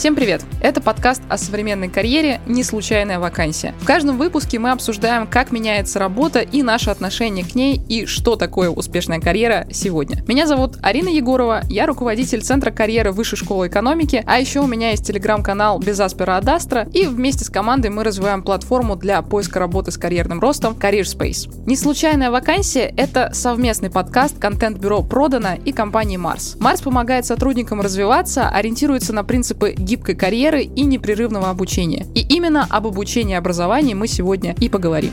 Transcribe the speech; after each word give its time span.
Всем 0.00 0.14
привет! 0.14 0.42
Это 0.62 0.80
подкаст 0.80 1.20
о 1.28 1.36
современной 1.36 1.90
карьере 1.90 2.40
«Не 2.46 2.64
случайная 2.64 3.18
вакансия». 3.18 3.74
В 3.80 3.84
каждом 3.84 4.16
выпуске 4.16 4.58
мы 4.58 4.70
обсуждаем, 4.70 5.26
как 5.26 5.52
меняется 5.52 5.98
работа 5.98 6.40
и 6.40 6.62
наше 6.62 6.88
отношение 6.88 7.44
к 7.44 7.54
ней, 7.54 7.78
и 7.86 8.06
что 8.06 8.36
такое 8.36 8.70
успешная 8.70 9.20
карьера 9.20 9.66
сегодня. 9.70 10.24
Меня 10.26 10.46
зовут 10.46 10.78
Арина 10.80 11.10
Егорова, 11.10 11.60
я 11.68 11.84
руководитель 11.84 12.40
Центра 12.40 12.70
карьеры 12.70 13.12
Высшей 13.12 13.36
школы 13.36 13.68
экономики, 13.68 14.24
а 14.26 14.40
еще 14.40 14.60
у 14.60 14.66
меня 14.66 14.92
есть 14.92 15.06
телеграм-канал 15.06 15.78
«Без 15.80 16.00
Аспера 16.00 16.38
Адастра», 16.38 16.88
и 16.94 17.04
вместе 17.04 17.44
с 17.44 17.50
командой 17.50 17.88
мы 17.88 18.02
развиваем 18.02 18.42
платформу 18.42 18.96
для 18.96 19.20
поиска 19.20 19.58
работы 19.58 19.90
с 19.90 19.98
карьерным 19.98 20.40
ростом 20.40 20.78
Career 20.80 21.02
Space. 21.02 21.52
«Не 21.66 21.76
случайная 21.76 22.30
вакансия»— 22.30 22.90
это 22.96 23.32
совместный 23.34 23.90
подкаст 23.90 24.38
контент-бюро 24.38 25.02
«Продано» 25.02 25.56
и 25.62 25.72
компании 25.72 26.18
Mars. 26.18 26.56
Mars 26.58 26.82
помогает 26.82 27.26
сотрудникам 27.26 27.82
развиваться, 27.82 28.48
ориентируется 28.48 29.12
на 29.12 29.24
принципы 29.24 29.74
гибкой 29.90 30.14
карьеры 30.14 30.62
и 30.62 30.82
непрерывного 30.82 31.50
обучения. 31.50 32.06
И 32.14 32.20
именно 32.20 32.64
об 32.70 32.86
обучении 32.86 33.34
и 33.34 33.36
образовании 33.36 33.94
мы 33.94 34.06
сегодня 34.06 34.54
и 34.60 34.68
поговорим. 34.68 35.12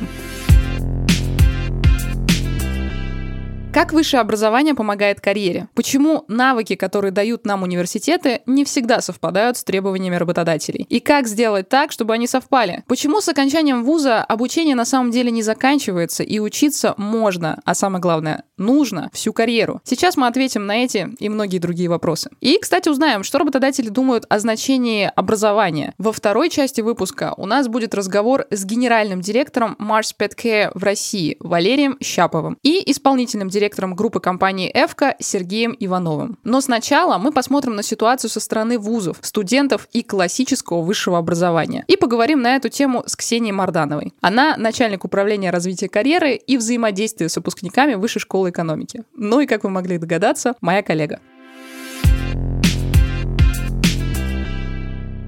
Как 3.78 3.94
высшее 3.94 4.22
образование 4.22 4.74
помогает 4.74 5.22
карьере? 5.22 5.68
Почему 5.76 6.26
навыки, 6.28 6.74
которые 6.74 7.12
дают 7.12 7.46
нам 7.46 7.62
университеты, 7.62 8.42
не 8.48 8.66
всегда 8.66 9.02
совпадают 9.02 9.56
с 9.56 9.64
требованиями 9.64 10.16
работодателей? 10.16 10.88
И 10.90 11.00
как 11.00 11.28
сделать 11.28 11.70
так, 11.70 11.92
чтобы 11.92 12.16
они 12.16 12.26
совпали? 12.26 12.84
Почему 12.88 13.22
с 13.22 13.30
окончанием 13.30 13.84
вуза 13.84 14.24
обучение 14.24 14.74
на 14.74 14.84
самом 14.84 15.12
деле 15.12 15.30
не 15.30 15.44
заканчивается 15.44 16.24
и 16.24 16.40
учиться 16.40 16.96
можно, 16.98 17.62
а 17.66 17.76
самое 17.76 18.02
главное, 18.02 18.46
нужно 18.58 19.12
всю 19.14 19.32
карьеру? 19.32 19.80
Сейчас 19.84 20.18
мы 20.18 20.26
ответим 20.26 20.66
на 20.66 20.78
эти 20.78 21.10
и 21.20 21.30
многие 21.30 21.60
другие 21.60 21.88
вопросы. 21.88 22.32
И, 22.42 22.58
кстати, 22.58 22.90
узнаем, 22.90 23.22
что 23.22 23.38
работодатели 23.38 23.90
думают 23.90 24.26
о 24.28 24.40
значении 24.40 25.08
образования. 25.16 25.94
Во 26.00 26.12
второй 26.12 26.50
части 26.50 26.82
выпуска 26.82 27.36
у 27.38 27.46
нас 27.46 27.68
будет 27.68 27.94
разговор 27.94 28.48
с 28.50 28.66
генеральным 28.66 29.22
директором 29.22 29.78
Mars 29.80 30.16
Pet 30.20 30.32
Care 30.36 30.72
в 30.74 30.84
России 30.84 31.38
Валерием 31.40 31.96
Щаповым 32.02 32.58
и 32.64 32.82
исполнительным 32.90 33.50
директором 33.50 33.67
директором 33.68 33.96
группы 33.96 34.22
компании 34.22 34.72
«Эвка» 34.74 35.16
Сергеем 35.20 35.76
Ивановым. 35.78 36.38
Но 36.46 36.62
сначала 36.62 37.18
мы 37.18 37.34
посмотрим 37.34 37.76
на 37.76 37.84
ситуацию 37.84 38.30
со 38.30 38.40
стороны 38.40 38.80
вузов, 38.80 39.18
студентов 39.22 39.90
и 39.92 40.04
классического 40.04 40.82
высшего 40.82 41.18
образования. 41.18 41.84
И 41.88 41.98
поговорим 41.98 42.42
на 42.42 42.56
эту 42.56 42.70
тему 42.70 43.04
с 43.06 43.18
Ксенией 43.18 43.52
Мардановой. 43.52 44.14
Она 44.22 44.56
начальник 44.56 45.04
управления 45.04 45.52
развития 45.52 45.90
карьеры 45.90 46.36
и 46.36 46.58
взаимодействия 46.58 47.28
с 47.28 47.36
выпускниками 47.36 47.96
Высшей 47.96 48.22
школы 48.22 48.52
экономики. 48.52 49.04
Ну 49.14 49.42
и, 49.42 49.46
как 49.46 49.66
вы 49.66 49.70
могли 49.70 49.98
догадаться, 49.98 50.56
моя 50.62 50.82
коллега. 50.82 51.20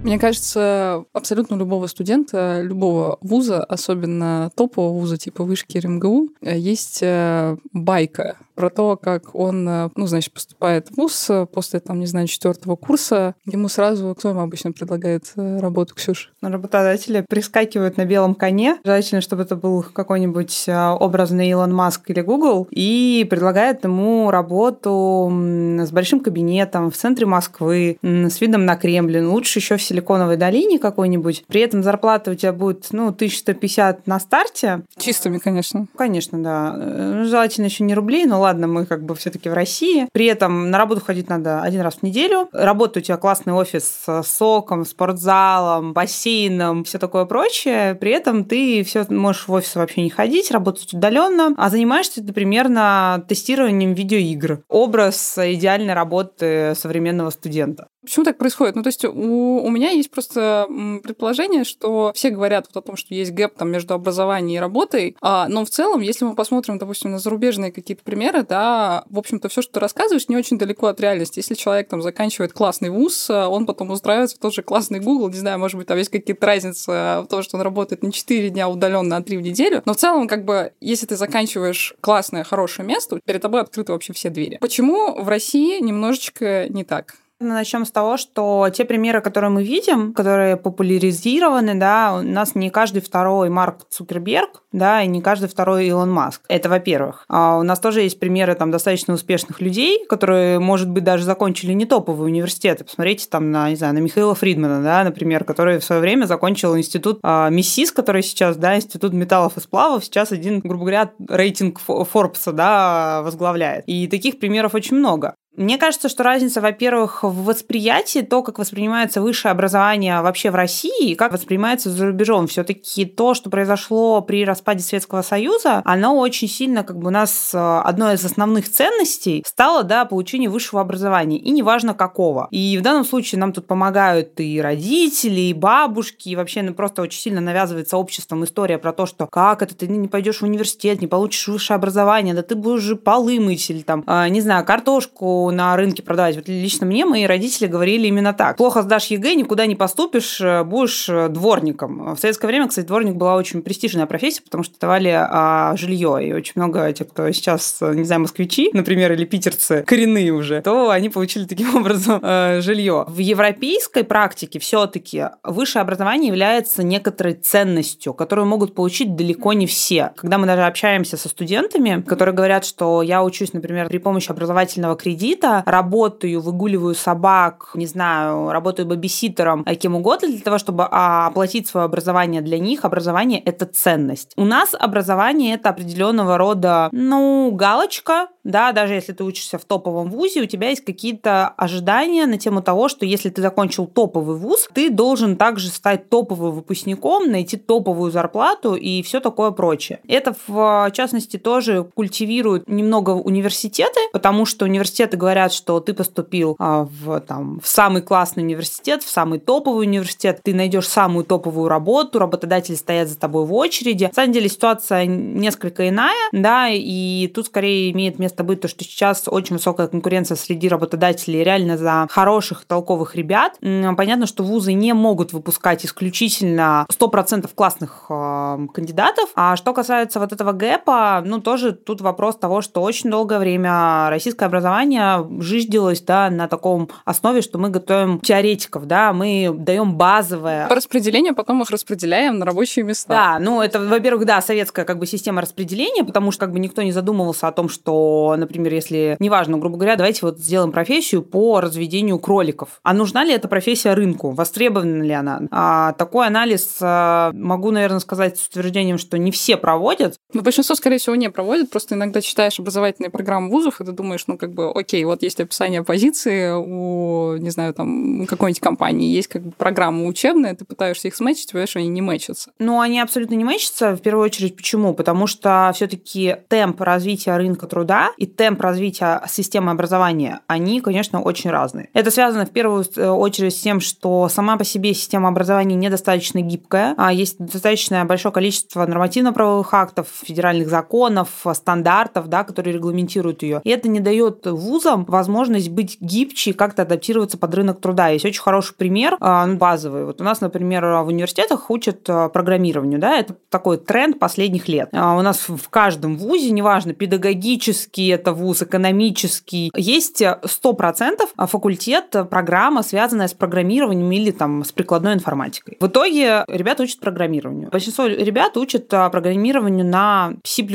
Мне 0.03 0.17
кажется, 0.17 1.03
абсолютно 1.11 1.55
любого 1.55 1.87
студента, 1.87 2.61
любого 2.61 3.17
вуза, 3.21 3.63
особенно 3.63 4.49
топового 4.55 4.97
вуза 4.97 5.17
типа 5.17 5.43
вышки 5.43 5.77
РМГУ, 5.77 6.29
э, 6.41 6.57
есть 6.57 6.99
э, 7.01 7.57
байка 7.73 8.37
про 8.55 8.69
то, 8.69 8.97
как 8.97 9.35
он, 9.35 9.67
э, 9.67 9.89
ну, 9.95 10.07
значит, 10.07 10.33
поступает 10.33 10.87
в 10.89 10.97
ВУЗ 10.97 11.47
после, 11.53 11.81
там, 11.81 11.99
не 11.99 12.05
знаю, 12.05 12.27
четвертого 12.27 12.77
курса. 12.77 13.35
Ему 13.45 13.67
сразу, 13.67 14.15
кто 14.17 14.29
ему 14.29 14.39
обычно 14.39 14.71
предлагает 14.71 15.31
работу, 15.35 15.95
Ксюш? 15.95 16.31
Работодатели 16.41 17.25
прискакивают 17.27 17.97
на 17.97 18.05
белом 18.05 18.35
коне. 18.35 18.77
Желательно, 18.85 19.21
чтобы 19.21 19.43
это 19.43 19.55
был 19.55 19.83
какой-нибудь 19.83 20.65
образный 20.67 21.49
Илон 21.49 21.73
Маск 21.73 22.09
или 22.09 22.21
Google, 22.21 22.67
и 22.71 23.27
предлагает 23.29 23.83
ему 23.83 24.31
работу 24.31 25.29
с 25.31 25.91
большим 25.91 26.21
кабинетом 26.21 26.91
в 26.91 26.95
центре 26.95 27.25
Москвы, 27.25 27.97
с 28.01 28.41
видом 28.41 28.65
на 28.65 28.75
Кремль. 28.75 29.19
Лучше 29.19 29.59
еще 29.59 29.77
в 29.77 29.81
Силиконовой 29.89 30.37
долине 30.37 30.77
какой-нибудь. 30.77 31.43
При 31.47 31.61
этом 31.61 31.81
зарплата 31.81 32.31
у 32.31 32.35
тебя 32.35 32.53
будет, 32.53 32.87
ну, 32.91 33.07
1150 33.07 34.05
на 34.05 34.19
старте. 34.19 34.83
Чистыми, 34.97 35.39
конечно. 35.39 35.87
Конечно, 35.97 36.41
да. 36.41 36.73
Ну, 36.73 37.25
желательно 37.25 37.65
еще 37.65 37.83
не 37.83 37.95
рублей, 37.95 38.25
но 38.25 38.39
ладно, 38.39 38.67
мы 38.67 38.85
как 38.85 39.03
бы 39.03 39.15
все-таки 39.15 39.49
в 39.49 39.53
России. 39.53 40.07
При 40.11 40.25
этом 40.25 40.69
на 40.69 40.77
работу 40.77 41.01
ходить 41.01 41.27
надо 41.27 41.61
один 41.61 41.81
раз 41.81 41.95
в 41.95 42.03
неделю. 42.03 42.49
Работа 42.53 42.99
у 42.99 43.01
тебя 43.01 43.17
классный 43.17 43.53
офис 43.53 44.03
с 44.05 44.23
соком, 44.23 44.85
спортзалом, 44.85 45.93
бассейном, 45.93 46.83
все 46.83 46.99
такое 46.99 47.25
прочее. 47.25 47.95
При 47.95 48.11
этом 48.11 48.45
ты 48.45 48.83
все 48.83 49.05
можешь 49.09 49.47
в 49.47 49.51
офис 49.51 49.75
вообще 49.75 50.03
не 50.03 50.09
ходить, 50.09 50.51
работать 50.51 50.93
удаленно, 50.93 51.55
а 51.57 51.69
занимаешься 51.69 52.23
ты 52.23 52.31
примерно 52.31 53.25
тестированием 53.27 53.93
видеоигр. 53.93 54.61
Образ 54.69 55.37
идеальной 55.37 55.95
работы 55.95 56.73
современного 56.75 57.31
студента. 57.31 57.87
Почему 58.01 58.23
так 58.23 58.37
происходит? 58.37 58.75
Ну, 58.75 58.83
то 58.83 58.87
есть 58.87 59.03
у, 59.03 59.11
у 59.11 59.69
меня 59.69 59.89
есть 59.89 60.09
просто 60.09 60.67
предположение, 61.03 61.65
что 61.65 62.11
все 62.15 62.29
говорят 62.29 62.67
вот 62.67 62.83
о 62.83 62.85
том, 62.85 62.95
что 62.95 63.13
есть 63.13 63.31
гэп 63.31 63.55
там 63.55 63.69
между 63.69 63.93
образованием 63.93 64.57
и 64.57 64.59
работой, 64.59 65.17
а, 65.21 65.47
но 65.49 65.65
в 65.65 65.69
целом, 65.69 65.99
если 65.99 66.23
мы 66.23 66.33
посмотрим, 66.35 66.77
допустим, 66.77 67.11
на 67.11 67.19
зарубежные 67.19 67.71
какие-то 67.71 68.03
примеры, 68.03 68.43
да, 68.43 69.03
в 69.09 69.19
общем-то, 69.19 69.49
все, 69.49 69.61
что 69.61 69.73
ты 69.73 69.79
рассказываешь, 69.81 70.29
не 70.29 70.37
очень 70.37 70.57
далеко 70.57 70.87
от 70.87 71.01
реальности. 71.01 71.39
Если 71.39 71.55
человек 71.55 71.89
там 71.89 72.01
заканчивает 72.01 72.53
классный 72.53 72.89
вуз, 72.89 73.29
а, 73.29 73.49
он 73.49 73.65
потом 73.65 73.91
устраивается 73.91 74.37
в 74.37 74.39
тот 74.39 74.53
же 74.53 74.61
классный 74.61 74.99
Google, 74.99 75.29
не 75.29 75.37
знаю, 75.37 75.59
может 75.59 75.77
быть, 75.77 75.87
там 75.87 75.97
есть 75.97 76.09
какие-то 76.09 76.45
разницы 76.45 76.91
в 76.91 77.27
том, 77.29 77.43
что 77.43 77.57
он 77.57 77.63
работает 77.63 78.01
не 78.01 78.13
4 78.13 78.49
дня 78.49 78.69
удаленно, 78.69 79.17
а 79.17 79.21
3 79.21 79.37
в 79.37 79.41
неделю, 79.41 79.81
но 79.85 79.93
в 79.93 79.97
целом, 79.97 80.27
как 80.27 80.45
бы, 80.45 80.71
если 80.79 81.05
ты 81.05 81.17
заканчиваешь 81.17 81.95
классное, 81.99 82.45
хорошее 82.45 82.87
место, 82.87 83.19
перед 83.25 83.41
тобой 83.41 83.61
открыты 83.61 83.91
вообще 83.91 84.13
все 84.13 84.29
двери. 84.29 84.57
Почему 84.61 85.21
в 85.21 85.27
России 85.27 85.81
немножечко 85.81 86.67
не 86.69 86.85
так? 86.85 87.15
Начнем 87.41 87.85
с 87.85 87.91
того, 87.91 88.17
что 88.17 88.67
те 88.73 88.83
примеры, 88.83 89.21
которые 89.21 89.49
мы 89.49 89.63
видим, 89.63 90.13
которые 90.13 90.57
популяризированы, 90.57 91.75
да, 91.75 92.17
у 92.19 92.21
нас 92.21 92.53
не 92.53 92.69
каждый 92.69 93.01
второй 93.01 93.49
Марк 93.49 93.87
Цукерберг, 93.89 94.61
да, 94.73 95.03
и 95.03 95.07
не 95.07 95.21
каждый 95.21 95.47
второй 95.47 95.87
Илон 95.87 96.11
Маск. 96.11 96.41
Это 96.49 96.67
во-первых. 96.67 97.23
А 97.29 97.57
у 97.57 97.63
нас 97.63 97.79
тоже 97.79 98.01
есть 98.01 98.19
примеры 98.19 98.55
там 98.55 98.71
достаточно 98.71 99.13
успешных 99.13 99.61
людей, 99.61 100.05
которые, 100.09 100.59
может 100.59 100.89
быть, 100.89 101.05
даже 101.05 101.23
закончили 101.23 101.71
не 101.71 101.85
топовые 101.85 102.25
университеты. 102.25 102.83
Посмотрите 102.83 103.25
там 103.29 103.51
на, 103.51 103.69
не 103.69 103.77
знаю, 103.77 103.93
на 103.93 103.99
Михаила 103.99 104.35
Фридмана, 104.35 104.83
да, 104.83 105.05
например, 105.05 105.45
который 105.45 105.79
в 105.79 105.85
свое 105.85 106.01
время 106.01 106.25
закончил 106.25 106.77
институт 106.77 107.19
а, 107.23 107.49
МИСИС, 107.49 107.93
который 107.93 108.21
сейчас, 108.21 108.57
да, 108.57 108.75
институт 108.75 109.13
металлов 109.13 109.55
и 109.55 109.61
сплавов, 109.61 110.03
сейчас 110.03 110.33
один, 110.33 110.59
грубо 110.59 110.79
говоря, 110.79 111.11
рейтинг 111.29 111.79
Форбса, 111.79 112.51
да, 112.51 113.21
возглавляет. 113.23 113.85
И 113.87 114.07
таких 114.07 114.39
примеров 114.39 114.75
очень 114.75 114.97
много. 114.97 115.35
Мне 115.59 115.77
кажется, 115.77 116.07
что 116.07 116.23
разница, 116.23 116.61
во-первых, 116.61 117.21
в 117.21 117.43
восприятии, 117.43 118.19
то, 118.19 118.41
как 118.43 118.59
воспринимается 118.59 119.21
высшее 119.21 119.51
образование 119.51 120.21
вообще 120.21 120.51
в 120.51 120.55
России 120.55 121.09
и 121.09 121.15
как 121.15 121.33
воспринимается 121.33 121.89
за 121.89 122.07
рубежом. 122.07 122.47
все 122.47 122.63
таки 122.63 123.03
то, 123.03 123.33
что 123.33 123.49
произошло 123.49 124.21
при 124.21 124.45
распаде 124.45 124.83
Советского 124.83 125.21
Союза, 125.21 125.81
оно 125.83 126.17
очень 126.17 126.47
сильно, 126.47 126.85
как 126.85 126.97
бы 126.97 127.07
у 127.07 127.09
нас 127.09 127.51
э, 127.53 127.57
одной 127.57 128.13
из 128.13 128.23
основных 128.23 128.71
ценностей 128.71 129.43
стало, 129.45 129.83
да, 129.83 130.05
получение 130.05 130.49
высшего 130.49 130.79
образования, 130.79 131.37
и 131.37 131.51
неважно 131.51 131.93
какого. 131.93 132.47
И 132.51 132.77
в 132.77 132.81
данном 132.81 133.03
случае 133.03 133.39
нам 133.39 133.51
тут 133.51 133.67
помогают 133.67 134.39
и 134.39 134.61
родители, 134.61 135.41
и 135.41 135.53
бабушки, 135.53 136.29
и 136.29 136.37
вообще 136.37 136.61
ну, 136.61 136.73
просто 136.73 137.01
очень 137.01 137.19
сильно 137.19 137.41
навязывается 137.41 137.97
обществом 137.97 138.45
история 138.45 138.77
про 138.77 138.93
то, 138.93 139.05
что 139.05 139.27
как 139.27 139.61
это, 139.61 139.75
ты 139.75 139.89
не 139.89 140.07
пойдешь 140.07 140.39
в 140.39 140.43
университет, 140.43 141.01
не 141.01 141.07
получишь 141.07 141.49
высшее 141.49 141.75
образование, 141.75 142.33
да 142.33 142.43
ты 142.43 142.55
будешь 142.55 142.83
же 142.83 142.95
полы 142.95 143.41
мыть 143.41 143.69
или 143.69 143.81
там, 143.81 144.05
э, 144.07 144.29
не 144.29 144.39
знаю, 144.39 144.63
картошку 144.63 145.48
на 145.51 145.75
рынке 145.75 146.03
продавать. 146.03 146.35
Вот 146.35 146.47
лично 146.47 146.85
мне 146.85 147.05
мои 147.05 147.25
родители 147.25 147.67
говорили 147.67 148.07
именно 148.07 148.33
так. 148.33 148.57
Плохо 148.57 148.81
сдашь 148.81 149.07
ЕГЭ, 149.07 149.35
никуда 149.35 149.65
не 149.65 149.75
поступишь, 149.75 150.41
э, 150.41 150.63
будешь 150.63 151.09
э, 151.09 151.29
дворником. 151.29 152.15
В 152.15 152.19
советское 152.19 152.47
время, 152.47 152.67
кстати, 152.67 152.85
дворник 152.85 153.15
была 153.15 153.35
очень 153.35 153.61
престижная 153.61 154.05
профессия, 154.05 154.41
потому 154.41 154.63
что 154.63 154.79
давали 154.79 155.09
а, 155.09 155.75
жилье. 155.75 156.19
И 156.27 156.33
очень 156.33 156.53
много 156.55 156.91
тех, 156.93 157.07
кто 157.09 157.31
сейчас, 157.31 157.77
э, 157.81 157.93
не 157.93 158.03
знаю, 158.03 158.21
москвичи, 158.21 158.69
например, 158.73 159.13
или 159.13 159.25
питерцы, 159.25 159.83
коренные 159.85 160.31
уже, 160.31 160.61
то 160.61 160.89
они 160.89 161.09
получили 161.09 161.45
таким 161.45 161.75
образом 161.75 162.19
э, 162.23 162.61
жилье. 162.61 163.05
В 163.07 163.17
европейской 163.19 164.03
практике 164.03 164.59
все-таки 164.59 165.25
высшее 165.43 165.81
образование 165.81 166.27
является 166.27 166.83
некоторой 166.83 167.33
ценностью, 167.33 168.13
которую 168.13 168.47
могут 168.47 168.75
получить 168.75 169.15
далеко 169.15 169.53
не 169.53 169.67
все. 169.67 170.11
Когда 170.15 170.37
мы 170.37 170.45
даже 170.45 170.63
общаемся 170.63 171.17
со 171.17 171.29
студентами, 171.29 172.01
которые 172.01 172.35
говорят, 172.35 172.65
что 172.65 173.01
я 173.01 173.23
учусь, 173.23 173.53
например, 173.53 173.87
при 173.87 173.97
помощи 173.97 174.29
образовательного 174.31 174.95
кредита, 174.95 175.28
кредита, 175.29 175.63
работаю, 175.65 176.41
выгуливаю 176.41 176.95
собак, 176.95 177.71
не 177.73 177.85
знаю, 177.85 178.51
работаю 178.51 178.87
бабиситером, 178.87 179.63
а 179.65 179.75
кем 179.75 179.95
угодно 179.95 180.27
для 180.27 180.39
того, 180.39 180.57
чтобы 180.57 180.87
а, 180.89 181.27
оплатить 181.27 181.67
свое 181.67 181.85
образование 181.85 182.41
для 182.41 182.59
них. 182.59 182.85
Образование— 182.85 183.39
это 183.45 183.65
ценность. 183.65 184.33
У 184.37 184.45
нас 184.45 184.75
образование— 184.77 185.53
это 185.55 185.69
определенного 185.69 186.37
рода, 186.37 186.89
ну, 186.91 187.51
галочка, 187.51 188.27
да, 188.43 188.71
даже 188.71 188.93
если 188.95 189.13
ты 189.13 189.23
учишься 189.23 189.57
в 189.57 189.65
топовом 189.65 190.09
вузе, 190.09 190.41
у 190.41 190.45
тебя 190.45 190.69
есть 190.69 190.83
какие-то 190.83 191.49
ожидания 191.49 192.25
на 192.25 192.37
тему 192.37 192.61
того, 192.61 192.89
что 192.89 193.05
если 193.05 193.29
ты 193.29 193.41
закончил 193.41 193.85
топовый 193.85 194.37
вуз, 194.37 194.67
ты 194.73 194.89
должен 194.89 195.35
также 195.35 195.69
стать 195.69 196.09
топовым 196.09 196.51
выпускником, 196.51 197.29
найти 197.29 197.57
топовую 197.57 198.11
зарплату 198.11 198.75
и 198.75 199.03
все 199.03 199.19
такое 199.19 199.51
прочее. 199.51 199.99
Это, 200.07 200.35
в 200.47 200.89
частности, 200.93 201.37
тоже 201.37 201.83
культивирует 201.93 202.67
немного 202.67 203.11
университеты, 203.11 203.99
потому 204.11 204.45
что 204.45 204.65
университеты 204.65 205.17
говорят, 205.19 205.53
что 205.53 205.79
ты 205.79 205.93
поступил 205.93 206.55
а, 206.57 206.85
в, 206.85 207.19
там, 207.19 207.59
в 207.61 207.67
самый 207.67 208.01
классный 208.01 208.43
университет, 208.43 209.03
в 209.03 209.09
самый 209.09 209.39
топовый 209.39 209.85
университет, 209.85 210.41
ты 210.43 210.55
найдешь 210.55 210.87
самую 210.87 211.25
топовую 211.25 211.69
работу, 211.69 212.17
работодатели 212.17 212.75
стоят 212.75 213.09
за 213.09 213.19
тобой 213.19 213.45
в 213.45 213.53
очереди. 213.53 214.05
На 214.05 214.13
самом 214.13 214.31
деле 214.31 214.49
ситуация 214.49 215.05
несколько 215.05 215.87
иная, 215.89 216.29
да, 216.31 216.69
и 216.69 217.27
тут 217.27 217.45
скорее 217.45 217.91
имеет 217.91 218.17
место 218.17 218.43
быть 218.43 218.61
то, 218.61 218.67
что 218.67 218.83
сейчас 218.83 219.23
очень 219.27 219.57
высокая 219.57 219.87
конкуренция 219.87 220.35
среди 220.35 220.67
работодателей 220.67 221.43
реально 221.43 221.77
за 221.77 222.07
хороших, 222.09 222.65
толковых 222.65 223.15
ребят. 223.15 223.57
Понятно, 223.59 224.25
что 224.25 224.43
вузы 224.43 224.73
не 224.73 224.93
могут 224.93 225.33
выпускать 225.33 225.85
исключительно 225.85 226.85
100% 226.89 227.49
классных 227.53 228.05
э, 228.09 228.67
кандидатов. 228.73 229.29
А 229.35 229.55
что 229.55 229.73
касается 229.73 230.19
вот 230.19 230.31
этого 230.31 230.53
гэпа, 230.53 231.21
ну, 231.25 231.39
тоже 231.41 231.73
тут 231.73 232.01
вопрос 232.01 232.37
того, 232.37 232.61
что 232.61 232.81
очень 232.81 233.09
долгое 233.09 233.39
время 233.39 234.09
российское 234.09 234.45
образование 234.45 235.08
жиждилось, 235.39 236.01
да, 236.01 236.29
на 236.29 236.47
таком 236.47 236.89
основе, 237.05 237.41
что 237.41 237.57
мы 237.57 237.69
готовим 237.69 238.19
теоретиков, 238.19 238.85
да, 238.85 239.13
мы 239.13 239.51
даем 239.53 239.95
базовое. 239.95 240.67
По 240.67 240.75
распределению 240.75 241.35
потом 241.35 241.61
их 241.61 241.69
распределяем 241.69 242.39
на 242.39 242.45
рабочие 242.45 242.85
места. 242.85 243.09
Да, 243.09 243.39
ну, 243.39 243.61
это, 243.61 243.79
во-первых, 243.79 244.25
да, 244.25 244.41
советская 244.41 244.85
как 244.85 244.99
бы 244.99 245.05
система 245.05 245.41
распределения, 245.41 246.03
потому 246.03 246.31
что 246.31 246.45
как 246.45 246.53
бы 246.53 246.59
никто 246.59 246.81
не 246.81 246.91
задумывался 246.91 247.47
о 247.47 247.51
том, 247.51 247.69
что, 247.69 248.35
например, 248.37 248.73
если, 248.73 249.17
неважно, 249.19 249.57
грубо 249.57 249.77
говоря, 249.77 249.95
давайте 249.95 250.25
вот 250.25 250.39
сделаем 250.39 250.71
профессию 250.71 251.21
по 251.21 251.61
разведению 251.61 252.19
кроликов. 252.19 252.79
А 252.83 252.93
нужна 252.93 253.23
ли 253.23 253.33
эта 253.33 253.47
профессия 253.47 253.93
рынку? 253.93 254.31
Востребована 254.31 255.03
ли 255.03 255.11
она? 255.11 255.41
А, 255.51 255.93
такой 255.93 256.27
анализ 256.27 256.77
а, 256.81 257.31
могу, 257.33 257.71
наверное, 257.71 257.99
сказать 257.99 258.37
с 258.37 258.47
утверждением, 258.47 258.97
что 258.97 259.17
не 259.17 259.31
все 259.31 259.57
проводят. 259.57 260.15
Ну, 260.33 260.41
большинство, 260.41 260.75
скорее 260.75 260.97
всего, 260.97 261.15
не 261.15 261.29
проводят. 261.29 261.69
Просто 261.69 261.95
иногда 261.95 262.21
читаешь 262.21 262.59
образовательные 262.59 263.09
программы 263.09 263.49
вузов, 263.49 263.81
и 263.81 263.85
ты 263.85 263.91
думаешь, 263.91 264.25
ну, 264.27 264.37
как 264.37 264.53
бы, 264.53 264.71
окей, 264.71 264.98
вот 265.05 265.23
есть 265.23 265.39
описание 265.39 265.83
позиции 265.83 266.51
у, 266.51 267.37
не 267.37 267.49
знаю, 267.49 267.73
там, 267.73 268.25
какой-нибудь 268.25 268.59
компании, 268.59 269.13
есть 269.13 269.27
как 269.27 269.43
бы 269.43 269.51
программа 269.51 270.05
учебная, 270.05 270.55
ты 270.55 270.65
пытаешься 270.65 271.07
их 271.07 271.15
сметчить, 271.15 271.51
понимаешь, 271.51 271.75
они 271.75 271.87
не 271.87 272.01
мэчатся. 272.01 272.51
Ну, 272.59 272.79
они 272.79 272.99
абсолютно 272.99 273.35
не 273.35 273.43
мэчатся. 273.43 273.95
В 273.95 274.01
первую 274.01 274.25
очередь, 274.25 274.55
почему? 274.55 274.93
Потому 274.93 275.27
что 275.27 275.71
все 275.73 275.87
таки 275.87 276.35
темп 276.47 276.81
развития 276.81 277.37
рынка 277.37 277.67
труда 277.67 278.11
и 278.17 278.25
темп 278.25 278.61
развития 278.61 279.21
системы 279.29 279.71
образования, 279.71 280.41
они, 280.47 280.81
конечно, 280.81 281.21
очень 281.21 281.49
разные. 281.49 281.89
Это 281.93 282.11
связано 282.11 282.45
в 282.45 282.51
первую 282.51 282.85
очередь 283.17 283.55
с 283.55 283.61
тем, 283.61 283.79
что 283.79 284.29
сама 284.29 284.57
по 284.57 284.63
себе 284.63 284.93
система 284.93 285.29
образования 285.29 285.75
недостаточно 285.75 286.41
гибкая, 286.41 286.95
а 286.97 287.13
есть 287.13 287.37
достаточно 287.37 288.03
большое 288.05 288.33
количество 288.33 288.85
нормативно-правовых 288.85 289.73
актов, 289.73 290.07
федеральных 290.23 290.69
законов, 290.69 291.29
стандартов, 291.53 292.27
да, 292.27 292.43
которые 292.43 292.73
регламентируют 292.73 293.43
ее. 293.43 293.61
И 293.63 293.69
это 293.69 293.87
не 293.87 293.99
дает 293.99 294.45
вузам 294.45 294.88
возможность 294.95 295.69
быть 295.69 295.97
гибче 295.99 296.51
и 296.51 296.53
как-то 296.53 296.83
адаптироваться 296.83 297.37
под 297.37 297.53
рынок 297.55 297.79
труда. 297.81 298.09
Есть 298.09 298.25
очень 298.25 298.41
хороший 298.41 298.75
пример, 298.75 299.17
а, 299.19 299.45
ну, 299.45 299.57
базовый. 299.57 300.05
Вот 300.05 300.21
у 300.21 300.23
нас, 300.23 300.41
например, 300.41 300.85
в 300.85 301.07
университетах 301.07 301.69
учат 301.69 302.09
а, 302.09 302.29
программированию, 302.29 302.99
да, 302.99 303.17
это 303.17 303.35
такой 303.49 303.77
тренд 303.77 304.19
последних 304.19 304.67
лет. 304.67 304.89
А, 304.93 305.17
у 305.17 305.21
нас 305.21 305.47
в 305.47 305.69
каждом 305.69 306.17
вузе, 306.17 306.51
неважно, 306.51 306.93
педагогический 306.93 308.07
это 308.07 308.33
вуз, 308.33 308.61
экономический, 308.61 309.71
есть 309.75 310.21
100% 310.21 311.47
факультет, 311.47 312.15
программа, 312.29 312.83
связанная 312.83 313.27
с 313.27 313.33
программированием 313.33 314.11
или 314.11 314.31
там 314.31 314.63
с 314.63 314.71
прикладной 314.71 315.13
информатикой. 315.13 315.77
В 315.79 315.87
итоге 315.87 316.43
ребята 316.47 316.83
учат 316.83 316.99
программированию. 316.99 317.69
Большинство 317.69 318.05
ребят 318.05 318.57
учат 318.57 318.87
программированию 318.87 319.85
на 319.85 320.33
C++, 320.43 320.67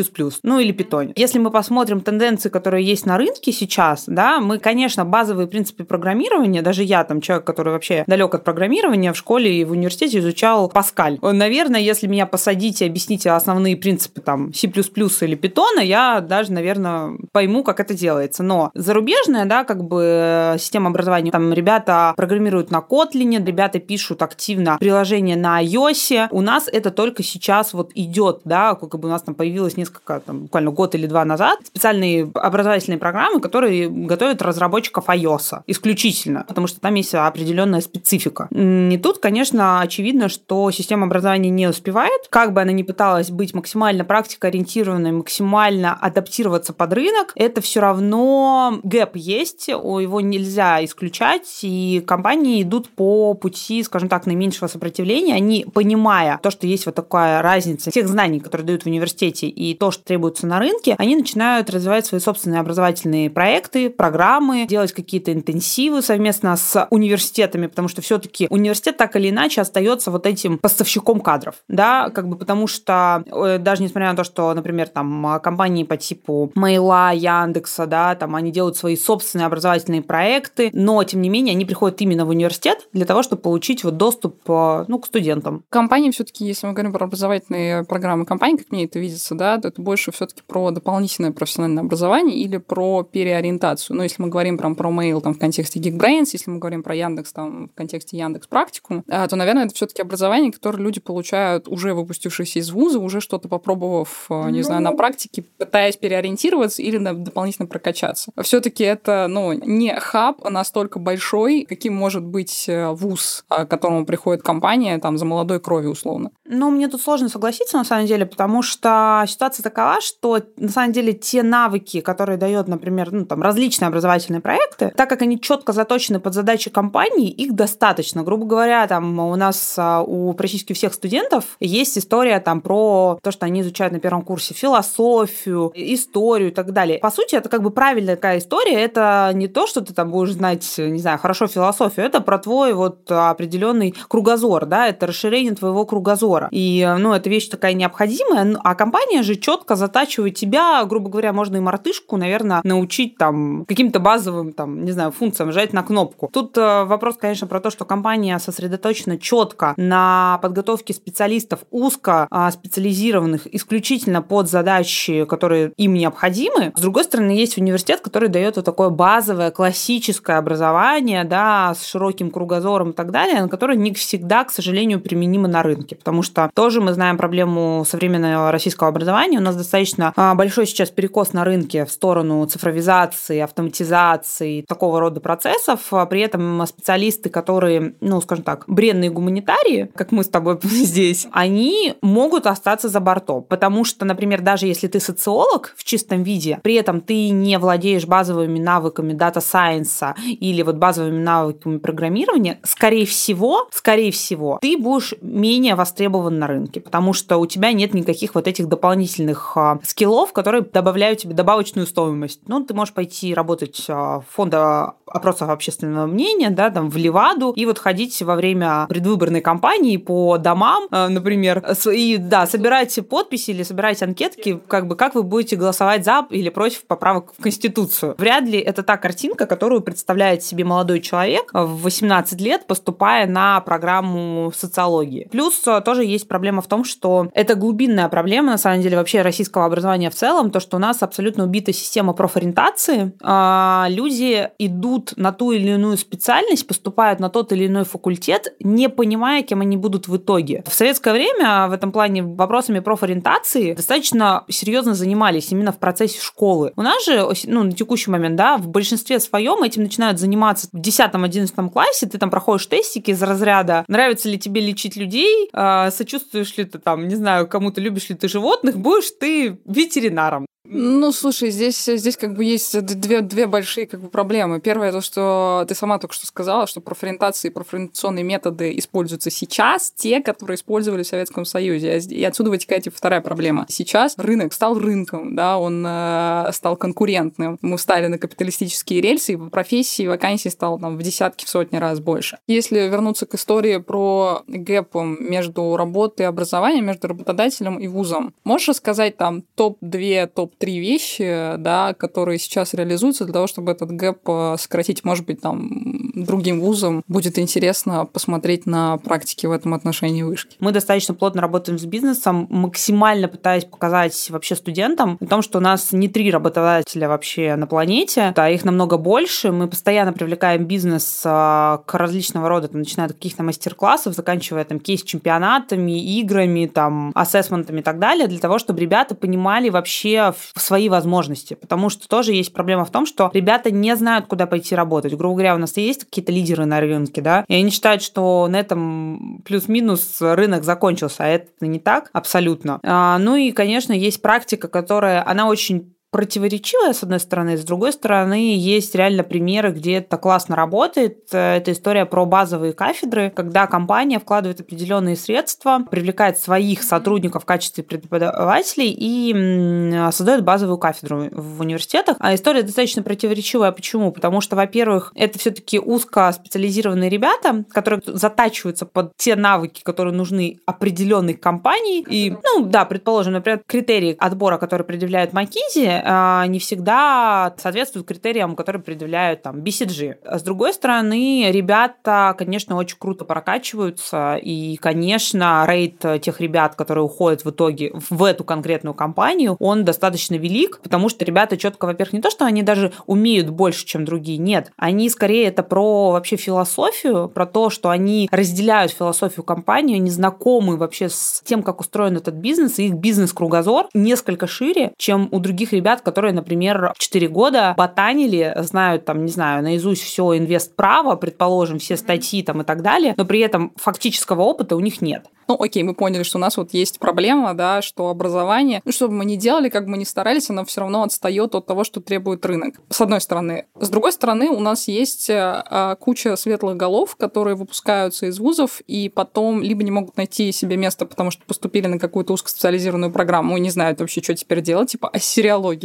ну 0.42 0.58
или 0.58 0.74
Python. 0.74 1.12
Если 1.16 1.38
мы 1.38 1.50
посмотрим 1.50 2.00
тенденции, 2.00 2.48
которые 2.48 2.84
есть 2.84 3.06
на 3.06 3.16
рынке 3.16 3.52
сейчас, 3.52 4.03
да, 4.06 4.40
мы, 4.40 4.58
конечно, 4.58 5.04
базовые 5.04 5.46
принципы 5.46 5.84
программирования, 5.84 6.62
даже 6.62 6.82
я 6.82 7.04
там 7.04 7.20
человек, 7.20 7.44
который 7.46 7.72
вообще 7.72 8.04
далек 8.06 8.34
от 8.34 8.44
программирования, 8.44 9.12
в 9.12 9.16
школе 9.16 9.60
и 9.60 9.64
в 9.64 9.72
университете 9.72 10.18
изучал 10.18 10.68
Паскаль. 10.68 11.18
Наверное, 11.20 11.80
если 11.80 12.06
меня 12.06 12.26
посадить 12.26 12.82
и 12.82 12.86
объяснить 12.86 13.26
основные 13.26 13.76
принципы 13.76 14.20
там 14.20 14.52
C++ 14.52 14.66
или 14.66 15.36
Python, 15.36 15.84
я 15.84 16.20
даже, 16.20 16.52
наверное, 16.52 17.16
пойму, 17.32 17.64
как 17.64 17.80
это 17.80 17.94
делается. 17.94 18.42
Но 18.42 18.70
зарубежная, 18.74 19.44
да, 19.44 19.64
как 19.64 19.84
бы 19.84 20.56
система 20.58 20.90
образования, 20.90 21.30
там 21.30 21.52
ребята 21.52 22.14
программируют 22.16 22.70
на 22.70 22.78
Kotlin, 22.78 23.44
ребята 23.44 23.78
пишут 23.78 24.22
активно 24.22 24.78
приложения 24.78 25.36
на 25.36 25.62
iOS. 25.62 26.28
У 26.30 26.40
нас 26.40 26.68
это 26.70 26.90
только 26.90 27.22
сейчас 27.22 27.74
вот 27.74 27.90
идет, 27.94 28.40
да, 28.44 28.74
как 28.74 28.98
бы 28.98 29.08
у 29.08 29.10
нас 29.10 29.22
там 29.22 29.34
появилось 29.34 29.76
несколько, 29.76 30.20
там, 30.20 30.42
буквально 30.42 30.70
год 30.70 30.94
или 30.94 31.06
два 31.06 31.24
назад, 31.24 31.58
специальные 31.64 32.30
образовательные 32.34 32.98
программы, 32.98 33.40
которые 33.40 33.88
готовят 33.94 34.42
разработчиков 34.42 35.08
iOS 35.08 35.62
исключительно, 35.66 36.44
потому 36.46 36.66
что 36.66 36.80
там 36.80 36.94
есть 36.94 37.14
определенная 37.14 37.80
специфика. 37.80 38.48
И 38.50 38.98
тут, 39.02 39.18
конечно, 39.18 39.80
очевидно, 39.80 40.28
что 40.28 40.70
система 40.70 41.06
образования 41.06 41.50
не 41.50 41.68
успевает, 41.68 42.28
как 42.30 42.52
бы 42.52 42.62
она 42.62 42.72
ни 42.72 42.82
пыталась 42.82 43.30
быть 43.30 43.54
максимально 43.54 44.04
практикоориентированной, 44.04 45.12
максимально 45.12 45.94
адаптироваться 45.94 46.72
под 46.72 46.92
рынок, 46.92 47.32
это 47.36 47.60
все 47.60 47.80
равно 47.80 48.80
гэп 48.82 49.16
есть, 49.16 49.68
его 49.68 50.20
нельзя 50.20 50.84
исключать, 50.84 51.60
и 51.62 52.02
компании 52.06 52.62
идут 52.62 52.88
по 52.88 53.34
пути, 53.34 53.82
скажем 53.82 54.08
так, 54.08 54.26
наименьшего 54.26 54.68
сопротивления, 54.68 55.34
они, 55.34 55.66
понимая 55.72 56.38
то, 56.42 56.50
что 56.50 56.66
есть 56.66 56.86
вот 56.86 56.94
такая 56.94 57.42
разница 57.42 57.90
тех 57.90 58.08
знаний, 58.08 58.40
которые 58.40 58.66
дают 58.66 58.82
в 58.82 58.86
университете, 58.86 59.46
и 59.46 59.74
то, 59.74 59.90
что 59.90 60.04
требуется 60.04 60.46
на 60.46 60.58
рынке, 60.58 60.94
они 60.98 61.16
начинают 61.16 61.70
развивать 61.70 62.06
свои 62.06 62.20
собственные 62.20 62.60
образовательные 62.60 63.30
проекты, 63.30 63.83
программы, 63.90 64.66
делать 64.66 64.92
какие-то 64.92 65.32
интенсивы 65.32 66.02
совместно 66.02 66.56
с 66.56 66.86
университетами, 66.90 67.66
потому 67.66 67.88
что 67.88 68.02
все-таки 68.02 68.46
университет 68.50 68.96
так 68.96 69.16
или 69.16 69.30
иначе 69.30 69.60
остается 69.60 70.10
вот 70.10 70.26
этим 70.26 70.58
поставщиком 70.58 71.20
кадров, 71.20 71.56
да, 71.68 72.10
как 72.10 72.28
бы 72.28 72.36
потому 72.36 72.66
что 72.66 73.24
э, 73.26 73.58
даже 73.58 73.82
несмотря 73.82 74.10
на 74.10 74.16
то, 74.16 74.24
что, 74.24 74.52
например, 74.54 74.88
там 74.88 75.40
компании 75.42 75.84
по 75.84 75.96
типу 75.96 76.52
Мейла, 76.54 77.12
Яндекса, 77.14 77.86
да, 77.86 78.14
там 78.14 78.34
они 78.34 78.50
делают 78.50 78.76
свои 78.76 78.96
собственные 78.96 79.46
образовательные 79.46 80.02
проекты, 80.02 80.70
но 80.72 81.02
тем 81.04 81.22
не 81.22 81.28
менее 81.28 81.52
они 81.52 81.64
приходят 81.64 82.00
именно 82.00 82.24
в 82.24 82.30
университет 82.30 82.88
для 82.92 83.06
того, 83.06 83.22
чтобы 83.22 83.42
получить 83.42 83.84
вот 83.84 83.96
доступ, 83.96 84.38
э, 84.48 84.84
ну, 84.88 84.98
к 84.98 85.06
студентам. 85.06 85.64
Компании 85.68 86.10
все-таки, 86.10 86.44
если 86.44 86.66
мы 86.66 86.72
говорим 86.72 86.92
про 86.92 87.04
образовательные 87.06 87.84
программы 87.84 88.24
компаний, 88.26 88.58
как 88.58 88.70
мне 88.70 88.84
это 88.84 88.98
видится, 88.98 89.34
да, 89.34 89.58
то 89.58 89.68
это 89.68 89.80
больше 89.80 90.12
все-таки 90.12 90.42
про 90.46 90.70
дополнительное 90.70 91.32
профессиональное 91.32 91.82
образование 91.82 92.36
или 92.38 92.56
про 92.58 93.02
переориентацию. 93.02 93.63
Ну, 93.88 94.02
если 94.02 94.22
мы 94.22 94.28
говорим 94.28 94.58
прям 94.58 94.74
про 94.74 94.90
mail 94.90 95.20
там 95.20 95.34
в 95.34 95.38
контексте 95.38 95.80
Geekbrains, 95.80 96.28
если 96.32 96.50
мы 96.50 96.58
говорим 96.58 96.82
про 96.82 96.94
Яндекс 96.94 97.32
там 97.32 97.68
в 97.68 97.74
контексте 97.74 98.16
Яндекс 98.18 98.46
практику, 98.46 99.04
а, 99.08 99.26
то, 99.26 99.36
наверное, 99.36 99.64
это 99.64 99.74
все-таки 99.74 100.02
образование, 100.02 100.52
которое 100.52 100.78
люди 100.78 101.00
получают 101.00 101.68
уже 101.68 101.94
выпустившись 101.94 102.56
из 102.56 102.70
вуза, 102.70 102.98
уже 102.98 103.20
что-то 103.20 103.48
попробовав, 103.48 104.26
э, 104.30 104.50
не 104.50 104.58
ну... 104.58 104.62
знаю, 104.64 104.82
на 104.82 104.92
практике, 104.92 105.44
пытаясь 105.58 105.96
переориентироваться 105.96 106.82
или 106.82 106.98
дополнительно 106.98 107.66
прокачаться. 107.66 108.32
Все-таки 108.42 108.84
это, 108.84 109.26
ну, 109.28 109.52
не 109.52 109.94
хаб 109.98 110.48
настолько 110.48 110.98
большой, 110.98 111.66
каким 111.68 111.94
может 111.94 112.24
быть 112.24 112.68
э, 112.68 112.90
вуз, 112.90 113.44
к 113.48 113.66
которому 113.66 114.04
приходит 114.04 114.42
компания 114.42 114.98
там 114.98 115.18
за 115.18 115.24
молодой 115.24 115.60
кровью 115.60 115.90
условно. 115.90 116.30
Ну, 116.46 116.70
мне 116.70 116.88
тут 116.88 117.00
сложно 117.00 117.28
согласиться, 117.28 117.78
на 117.78 117.84
самом 117.84 118.06
деле, 118.06 118.26
потому 118.26 118.62
что 118.62 119.24
ситуация 119.26 119.62
такова, 119.62 120.00
что, 120.00 120.40
на 120.56 120.68
самом 120.68 120.92
деле, 120.92 121.12
те 121.12 121.42
навыки, 121.42 122.00
которые 122.00 122.36
дает, 122.36 122.68
например, 122.68 123.12
ну, 123.12 123.24
там, 123.24 123.42
различные 123.54 123.86
образовательные 123.86 124.40
проекты, 124.40 124.92
так 124.96 125.08
как 125.08 125.22
они 125.22 125.40
четко 125.40 125.72
заточены 125.72 126.18
под 126.18 126.34
задачи 126.34 126.70
компании, 126.70 127.30
их 127.30 127.54
достаточно. 127.54 128.24
Грубо 128.24 128.46
говоря, 128.46 128.86
там 128.88 129.18
у 129.20 129.36
нас 129.36 129.76
а, 129.78 130.02
у 130.02 130.32
практически 130.32 130.72
всех 130.72 130.92
студентов 130.92 131.44
есть 131.60 131.96
история 131.96 132.40
там 132.40 132.60
про 132.60 133.18
то, 133.22 133.30
что 133.30 133.46
они 133.46 133.60
изучают 133.60 133.92
на 133.92 134.00
первом 134.00 134.22
курсе 134.22 134.54
философию, 134.54 135.70
историю 135.76 136.50
и 136.50 136.52
так 136.54 136.72
далее. 136.72 136.98
По 136.98 137.10
сути, 137.10 137.36
это 137.36 137.48
как 137.48 137.62
бы 137.62 137.70
правильная 137.70 138.16
такая 138.16 138.38
история. 138.38 138.82
Это 138.82 139.30
не 139.34 139.46
то, 139.46 139.68
что 139.68 139.80
ты 139.80 139.94
там 139.94 140.10
будешь 140.10 140.32
знать, 140.32 140.74
не 140.78 140.98
знаю, 140.98 141.18
хорошо 141.18 141.46
философию, 141.46 142.06
это 142.06 142.20
про 142.20 142.38
твой 142.38 142.72
вот 142.72 143.10
определенный 143.10 143.94
кругозор, 144.08 144.66
да, 144.66 144.88
это 144.88 145.06
расширение 145.06 145.54
твоего 145.54 145.86
кругозора. 145.86 146.48
И, 146.50 146.84
ну, 146.98 147.12
это 147.12 147.30
вещь 147.30 147.48
такая 147.48 147.74
необходимая, 147.74 148.56
а 148.64 148.74
компания 148.74 149.22
же 149.22 149.36
четко 149.36 149.76
затачивает 149.76 150.34
тебя, 150.34 150.84
грубо 150.84 151.08
говоря, 151.08 151.32
можно 151.32 151.56
и 151.56 151.60
мартышку, 151.60 152.16
наверное, 152.16 152.60
научить 152.64 153.16
там 153.16 153.43
каким-то 153.66 154.00
базовым, 154.00 154.52
там, 154.52 154.84
не 154.84 154.92
знаю, 154.92 155.12
функциям, 155.12 155.52
жать 155.52 155.72
на 155.72 155.82
кнопку. 155.82 156.28
Тут 156.32 156.56
э, 156.56 156.84
вопрос, 156.84 157.16
конечно, 157.16 157.46
про 157.46 157.60
то, 157.60 157.70
что 157.70 157.84
компания 157.84 158.38
сосредоточена 158.38 159.18
четко 159.18 159.74
на 159.76 160.38
подготовке 160.42 160.92
специалистов 160.94 161.60
узко 161.70 162.28
э, 162.30 162.50
специализированных 162.50 163.52
исключительно 163.54 164.22
под 164.22 164.48
задачи, 164.48 165.24
которые 165.24 165.72
им 165.76 165.94
необходимы. 165.94 166.72
С 166.76 166.80
другой 166.80 167.04
стороны, 167.04 167.30
есть 167.30 167.58
университет, 167.58 168.00
который 168.00 168.28
дает 168.28 168.56
вот 168.56 168.64
такое 168.64 168.90
базовое 168.90 169.50
классическое 169.50 170.38
образование, 170.38 171.24
да, 171.24 171.74
с 171.74 171.84
широким 171.84 172.30
кругозором 172.30 172.90
и 172.90 172.92
так 172.94 173.10
далее, 173.10 173.48
которое 173.48 173.76
не 173.76 173.92
всегда, 173.92 174.44
к 174.44 174.50
сожалению, 174.50 175.00
применимо 175.00 175.48
на 175.48 175.62
рынке, 175.62 175.96
потому 175.96 176.22
что 176.22 176.50
тоже 176.54 176.80
мы 176.80 176.92
знаем 176.92 177.16
проблему 177.16 177.84
современного 177.86 178.52
российского 178.52 178.88
образования. 178.88 179.38
У 179.38 179.42
нас 179.42 179.56
достаточно 179.56 180.12
а, 180.16 180.34
большой 180.34 180.66
сейчас 180.66 180.90
перекос 180.90 181.32
на 181.32 181.44
рынке 181.44 181.84
в 181.84 181.90
сторону 181.90 182.44
цифровизации 182.46 183.33
роботизации, 183.34 183.74
автоматизации 183.74 184.62
такого 184.62 185.00
рода 185.00 185.20
процессов. 185.20 185.92
А 185.92 186.06
при 186.06 186.20
этом 186.20 186.64
специалисты, 186.66 187.30
которые, 187.30 187.94
ну, 188.00 188.20
скажем 188.20 188.44
так, 188.44 188.64
бренные 188.66 189.10
гуманитарии, 189.10 189.90
как 189.94 190.12
мы 190.12 190.24
с 190.24 190.28
тобой 190.28 190.58
здесь, 190.62 191.26
они 191.32 191.94
могут 192.02 192.46
остаться 192.46 192.88
за 192.88 193.00
бортом. 193.00 193.42
Потому 193.42 193.84
что, 193.84 194.04
например, 194.04 194.40
даже 194.40 194.66
если 194.66 194.88
ты 194.88 195.00
социолог 195.00 195.74
в 195.76 195.84
чистом 195.84 196.22
виде, 196.22 196.60
при 196.62 196.74
этом 196.74 197.00
ты 197.00 197.30
не 197.30 197.58
владеешь 197.58 198.06
базовыми 198.06 198.58
навыками 198.58 199.12
data 199.12 199.46
science 199.46 200.06
а 200.06 200.14
или 200.26 200.62
вот 200.62 200.76
базовыми 200.76 201.22
навыками 201.22 201.78
программирования, 201.78 202.58
скорее 202.62 203.06
всего, 203.06 203.68
скорее 203.72 204.10
всего, 204.10 204.58
ты 204.60 204.76
будешь 204.76 205.14
менее 205.20 205.74
востребован 205.74 206.38
на 206.38 206.46
рынке, 206.46 206.80
потому 206.80 207.12
что 207.12 207.38
у 207.38 207.46
тебя 207.46 207.72
нет 207.72 207.94
никаких 207.94 208.34
вот 208.34 208.48
этих 208.48 208.68
дополнительных 208.68 209.56
а, 209.56 209.78
skill 209.82 210.14
ов, 210.14 210.32
которые 210.32 210.62
добавляют 210.62 211.20
тебе 211.20 211.34
добавочную 211.34 211.86
стоимость. 211.86 212.40
Ну, 212.46 212.64
ты 212.64 212.74
можешь 212.74 212.94
пойти 212.94 213.23
работать 213.32 213.84
а, 213.88 214.20
в 214.20 214.24
фонда 214.30 214.94
опросов 215.06 215.48
общественного 215.48 216.06
мнения, 216.06 216.50
да, 216.50 216.70
там, 216.70 216.90
в 216.90 216.96
Леваду, 216.96 217.52
и 217.52 217.66
вот 217.66 217.78
ходить 217.78 218.20
во 218.22 218.34
время 218.34 218.86
предвыборной 218.88 219.40
кампании 219.40 219.96
по 219.96 220.38
домам, 220.38 220.88
а, 220.90 221.08
например, 221.08 221.64
и, 221.92 222.16
да, 222.18 222.46
собирать 222.46 222.98
подписи 223.08 223.52
или 223.52 223.62
собирать 223.62 224.02
анкетки, 224.02 224.60
как 224.66 224.88
бы, 224.88 224.96
как 224.96 225.14
вы 225.14 225.22
будете 225.22 225.56
голосовать 225.56 226.04
за 226.04 226.26
или 226.30 226.48
против 226.48 226.84
поправок 226.84 227.32
в 227.38 227.42
Конституцию. 227.42 228.14
Вряд 228.18 228.44
ли 228.44 228.58
это 228.58 228.82
та 228.82 228.96
картинка, 228.96 229.46
которую 229.46 229.80
представляет 229.80 230.42
себе 230.42 230.64
молодой 230.64 231.00
человек 231.00 231.50
в 231.52 231.82
18 231.82 232.40
лет, 232.40 232.66
поступая 232.66 233.26
на 233.26 233.60
программу 233.60 234.52
социологии. 234.54 235.28
Плюс 235.30 235.62
тоже 235.84 236.04
есть 236.04 236.28
проблема 236.28 236.62
в 236.62 236.66
том, 236.66 236.84
что 236.84 237.28
это 237.34 237.54
глубинная 237.54 238.08
проблема, 238.08 238.52
на 238.52 238.58
самом 238.58 238.82
деле, 238.82 238.96
вообще 238.96 239.22
российского 239.22 239.64
образования 239.64 240.10
в 240.10 240.14
целом, 240.14 240.50
то, 240.50 240.60
что 240.60 240.76
у 240.76 240.80
нас 240.80 241.02
абсолютно 241.02 241.44
убита 241.44 241.72
система 241.72 242.12
профориентации. 242.12 243.12
А, 243.22 243.86
люди 243.90 244.50
идут 244.58 245.14
на 245.16 245.32
ту 245.32 245.52
или 245.52 245.72
иную 245.72 245.96
специальность, 245.96 246.66
поступают 246.66 247.20
на 247.20 247.28
тот 247.28 247.52
или 247.52 247.66
иной 247.66 247.84
факультет, 247.84 248.54
не 248.60 248.88
понимая, 248.88 249.42
кем 249.42 249.60
они 249.60 249.76
будут 249.76 250.08
в 250.08 250.16
итоге. 250.16 250.64
В 250.66 250.74
советское 250.74 251.12
время 251.12 251.68
в 251.68 251.72
этом 251.72 251.92
плане 251.92 252.22
вопросами 252.22 252.80
профориентации 252.80 253.74
достаточно 253.74 254.44
серьезно 254.48 254.94
занимались 254.94 255.52
именно 255.52 255.72
в 255.72 255.78
процессе 255.78 256.20
школы. 256.20 256.72
У 256.76 256.82
нас 256.82 257.04
же, 257.04 257.26
ну, 257.44 257.62
на 257.62 257.72
текущий 257.72 258.10
момент, 258.10 258.36
да, 258.36 258.56
в 258.56 258.68
большинстве 258.68 259.20
своем 259.20 259.62
этим 259.62 259.82
начинают 259.82 260.18
заниматься 260.18 260.68
в 260.72 260.80
10-11 260.80 261.70
классе, 261.70 262.06
ты 262.06 262.18
там 262.18 262.30
проходишь 262.30 262.66
тестики 262.66 263.10
из 263.10 263.22
разряда 263.22 263.84
«Нравится 263.88 264.28
ли 264.28 264.38
тебе 264.38 264.60
лечить 264.60 264.96
людей? 264.96 265.48
А, 265.52 265.90
сочувствуешь 265.90 266.56
ли 266.56 266.64
ты 266.64 266.78
там, 266.78 267.08
не 267.08 267.14
знаю, 267.14 267.46
кому-то 267.48 267.80
любишь 267.80 268.08
ли 268.08 268.14
ты 268.14 268.28
животных? 268.28 268.76
Будешь 268.76 269.10
ты 269.18 269.58
ветеринаром?» 269.64 270.46
Ну, 270.66 271.12
слушай, 271.12 271.50
здесь, 271.50 271.84
здесь 271.84 272.16
как 272.16 272.34
бы 272.34 272.42
есть 272.42 272.80
две, 272.80 273.20
две 273.20 273.46
большие 273.46 273.86
как 273.86 274.00
бы, 274.00 274.08
проблемы. 274.08 274.60
Первое, 274.60 274.92
то, 274.92 275.02
что 275.02 275.66
ты 275.68 275.74
сама 275.74 275.98
только 275.98 276.14
что 276.14 276.26
сказала, 276.26 276.66
что 276.66 276.80
профориентации 276.80 277.48
и 277.48 277.50
профориентационные 277.50 278.24
методы 278.24 278.76
используются 278.78 279.30
сейчас, 279.30 279.92
те, 279.94 280.20
которые 280.20 280.54
использовали 280.54 281.02
в 281.02 281.06
Советском 281.06 281.44
Союзе. 281.44 281.98
И 281.98 282.24
отсюда 282.24 282.48
вытекает 282.48 282.84
типа, 282.84 282.96
вторая 282.96 283.20
проблема. 283.20 283.66
Сейчас 283.68 284.14
рынок 284.16 284.54
стал 284.54 284.78
рынком, 284.78 285.36
да, 285.36 285.58
он 285.58 285.84
э, 285.86 286.48
стал 286.52 286.76
конкурентным. 286.76 287.58
Мы 287.60 287.76
встали 287.76 288.06
на 288.06 288.16
капиталистические 288.16 289.02
рельсы, 289.02 289.34
и 289.34 289.36
по 289.36 289.50
профессии 289.50 290.06
вакансий 290.06 290.48
стало 290.48 290.80
там 290.80 290.96
в 290.96 291.02
десятки, 291.02 291.44
в 291.44 291.48
сотни 291.50 291.76
раз 291.76 292.00
больше. 292.00 292.38
Если 292.46 292.78
вернуться 292.78 293.26
к 293.26 293.34
истории 293.34 293.76
про 293.76 294.42
гэп 294.46 294.94
между 294.94 295.76
работой 295.76 296.22
и 296.22 296.24
образованием, 296.24 296.86
между 296.86 297.08
работодателем 297.08 297.78
и 297.78 297.86
вузом, 297.86 298.34
можешь 298.44 298.68
рассказать 298.68 299.18
там 299.18 299.42
топ-2, 299.56 300.28
топ 300.28 300.53
три 300.58 300.78
вещи, 300.78 301.54
да, 301.58 301.94
которые 301.94 302.38
сейчас 302.38 302.74
реализуются 302.74 303.24
для 303.24 303.32
того, 303.32 303.46
чтобы 303.46 303.72
этот 303.72 303.90
гэп 303.90 304.18
э, 304.26 304.56
сократить, 304.58 305.04
может 305.04 305.26
быть, 305.26 305.40
там, 305.40 306.12
другим 306.14 306.60
вузам 306.60 307.02
будет 307.08 307.38
интересно 307.38 308.06
посмотреть 308.06 308.66
на 308.66 308.98
практики 308.98 309.46
в 309.46 309.52
этом 309.52 309.74
отношении 309.74 310.22
вышки. 310.22 310.56
Мы 310.60 310.72
достаточно 310.72 311.14
плотно 311.14 311.40
работаем 311.40 311.78
с 311.78 311.84
бизнесом, 311.84 312.46
максимально 312.50 313.28
пытаясь 313.28 313.64
показать 313.64 314.30
вообще 314.30 314.54
студентам 314.54 315.18
о 315.20 315.26
том, 315.26 315.42
что 315.42 315.58
у 315.58 315.60
нас 315.60 315.92
не 315.92 316.08
три 316.08 316.30
работодателя 316.30 317.08
вообще 317.08 317.56
на 317.56 317.66
планете, 317.66 318.32
да, 318.34 318.48
их 318.48 318.64
намного 318.64 318.96
больше. 318.96 319.52
Мы 319.52 319.68
постоянно 319.68 320.12
привлекаем 320.12 320.64
бизнес 320.64 321.22
э, 321.24 321.28
к 321.28 321.94
различного 321.94 322.48
рода, 322.48 322.68
там, 322.68 322.80
начиная 322.80 323.08
от 323.08 323.14
каких-то 323.14 323.42
мастер-классов, 323.42 324.14
заканчивая 324.14 324.64
там 324.64 324.80
кейс-чемпионатами, 324.80 326.18
играми, 326.20 326.66
там, 326.66 327.12
ассессментами 327.14 327.80
и 327.80 327.82
так 327.82 327.98
далее, 327.98 328.26
для 328.28 328.38
того, 328.38 328.58
чтобы 328.58 328.80
ребята 328.80 329.14
понимали 329.14 329.68
вообще 329.68 330.32
свои 330.56 330.88
возможности, 330.88 331.54
потому 331.54 331.90
что 331.90 332.08
тоже 332.08 332.32
есть 332.32 332.52
проблема 332.52 332.84
в 332.84 332.90
том, 332.90 333.06
что 333.06 333.30
ребята 333.32 333.70
не 333.70 333.94
знают, 333.96 334.26
куда 334.26 334.46
пойти 334.46 334.74
работать. 334.74 335.14
Грубо 335.14 335.34
говоря, 335.34 335.54
у 335.54 335.58
нас 335.58 335.76
есть 335.76 336.04
какие-то 336.04 336.32
лидеры 336.32 336.64
на 336.64 336.80
рынке, 336.80 337.20
да, 337.20 337.44
и 337.48 337.54
они 337.54 337.70
считают, 337.70 338.02
что 338.02 338.46
на 338.48 338.60
этом 338.60 339.42
плюс-минус 339.44 340.18
рынок 340.20 340.64
закончился, 340.64 341.24
а 341.24 341.28
это 341.28 341.48
не 341.60 341.78
так 341.78 342.10
абсолютно. 342.12 342.80
А, 342.82 343.18
ну 343.18 343.36
и, 343.36 343.52
конечно, 343.52 343.92
есть 343.92 344.22
практика, 344.22 344.68
которая, 344.68 345.26
она 345.26 345.46
очень 345.48 345.93
противоречивая, 346.14 346.92
с 346.92 347.02
одной 347.02 347.18
стороны, 347.18 347.58
с 347.58 347.64
другой 347.64 347.92
стороны, 347.92 348.56
есть 348.56 348.94
реально 348.94 349.24
примеры, 349.24 349.72
где 349.72 349.94
это 349.94 350.16
классно 350.16 350.54
работает. 350.54 351.24
Это 351.32 351.72
история 351.72 352.06
про 352.06 352.24
базовые 352.24 352.72
кафедры, 352.72 353.32
когда 353.34 353.66
компания 353.66 354.20
вкладывает 354.20 354.60
определенные 354.60 355.16
средства, 355.16 355.80
привлекает 355.90 356.38
своих 356.38 356.84
сотрудников 356.84 357.42
в 357.42 357.46
качестве 357.46 357.82
преподавателей 357.82 358.94
и 358.96 360.08
создает 360.12 360.44
базовую 360.44 360.78
кафедру 360.78 361.30
в 361.32 361.60
университетах. 361.62 362.16
А 362.20 362.32
история 362.36 362.62
достаточно 362.62 363.02
противоречивая. 363.02 363.72
Почему? 363.72 364.12
Потому 364.12 364.40
что, 364.40 364.54
во-первых, 364.54 365.10
это 365.16 365.40
все-таки 365.40 365.80
узкоспециализированные 365.80 367.10
ребята, 367.10 367.64
которые 367.72 368.00
затачиваются 368.06 368.86
под 368.86 369.16
те 369.16 369.34
навыки, 369.34 369.82
которые 369.82 370.14
нужны 370.14 370.60
определенной 370.64 371.34
компании. 371.34 372.04
И, 372.08 372.36
ну, 372.44 372.66
да, 372.66 372.84
предположим, 372.84 373.32
например, 373.32 373.62
критерии 373.66 374.14
отбора, 374.16 374.58
которые 374.58 374.86
предъявляют 374.86 375.32
McKinsey, 375.32 376.03
не 376.04 376.58
всегда 376.58 377.54
соответствуют 377.56 378.06
критериям, 378.06 378.56
которые 378.56 378.82
предъявляют 378.82 379.42
там 379.42 379.60
BCG. 379.60 380.16
С 380.38 380.42
другой 380.42 380.74
стороны, 380.74 381.50
ребята, 381.50 382.34
конечно, 382.36 382.76
очень 382.76 382.98
круто 382.98 383.24
прокачиваются, 383.24 384.36
и, 384.36 384.76
конечно, 384.76 385.64
рейд 385.66 386.04
тех 386.20 386.40
ребят, 386.40 386.74
которые 386.74 387.04
уходят 387.04 387.44
в 387.44 387.50
итоге 387.50 387.92
в 388.10 388.22
эту 388.22 388.44
конкретную 388.44 388.94
компанию, 388.94 389.56
он 389.58 389.84
достаточно 389.84 390.34
велик, 390.34 390.80
потому 390.82 391.08
что 391.08 391.24
ребята 391.24 391.56
четко, 391.56 391.86
во-первых, 391.86 392.12
не 392.12 392.20
то, 392.20 392.30
что 392.30 392.44
они 392.44 392.62
даже 392.62 392.92
умеют 393.06 393.48
больше, 393.48 393.86
чем 393.86 394.04
другие, 394.04 394.38
нет, 394.38 394.72
они 394.76 395.08
скорее 395.08 395.46
это 395.46 395.62
про 395.62 396.10
вообще 396.10 396.36
философию, 396.36 397.28
про 397.28 397.46
то, 397.46 397.70
что 397.70 397.88
они 397.88 398.28
разделяют 398.30 398.92
философию 398.92 399.44
компании, 399.44 399.96
они 399.96 400.10
знакомы 400.10 400.76
вообще 400.76 401.08
с 401.08 401.42
тем, 401.44 401.62
как 401.62 401.80
устроен 401.80 402.16
этот 402.16 402.34
бизнес, 402.34 402.78
и 402.78 402.88
их 402.88 402.94
бизнес-кругозор 402.94 403.88
несколько 403.94 404.46
шире, 404.46 404.92
чем 404.98 405.28
у 405.30 405.38
других 405.40 405.72
ребят, 405.72 405.93
ребят, 405.94 406.02
которые, 406.02 406.32
например, 406.32 406.92
4 406.98 407.28
года 407.28 407.74
ботанили, 407.76 408.52
знают 408.58 409.04
там, 409.04 409.24
не 409.24 409.30
знаю, 409.30 409.62
наизусть 409.62 410.02
все 410.02 410.36
инвест-право, 410.36 411.16
предположим, 411.16 411.78
все 411.78 411.96
статьи 411.96 412.42
там 412.42 412.62
и 412.62 412.64
так 412.64 412.82
далее, 412.82 413.14
но 413.16 413.24
при 413.24 413.40
этом 413.40 413.72
фактического 413.76 414.42
опыта 414.42 414.76
у 414.76 414.80
них 414.80 415.00
нет. 415.00 415.26
Ну, 415.48 415.62
окей, 415.62 415.82
мы 415.82 415.94
поняли, 415.94 416.22
что 416.22 416.38
у 416.38 416.40
нас 416.40 416.56
вот 416.56 416.72
есть 416.72 416.98
проблема, 416.98 417.54
да, 417.54 417.82
что 417.82 418.08
образование, 418.08 418.80
ну, 418.84 418.92
что 418.92 419.08
бы 419.08 419.14
мы 419.14 419.24
ни 419.24 419.36
делали, 419.36 419.68
как 419.68 419.84
бы 419.84 419.90
мы 419.90 419.98
ни 419.98 420.04
старались, 420.04 420.50
оно 420.50 420.64
все 420.64 420.80
равно 420.80 421.02
отстает 421.02 421.54
от 421.54 421.66
того, 421.66 421.84
что 421.84 422.00
требует 422.00 422.44
рынок. 422.46 422.76
С 422.88 423.00
одной 423.00 423.20
стороны. 423.20 423.66
С 423.78 423.88
другой 423.90 424.12
стороны, 424.12 424.48
у 424.48 424.60
нас 424.60 424.88
есть 424.88 425.28
а, 425.30 425.96
куча 425.96 426.36
светлых 426.36 426.76
голов, 426.76 427.16
которые 427.16 427.56
выпускаются 427.56 428.26
из 428.26 428.38
вузов 428.38 428.80
и 428.86 429.08
потом 429.08 429.62
либо 429.62 429.82
не 429.82 429.90
могут 429.90 430.16
найти 430.16 430.50
себе 430.52 430.76
место, 430.76 431.04
потому 431.06 431.30
что 431.30 431.44
поступили 431.44 431.86
на 431.86 431.98
какую-то 431.98 432.32
узкоспециализированную 432.32 433.12
программу 433.12 433.56
и 433.56 433.60
не 433.60 433.70
знают 433.70 434.00
вообще, 434.00 434.22
что 434.22 434.34
теперь 434.34 434.62
делать, 434.62 434.92
типа 434.92 435.10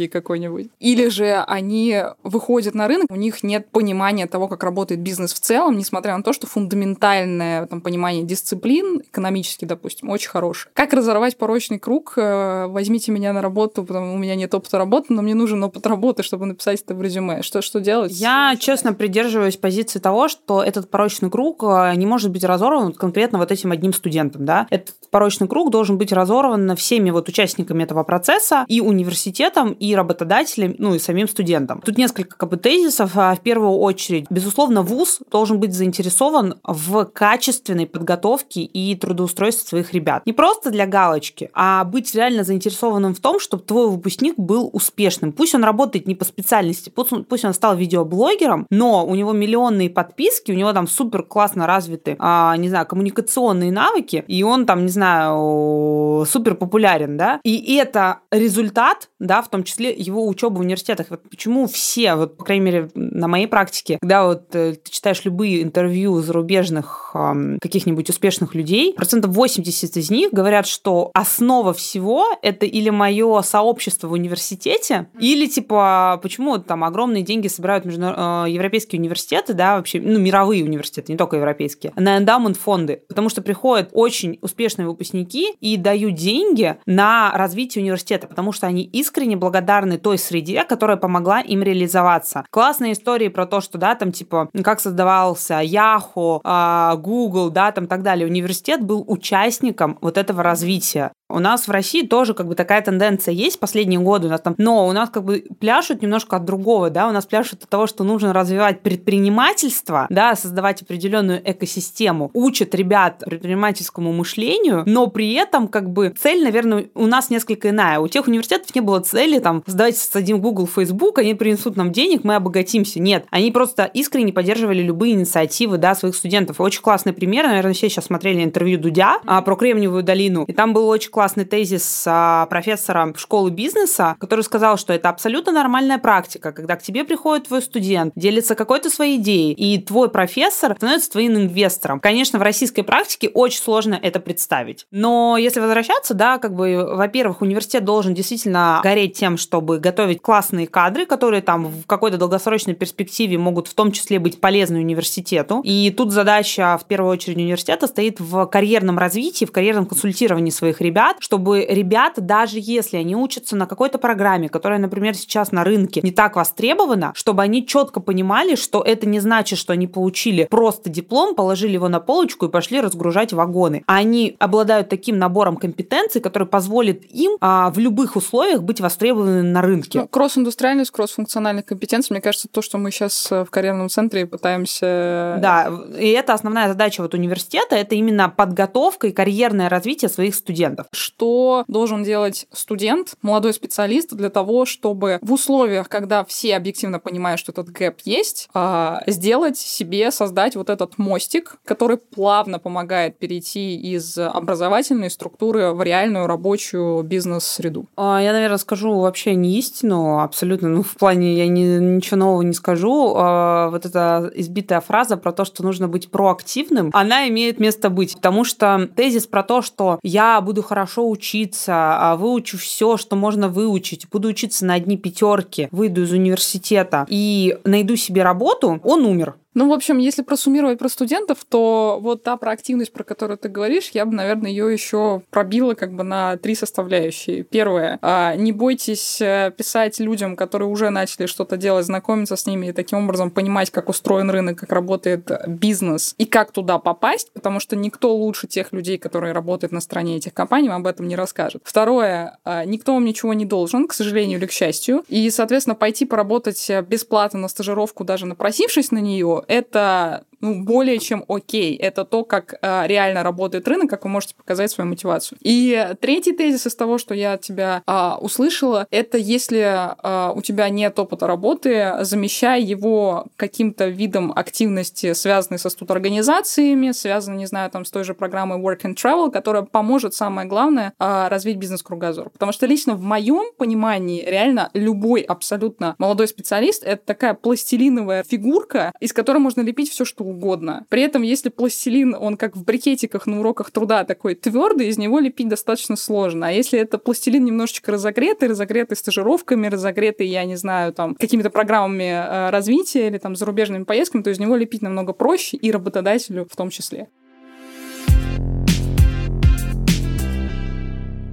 ассериологии 0.00 0.06
какой-нибудь. 0.06 0.70
Или 0.78 1.08
же 1.08 1.44
они 1.46 2.02
выходят 2.22 2.74
на 2.74 2.88
рынок, 2.88 3.06
у 3.10 3.16
них 3.16 3.42
нет 3.42 3.68
понимания 3.70 4.26
того, 4.26 4.48
как 4.48 4.62
работает 4.64 5.00
бизнес 5.00 5.32
в 5.32 5.40
целом, 5.40 5.76
несмотря 5.76 6.16
на 6.16 6.22
то, 6.22 6.32
что 6.32 6.46
фундаментальное 6.46 7.66
там, 7.66 7.80
понимание 7.80 8.24
дисциплин 8.24 9.00
экономически, 9.00 9.64
допустим, 9.64 10.10
очень 10.10 10.30
хороший. 10.30 10.70
Как 10.74 10.92
разорвать 10.92 11.36
порочный 11.36 11.78
круг? 11.78 12.14
Э, 12.16 12.66
возьмите 12.68 13.12
меня 13.12 13.32
на 13.32 13.42
работу, 13.42 13.84
потому 13.84 14.14
у 14.14 14.18
меня 14.18 14.34
нет 14.34 14.54
опыта 14.54 14.78
работы, 14.78 15.12
но 15.12 15.22
мне 15.22 15.34
нужен 15.34 15.62
опыт 15.62 15.86
работы, 15.86 16.22
чтобы 16.22 16.46
написать 16.46 16.82
это 16.82 16.94
в 16.94 17.02
резюме. 17.02 17.42
Что, 17.42 17.62
что 17.62 17.80
делать? 17.80 18.12
Я, 18.12 18.56
честно, 18.58 18.92
придерживаюсь 18.94 19.56
позиции 19.56 19.98
того, 19.98 20.28
что 20.28 20.62
этот 20.62 20.90
порочный 20.90 21.30
круг 21.30 21.62
э, 21.62 21.94
не 21.96 22.06
может 22.06 22.30
быть 22.30 22.44
разорван 22.44 22.92
конкретно 22.92 23.38
вот 23.38 23.52
этим 23.52 23.72
одним 23.72 23.92
студентом. 23.92 24.44
Да? 24.44 24.66
Этот 24.70 24.94
порочный 25.10 25.48
круг 25.48 25.70
должен 25.70 25.98
быть 25.98 26.12
разорван 26.12 26.76
всеми 26.76 27.10
вот 27.10 27.28
участниками 27.28 27.82
этого 27.82 28.04
процесса 28.04 28.64
и 28.68 28.80
университетом, 28.80 29.72
и 29.80 29.96
работодателям, 29.96 30.74
ну 30.78 30.94
и 30.94 30.98
самим 30.98 31.26
студентам. 31.26 31.80
Тут 31.80 31.96
несколько 31.96 32.36
как 32.36 32.50
бы 32.50 32.58
тезисов. 32.58 33.12
А, 33.16 33.34
в 33.34 33.40
первую 33.40 33.72
очередь, 33.72 34.26
безусловно, 34.28 34.82
вуз 34.82 35.20
должен 35.30 35.58
быть 35.58 35.72
заинтересован 35.72 36.56
в 36.62 37.06
качественной 37.06 37.86
подготовке 37.86 38.60
и 38.60 38.94
трудоустройстве 38.94 39.66
своих 39.66 39.94
ребят. 39.94 40.26
Не 40.26 40.34
просто 40.34 40.70
для 40.70 40.86
галочки, 40.86 41.50
а 41.54 41.84
быть 41.84 42.14
реально 42.14 42.44
заинтересованным 42.44 43.14
в 43.14 43.20
том, 43.20 43.40
чтобы 43.40 43.62
твой 43.62 43.88
выпускник 43.88 44.38
был 44.38 44.68
успешным. 44.72 45.32
Пусть 45.32 45.54
он 45.54 45.64
работает 45.64 46.06
не 46.06 46.14
по 46.14 46.26
специальности, 46.26 46.90
пусть 46.90 47.44
он 47.44 47.54
стал 47.54 47.74
видеоблогером, 47.74 48.66
но 48.70 49.06
у 49.06 49.14
него 49.14 49.32
миллионные 49.32 49.88
подписки, 49.88 50.52
у 50.52 50.54
него 50.54 50.74
там 50.74 50.86
супер 50.86 51.22
классно 51.22 51.66
развиты, 51.66 52.16
а, 52.18 52.54
не 52.56 52.68
знаю, 52.68 52.86
коммуникационные 52.86 53.72
навыки, 53.72 54.24
и 54.28 54.42
он 54.42 54.66
там, 54.66 54.84
не 54.84 54.92
знаю, 54.92 56.26
супер 56.26 56.54
популярен, 56.54 57.16
да, 57.16 57.40
и 57.44 57.76
это 57.76 58.18
результат, 58.30 59.08
да, 59.18 59.40
в 59.40 59.48
том 59.48 59.62
числе 59.62 59.69
его 59.78 60.26
учебы 60.26 60.58
в 60.58 60.60
университетах. 60.60 61.06
Вот 61.10 61.22
почему 61.28 61.66
все, 61.66 62.14
вот, 62.14 62.36
по 62.36 62.44
крайней 62.44 62.64
мере, 62.64 62.90
на 62.94 63.28
моей 63.28 63.46
практике, 63.46 63.98
когда 64.00 64.26
вот 64.26 64.54
э, 64.54 64.74
ты 64.74 64.90
читаешь 64.90 65.24
любые 65.24 65.62
интервью 65.62 66.20
зарубежных 66.20 67.12
э, 67.14 67.58
каких-нибудь 67.60 68.08
успешных 68.10 68.54
людей, 68.54 68.94
процентов 68.94 69.32
80 69.32 69.96
из 69.96 70.10
них 70.10 70.32
говорят, 70.32 70.66
что 70.66 71.10
основа 71.14 71.72
всего 71.72 72.26
это 72.42 72.66
или 72.66 72.90
мое 72.90 73.42
сообщество 73.42 74.08
в 74.08 74.12
университете, 74.12 75.08
или 75.18 75.46
типа, 75.46 76.18
почему 76.22 76.58
там 76.58 76.84
огромные 76.84 77.22
деньги 77.22 77.48
собирают 77.48 77.84
между, 77.84 78.02
э, 78.06 78.46
европейские 78.48 79.00
университеты, 79.00 79.54
да, 79.54 79.76
вообще, 79.76 80.00
ну, 80.00 80.18
мировые 80.18 80.64
университеты, 80.64 81.12
не 81.12 81.18
только 81.18 81.36
европейские, 81.36 81.92
на 81.96 82.18
эндаумент 82.18 82.56
фонды, 82.56 83.02
потому 83.08 83.28
что 83.28 83.42
приходят 83.42 83.90
очень 83.92 84.38
успешные 84.42 84.86
выпускники 84.86 85.54
и 85.60 85.76
дают 85.76 86.14
деньги 86.14 86.76
на 86.86 87.32
развитие 87.34 87.82
университета, 87.82 88.26
потому 88.26 88.52
что 88.52 88.66
они 88.66 88.82
искренне 88.84 89.36
благодарны 89.36 89.59
той 89.98 90.18
среде, 90.18 90.64
которая 90.64 90.96
помогла 90.96 91.40
им 91.40 91.62
реализоваться. 91.62 92.44
Классные 92.50 92.92
истории 92.92 93.28
про 93.28 93.46
то, 93.46 93.60
что, 93.60 93.78
да, 93.78 93.94
там, 93.94 94.12
типа, 94.12 94.50
как 94.62 94.80
создавался 94.80 95.60
Yahoo, 95.60 96.40
а, 96.44 96.96
Google, 96.96 97.50
да, 97.50 97.72
там, 97.72 97.86
так 97.86 98.02
далее. 98.02 98.26
Университет 98.26 98.82
был 98.82 99.04
участником 99.06 99.98
вот 100.00 100.16
этого 100.16 100.42
развития. 100.42 101.12
У 101.30 101.38
нас 101.38 101.68
в 101.68 101.70
России 101.70 102.06
тоже 102.06 102.34
как 102.34 102.46
бы 102.48 102.54
такая 102.54 102.82
тенденция 102.82 103.32
есть 103.32 103.60
последние 103.60 104.00
годы 104.00 104.26
у 104.26 104.30
нас 104.30 104.40
там, 104.40 104.54
но 104.58 104.86
у 104.86 104.92
нас 104.92 105.10
как 105.10 105.24
бы 105.24 105.44
пляшут 105.58 106.02
немножко 106.02 106.36
от 106.36 106.44
другого, 106.44 106.90
да, 106.90 107.08
у 107.08 107.12
нас 107.12 107.26
пляшут 107.26 107.62
от 107.64 107.68
того, 107.68 107.86
что 107.86 108.04
нужно 108.04 108.32
развивать 108.32 108.80
предпринимательство, 108.80 110.06
да, 110.10 110.34
создавать 110.34 110.82
определенную 110.82 111.40
экосистему, 111.44 112.30
учат 112.34 112.74
ребят 112.74 113.22
предпринимательскому 113.24 114.12
мышлению, 114.12 114.82
но 114.86 115.06
при 115.06 115.32
этом 115.34 115.68
как 115.68 115.90
бы 115.90 116.14
цель, 116.18 116.42
наверное, 116.42 116.86
у 116.94 117.06
нас 117.06 117.30
несколько 117.30 117.70
иная. 117.70 118.00
У 118.00 118.08
тех 118.08 118.26
университетов 118.26 118.74
не 118.74 118.80
было 118.80 119.00
цели 119.00 119.38
там, 119.38 119.62
давайте 119.66 119.98
создадим 119.98 120.40
Google, 120.40 120.66
Facebook, 120.66 121.18
они 121.18 121.34
принесут 121.34 121.76
нам 121.76 121.92
денег, 121.92 122.24
мы 122.24 122.34
обогатимся. 122.34 123.00
Нет, 123.00 123.26
они 123.30 123.50
просто 123.50 123.84
искренне 123.84 124.32
поддерживали 124.32 124.82
любые 124.82 125.14
инициативы, 125.14 125.78
да, 125.78 125.94
своих 125.94 126.14
студентов. 126.14 126.60
Очень 126.60 126.82
классный 126.82 127.12
пример, 127.12 127.46
наверное, 127.46 127.72
все 127.72 127.88
сейчас 127.88 128.06
смотрели 128.06 128.42
интервью 128.42 128.78
Дудя 128.78 129.20
а, 129.26 129.42
про 129.42 129.56
Кремниевую 129.56 130.02
долину, 130.02 130.44
и 130.44 130.52
там 130.52 130.72
был 130.72 130.88
очень 130.88 131.10
классный 131.20 131.44
тезис 131.44 132.04
а, 132.06 132.46
профессора 132.46 133.12
школы 133.14 133.50
бизнеса, 133.50 134.16
который 134.18 134.40
сказал, 134.40 134.78
что 134.78 134.94
это 134.94 135.10
абсолютно 135.10 135.52
нормальная 135.52 135.98
практика, 135.98 136.50
когда 136.50 136.76
к 136.76 136.82
тебе 136.82 137.04
приходит 137.04 137.48
твой 137.48 137.60
студент, 137.60 138.14
делится 138.16 138.54
какой-то 138.54 138.88
своей 138.88 139.18
идеей, 139.18 139.52
и 139.52 139.78
твой 139.82 140.08
профессор 140.08 140.74
становится 140.76 141.10
твоим 141.10 141.36
инвестором. 141.36 142.00
Конечно, 142.00 142.38
в 142.38 142.42
российской 142.42 142.80
практике 142.80 143.28
очень 143.34 143.60
сложно 143.60 144.00
это 144.00 144.18
представить. 144.18 144.86
Но 144.90 145.36
если 145.36 145.60
возвращаться, 145.60 146.14
да, 146.14 146.38
как 146.38 146.54
бы, 146.54 146.88
во-первых, 146.90 147.42
университет 147.42 147.84
должен 147.84 148.14
действительно 148.14 148.80
гореть 148.82 149.18
тем, 149.18 149.36
чтобы 149.36 149.78
готовить 149.78 150.22
классные 150.22 150.66
кадры, 150.66 151.04
которые 151.04 151.42
там 151.42 151.66
в 151.66 151.84
какой-то 151.84 152.16
долгосрочной 152.16 152.72
перспективе 152.72 153.36
могут 153.36 153.68
в 153.68 153.74
том 153.74 153.92
числе 153.92 154.18
быть 154.18 154.40
полезны 154.40 154.78
университету. 154.78 155.60
И 155.64 155.90
тут 155.94 156.12
задача 156.12 156.78
в 156.78 156.86
первую 156.86 157.12
очередь 157.12 157.36
университета 157.36 157.88
стоит 157.88 158.20
в 158.20 158.46
карьерном 158.46 158.98
развитии, 158.98 159.44
в 159.44 159.52
карьерном 159.52 159.84
консультировании 159.84 160.48
своих 160.50 160.80
ребят, 160.80 161.09
ребят, 161.10 161.22
чтобы 161.22 161.66
ребята, 161.68 162.20
даже 162.20 162.58
если 162.60 162.96
они 162.96 163.16
учатся 163.16 163.56
на 163.56 163.66
какой-то 163.66 163.98
программе, 163.98 164.48
которая, 164.48 164.78
например, 164.78 165.14
сейчас 165.14 165.52
на 165.52 165.64
рынке 165.64 166.00
не 166.02 166.12
так 166.12 166.36
востребована, 166.36 167.12
чтобы 167.14 167.42
они 167.42 167.66
четко 167.66 168.00
понимали, 168.00 168.54
что 168.54 168.82
это 168.82 169.06
не 169.06 169.20
значит, 169.20 169.58
что 169.58 169.72
они 169.72 169.86
получили 169.86 170.46
просто 170.50 170.90
диплом, 170.90 171.34
положили 171.34 171.72
его 171.72 171.88
на 171.88 172.00
полочку 172.00 172.46
и 172.46 172.50
пошли 172.50 172.80
разгружать 172.80 173.32
вагоны. 173.32 173.82
Они 173.86 174.36
обладают 174.38 174.88
таким 174.88 175.18
набором 175.18 175.56
компетенций, 175.56 176.20
который 176.20 176.48
позволит 176.48 177.04
им 177.10 177.36
а, 177.40 177.70
в 177.70 177.78
любых 177.78 178.16
условиях 178.16 178.62
быть 178.62 178.80
востребованными 178.80 179.48
на 179.48 179.62
рынке. 179.62 180.00
Ну, 180.00 180.08
кросс-индустриальность, 180.08 180.90
кросс-функциональных 180.90 181.64
компетенций, 181.64 182.14
мне 182.14 182.20
кажется, 182.20 182.48
то, 182.48 182.62
что 182.62 182.78
мы 182.78 182.90
сейчас 182.90 183.30
э, 183.30 183.44
в 183.44 183.50
карьерном 183.50 183.88
центре 183.88 184.26
пытаемся... 184.26 185.38
Да, 185.40 185.70
и 185.98 186.08
это 186.08 186.34
основная 186.34 186.68
задача 186.68 187.02
вот 187.02 187.14
университета, 187.14 187.76
это 187.76 187.94
именно 187.94 188.28
подготовка 188.28 189.08
и 189.08 189.12
карьерное 189.12 189.68
развитие 189.68 190.08
своих 190.08 190.34
студентов 190.34 190.86
что 191.00 191.64
должен 191.66 192.04
делать 192.04 192.46
студент, 192.52 193.14
молодой 193.22 193.54
специалист 193.54 194.12
для 194.12 194.30
того, 194.30 194.66
чтобы 194.66 195.18
в 195.22 195.32
условиях, 195.32 195.88
когда 195.88 196.24
все 196.24 196.56
объективно 196.56 197.00
понимают, 197.00 197.40
что 197.40 197.52
этот 197.52 197.70
гэп 197.70 198.00
есть, 198.04 198.48
а, 198.54 199.02
сделать 199.06 199.56
себе, 199.56 200.10
создать 200.10 200.56
вот 200.56 200.70
этот 200.70 200.98
мостик, 200.98 201.56
который 201.64 201.96
плавно 201.96 202.58
помогает 202.58 203.18
перейти 203.18 203.76
из 203.76 204.18
образовательной 204.18 205.10
структуры 205.10 205.72
в 205.72 205.82
реальную 205.82 206.26
рабочую 206.26 207.02
бизнес-среду. 207.02 207.86
А, 207.96 208.20
я, 208.22 208.32
наверное, 208.32 208.58
скажу 208.58 209.00
вообще 209.00 209.34
не 209.34 209.58
истину, 209.58 210.20
абсолютно, 210.20 210.68
ну, 210.68 210.82
в 210.82 210.96
плане 210.96 211.34
я 211.34 211.48
не, 211.48 211.78
ничего 211.78 212.18
нового 212.18 212.42
не 212.42 212.52
скажу. 212.52 213.14
А, 213.16 213.70
вот 213.70 213.86
эта 213.86 214.30
избитая 214.34 214.80
фраза 214.80 215.16
про 215.16 215.32
то, 215.32 215.44
что 215.44 215.62
нужно 215.62 215.88
быть 215.88 216.10
проактивным, 216.10 216.90
она 216.92 217.28
имеет 217.28 217.58
место 217.58 217.88
быть, 217.88 218.16
потому 218.16 218.44
что 218.44 218.88
тезис 218.94 219.26
про 219.26 219.42
то, 219.42 219.62
что 219.62 219.98
я 220.02 220.40
буду 220.40 220.62
хорошо 220.62 220.89
хорошо 220.90 221.08
учиться, 221.08 221.72
а 221.72 222.16
выучу 222.16 222.58
все, 222.58 222.96
что 222.96 223.16
можно 223.16 223.48
выучить, 223.48 224.08
буду 224.10 224.28
учиться 224.28 224.64
на 224.64 224.74
одни 224.74 224.96
пятерки, 224.96 225.68
выйду 225.70 226.02
из 226.02 226.12
университета 226.12 227.06
и 227.08 227.58
найду 227.64 227.96
себе 227.96 228.22
работу, 228.22 228.80
он 228.82 229.04
умер. 229.04 229.34
Ну, 229.54 229.68
в 229.68 229.72
общем, 229.72 229.98
если 229.98 230.22
просуммировать 230.22 230.78
про 230.78 230.88
студентов, 230.88 231.44
то 231.48 231.98
вот 232.00 232.22
та 232.22 232.36
проактивность, 232.36 232.92
про 232.92 233.02
которую 233.02 233.36
ты 233.36 233.48
говоришь, 233.48 233.90
я 233.90 234.06
бы, 234.06 234.14
наверное, 234.14 234.50
ее 234.50 234.72
еще 234.72 235.22
пробила 235.30 235.74
как 235.74 235.92
бы 235.92 236.04
на 236.04 236.36
три 236.36 236.54
составляющие. 236.54 237.42
Первое. 237.42 237.98
А, 238.00 238.36
не 238.36 238.52
бойтесь 238.52 239.20
э, 239.20 239.52
писать 239.56 239.98
людям, 239.98 240.36
которые 240.36 240.68
уже 240.68 240.90
начали 240.90 241.26
что-то 241.26 241.56
делать, 241.56 241.86
знакомиться 241.86 242.36
с 242.36 242.46
ними 242.46 242.68
и 242.68 242.72
таким 242.72 243.04
образом 243.04 243.30
понимать, 243.30 243.70
как 243.70 243.88
устроен 243.88 244.30
рынок, 244.30 244.58
как 244.58 244.70
работает 244.72 245.30
бизнес 245.48 246.14
и 246.18 246.26
как 246.26 246.52
туда 246.52 246.78
попасть, 246.78 247.32
потому 247.32 247.58
что 247.58 247.74
никто 247.74 248.14
лучше 248.14 248.46
тех 248.46 248.72
людей, 248.72 248.98
которые 248.98 249.32
работают 249.32 249.72
на 249.72 249.80
стороне 249.80 250.16
этих 250.16 250.32
компаний, 250.32 250.68
вам 250.68 250.82
об 250.82 250.86
этом 250.86 251.08
не 251.08 251.16
расскажет. 251.16 251.62
Второе. 251.64 252.38
А, 252.44 252.64
никто 252.64 252.94
вам 252.94 253.04
ничего 253.04 253.34
не 253.34 253.46
должен, 253.46 253.88
к 253.88 253.94
сожалению 253.94 254.38
или 254.38 254.46
к 254.46 254.52
счастью. 254.52 255.04
И, 255.08 255.28
соответственно, 255.30 255.74
пойти 255.74 256.06
поработать 256.06 256.70
бесплатно 256.88 257.40
на 257.40 257.48
стажировку, 257.48 258.04
даже 258.04 258.26
напросившись 258.26 258.92
на 258.92 258.98
нее, 258.98 259.39
это 259.48 260.24
ну, 260.40 260.62
более 260.64 260.98
чем 260.98 261.24
окей. 261.28 261.76
Это 261.76 262.04
то, 262.04 262.24
как 262.24 262.54
э, 262.60 262.86
реально 262.86 263.22
работает 263.22 263.68
рынок, 263.68 263.90
как 263.90 264.04
вы 264.04 264.10
можете 264.10 264.34
показать 264.34 264.70
свою 264.70 264.88
мотивацию. 264.88 265.38
И 265.42 265.94
третий 266.00 266.32
тезис 266.32 266.66
из 266.66 266.74
того, 266.74 266.98
что 266.98 267.14
я 267.14 267.34
от 267.34 267.42
тебя 267.42 267.82
э, 267.86 268.10
услышала, 268.20 268.86
это 268.90 269.18
если 269.18 269.58
э, 269.58 270.32
у 270.34 270.40
тебя 270.42 270.68
нет 270.68 270.98
опыта 270.98 271.26
работы, 271.26 271.92
замещай 272.00 272.62
его 272.62 273.26
каким-то 273.36 273.88
видом 273.88 274.32
активности, 274.34 275.12
связанной 275.12 275.58
со 275.58 275.68
студорганизациями, 275.68 276.92
связанной, 276.92 277.38
не 277.38 277.46
знаю, 277.46 277.70
там, 277.70 277.84
с 277.84 277.90
той 277.90 278.04
же 278.04 278.14
программой 278.14 278.58
Work 278.58 278.82
and 278.82 278.94
Travel, 278.94 279.30
которая 279.30 279.62
поможет, 279.62 280.14
самое 280.14 280.48
главное, 280.48 280.94
э, 280.98 281.28
развить 281.28 281.58
бизнес-кругозор. 281.58 282.30
Потому 282.30 282.52
что 282.52 282.66
лично 282.66 282.94
в 282.94 283.02
моем 283.02 283.52
понимании 283.58 284.24
реально 284.24 284.70
любой 284.72 285.20
абсолютно 285.20 285.94
молодой 285.98 286.28
специалист— 286.28 286.82
это 286.84 287.04
такая 287.04 287.34
пластилиновая 287.34 288.24
фигурка, 288.24 288.92
из 289.00 289.12
которой 289.12 289.38
можно 289.38 289.60
лепить 289.60 289.90
все, 289.90 290.04
что 290.04 290.24
угодно. 290.30 290.86
При 290.88 291.02
этом, 291.02 291.22
если 291.22 291.48
пластилин, 291.48 292.14
он 292.18 292.36
как 292.36 292.56
в 292.56 292.64
брикетиках 292.64 293.26
на 293.26 293.40
уроках 293.40 293.70
труда 293.70 294.04
такой 294.04 294.34
твердый, 294.34 294.88
из 294.88 294.98
него 294.98 295.18
лепить 295.18 295.48
достаточно 295.48 295.96
сложно. 295.96 296.48
А 296.48 296.50
если 296.50 296.78
это 296.78 296.98
пластилин 296.98 297.44
немножечко 297.44 297.92
разогретый, 297.92 298.48
разогретый 298.48 298.96
стажировками, 298.96 299.66
разогретый, 299.66 300.26
я 300.26 300.44
не 300.44 300.56
знаю, 300.56 300.92
там, 300.92 301.14
какими-то 301.14 301.50
программами 301.50 302.10
э, 302.10 302.50
развития 302.50 303.08
или 303.08 303.18
там 303.18 303.36
зарубежными 303.36 303.84
поездками, 303.84 304.22
то 304.22 304.30
из 304.30 304.38
него 304.38 304.56
лепить 304.56 304.82
намного 304.82 305.12
проще 305.12 305.56
и 305.56 305.70
работодателю 305.70 306.46
в 306.50 306.56
том 306.56 306.70
числе. 306.70 307.08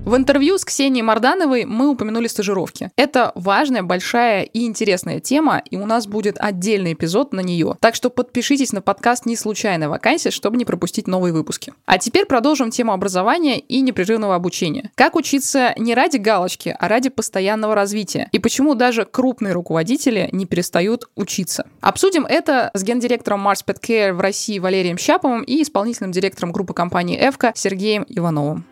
В 0.08 0.15
интервью 0.15 0.58
с 0.58 0.63
Ксенией 0.63 1.04
Мардановой 1.04 1.65
мы 1.65 1.89
упомянули 1.89 2.28
стажировки. 2.28 2.91
Это 2.96 3.34
важная, 3.36 3.84
большая 3.84 4.43
и 4.43 4.65
интересная 4.65 5.20
тема, 5.20 5.62
и 5.70 5.76
у 5.76 5.86
нас 5.86 6.08
будет 6.08 6.38
отдельный 6.39 6.93
эпизод 6.93 7.34
на 7.34 7.41
нее. 7.41 7.76
Так 7.82 7.93
что 7.93 8.10
подпишитесь 8.10 8.72
на 8.72 8.82
подкаст 8.82 9.26
«Не 9.26 9.36
случайная 9.36 9.89
вакансия», 9.89 10.32
чтобы 10.32 10.56
не 10.56 10.63
пропустить 10.63 11.08
новые 11.08 11.34
выпуски. 11.34 11.74
А 11.86 11.98
теперь 11.98 12.26
продолжим 12.26 12.72
тему 12.72 12.93
образования 12.93 13.60
и 13.60 13.82
непрерывного 13.82 14.36
обучения. 14.36 14.91
Как 14.96 15.17
учиться 15.17 15.74
не 15.78 15.93
ради 15.93 16.15
галочки, 16.15 16.74
а 16.80 16.88
ради 16.88 17.10
постоянного 17.10 17.76
развития? 17.76 18.30
И 18.32 18.39
почему 18.39 18.76
даже 18.76 19.04
крупные 19.04 19.52
руководители 19.52 20.30
не 20.32 20.46
перестают 20.46 21.10
учиться? 21.17 21.67
Обсудим 21.82 22.26
это 22.26 22.72
с 22.74 22.82
гендиректором 22.82 23.46
Mars 23.46 23.60
Pet 23.67 23.82
Care 23.82 24.13
в 24.13 24.22
России 24.22 24.58
Валерием 24.58 24.98
Щаповым 24.98 25.41
и 25.41 25.62
исполнительным 25.62 26.13
директором 26.13 26.54
группы 26.54 26.74
компании 26.74 27.20
«Эвка» 27.20 27.52
Сергеем 27.54 28.06
Ивановым. 28.08 28.65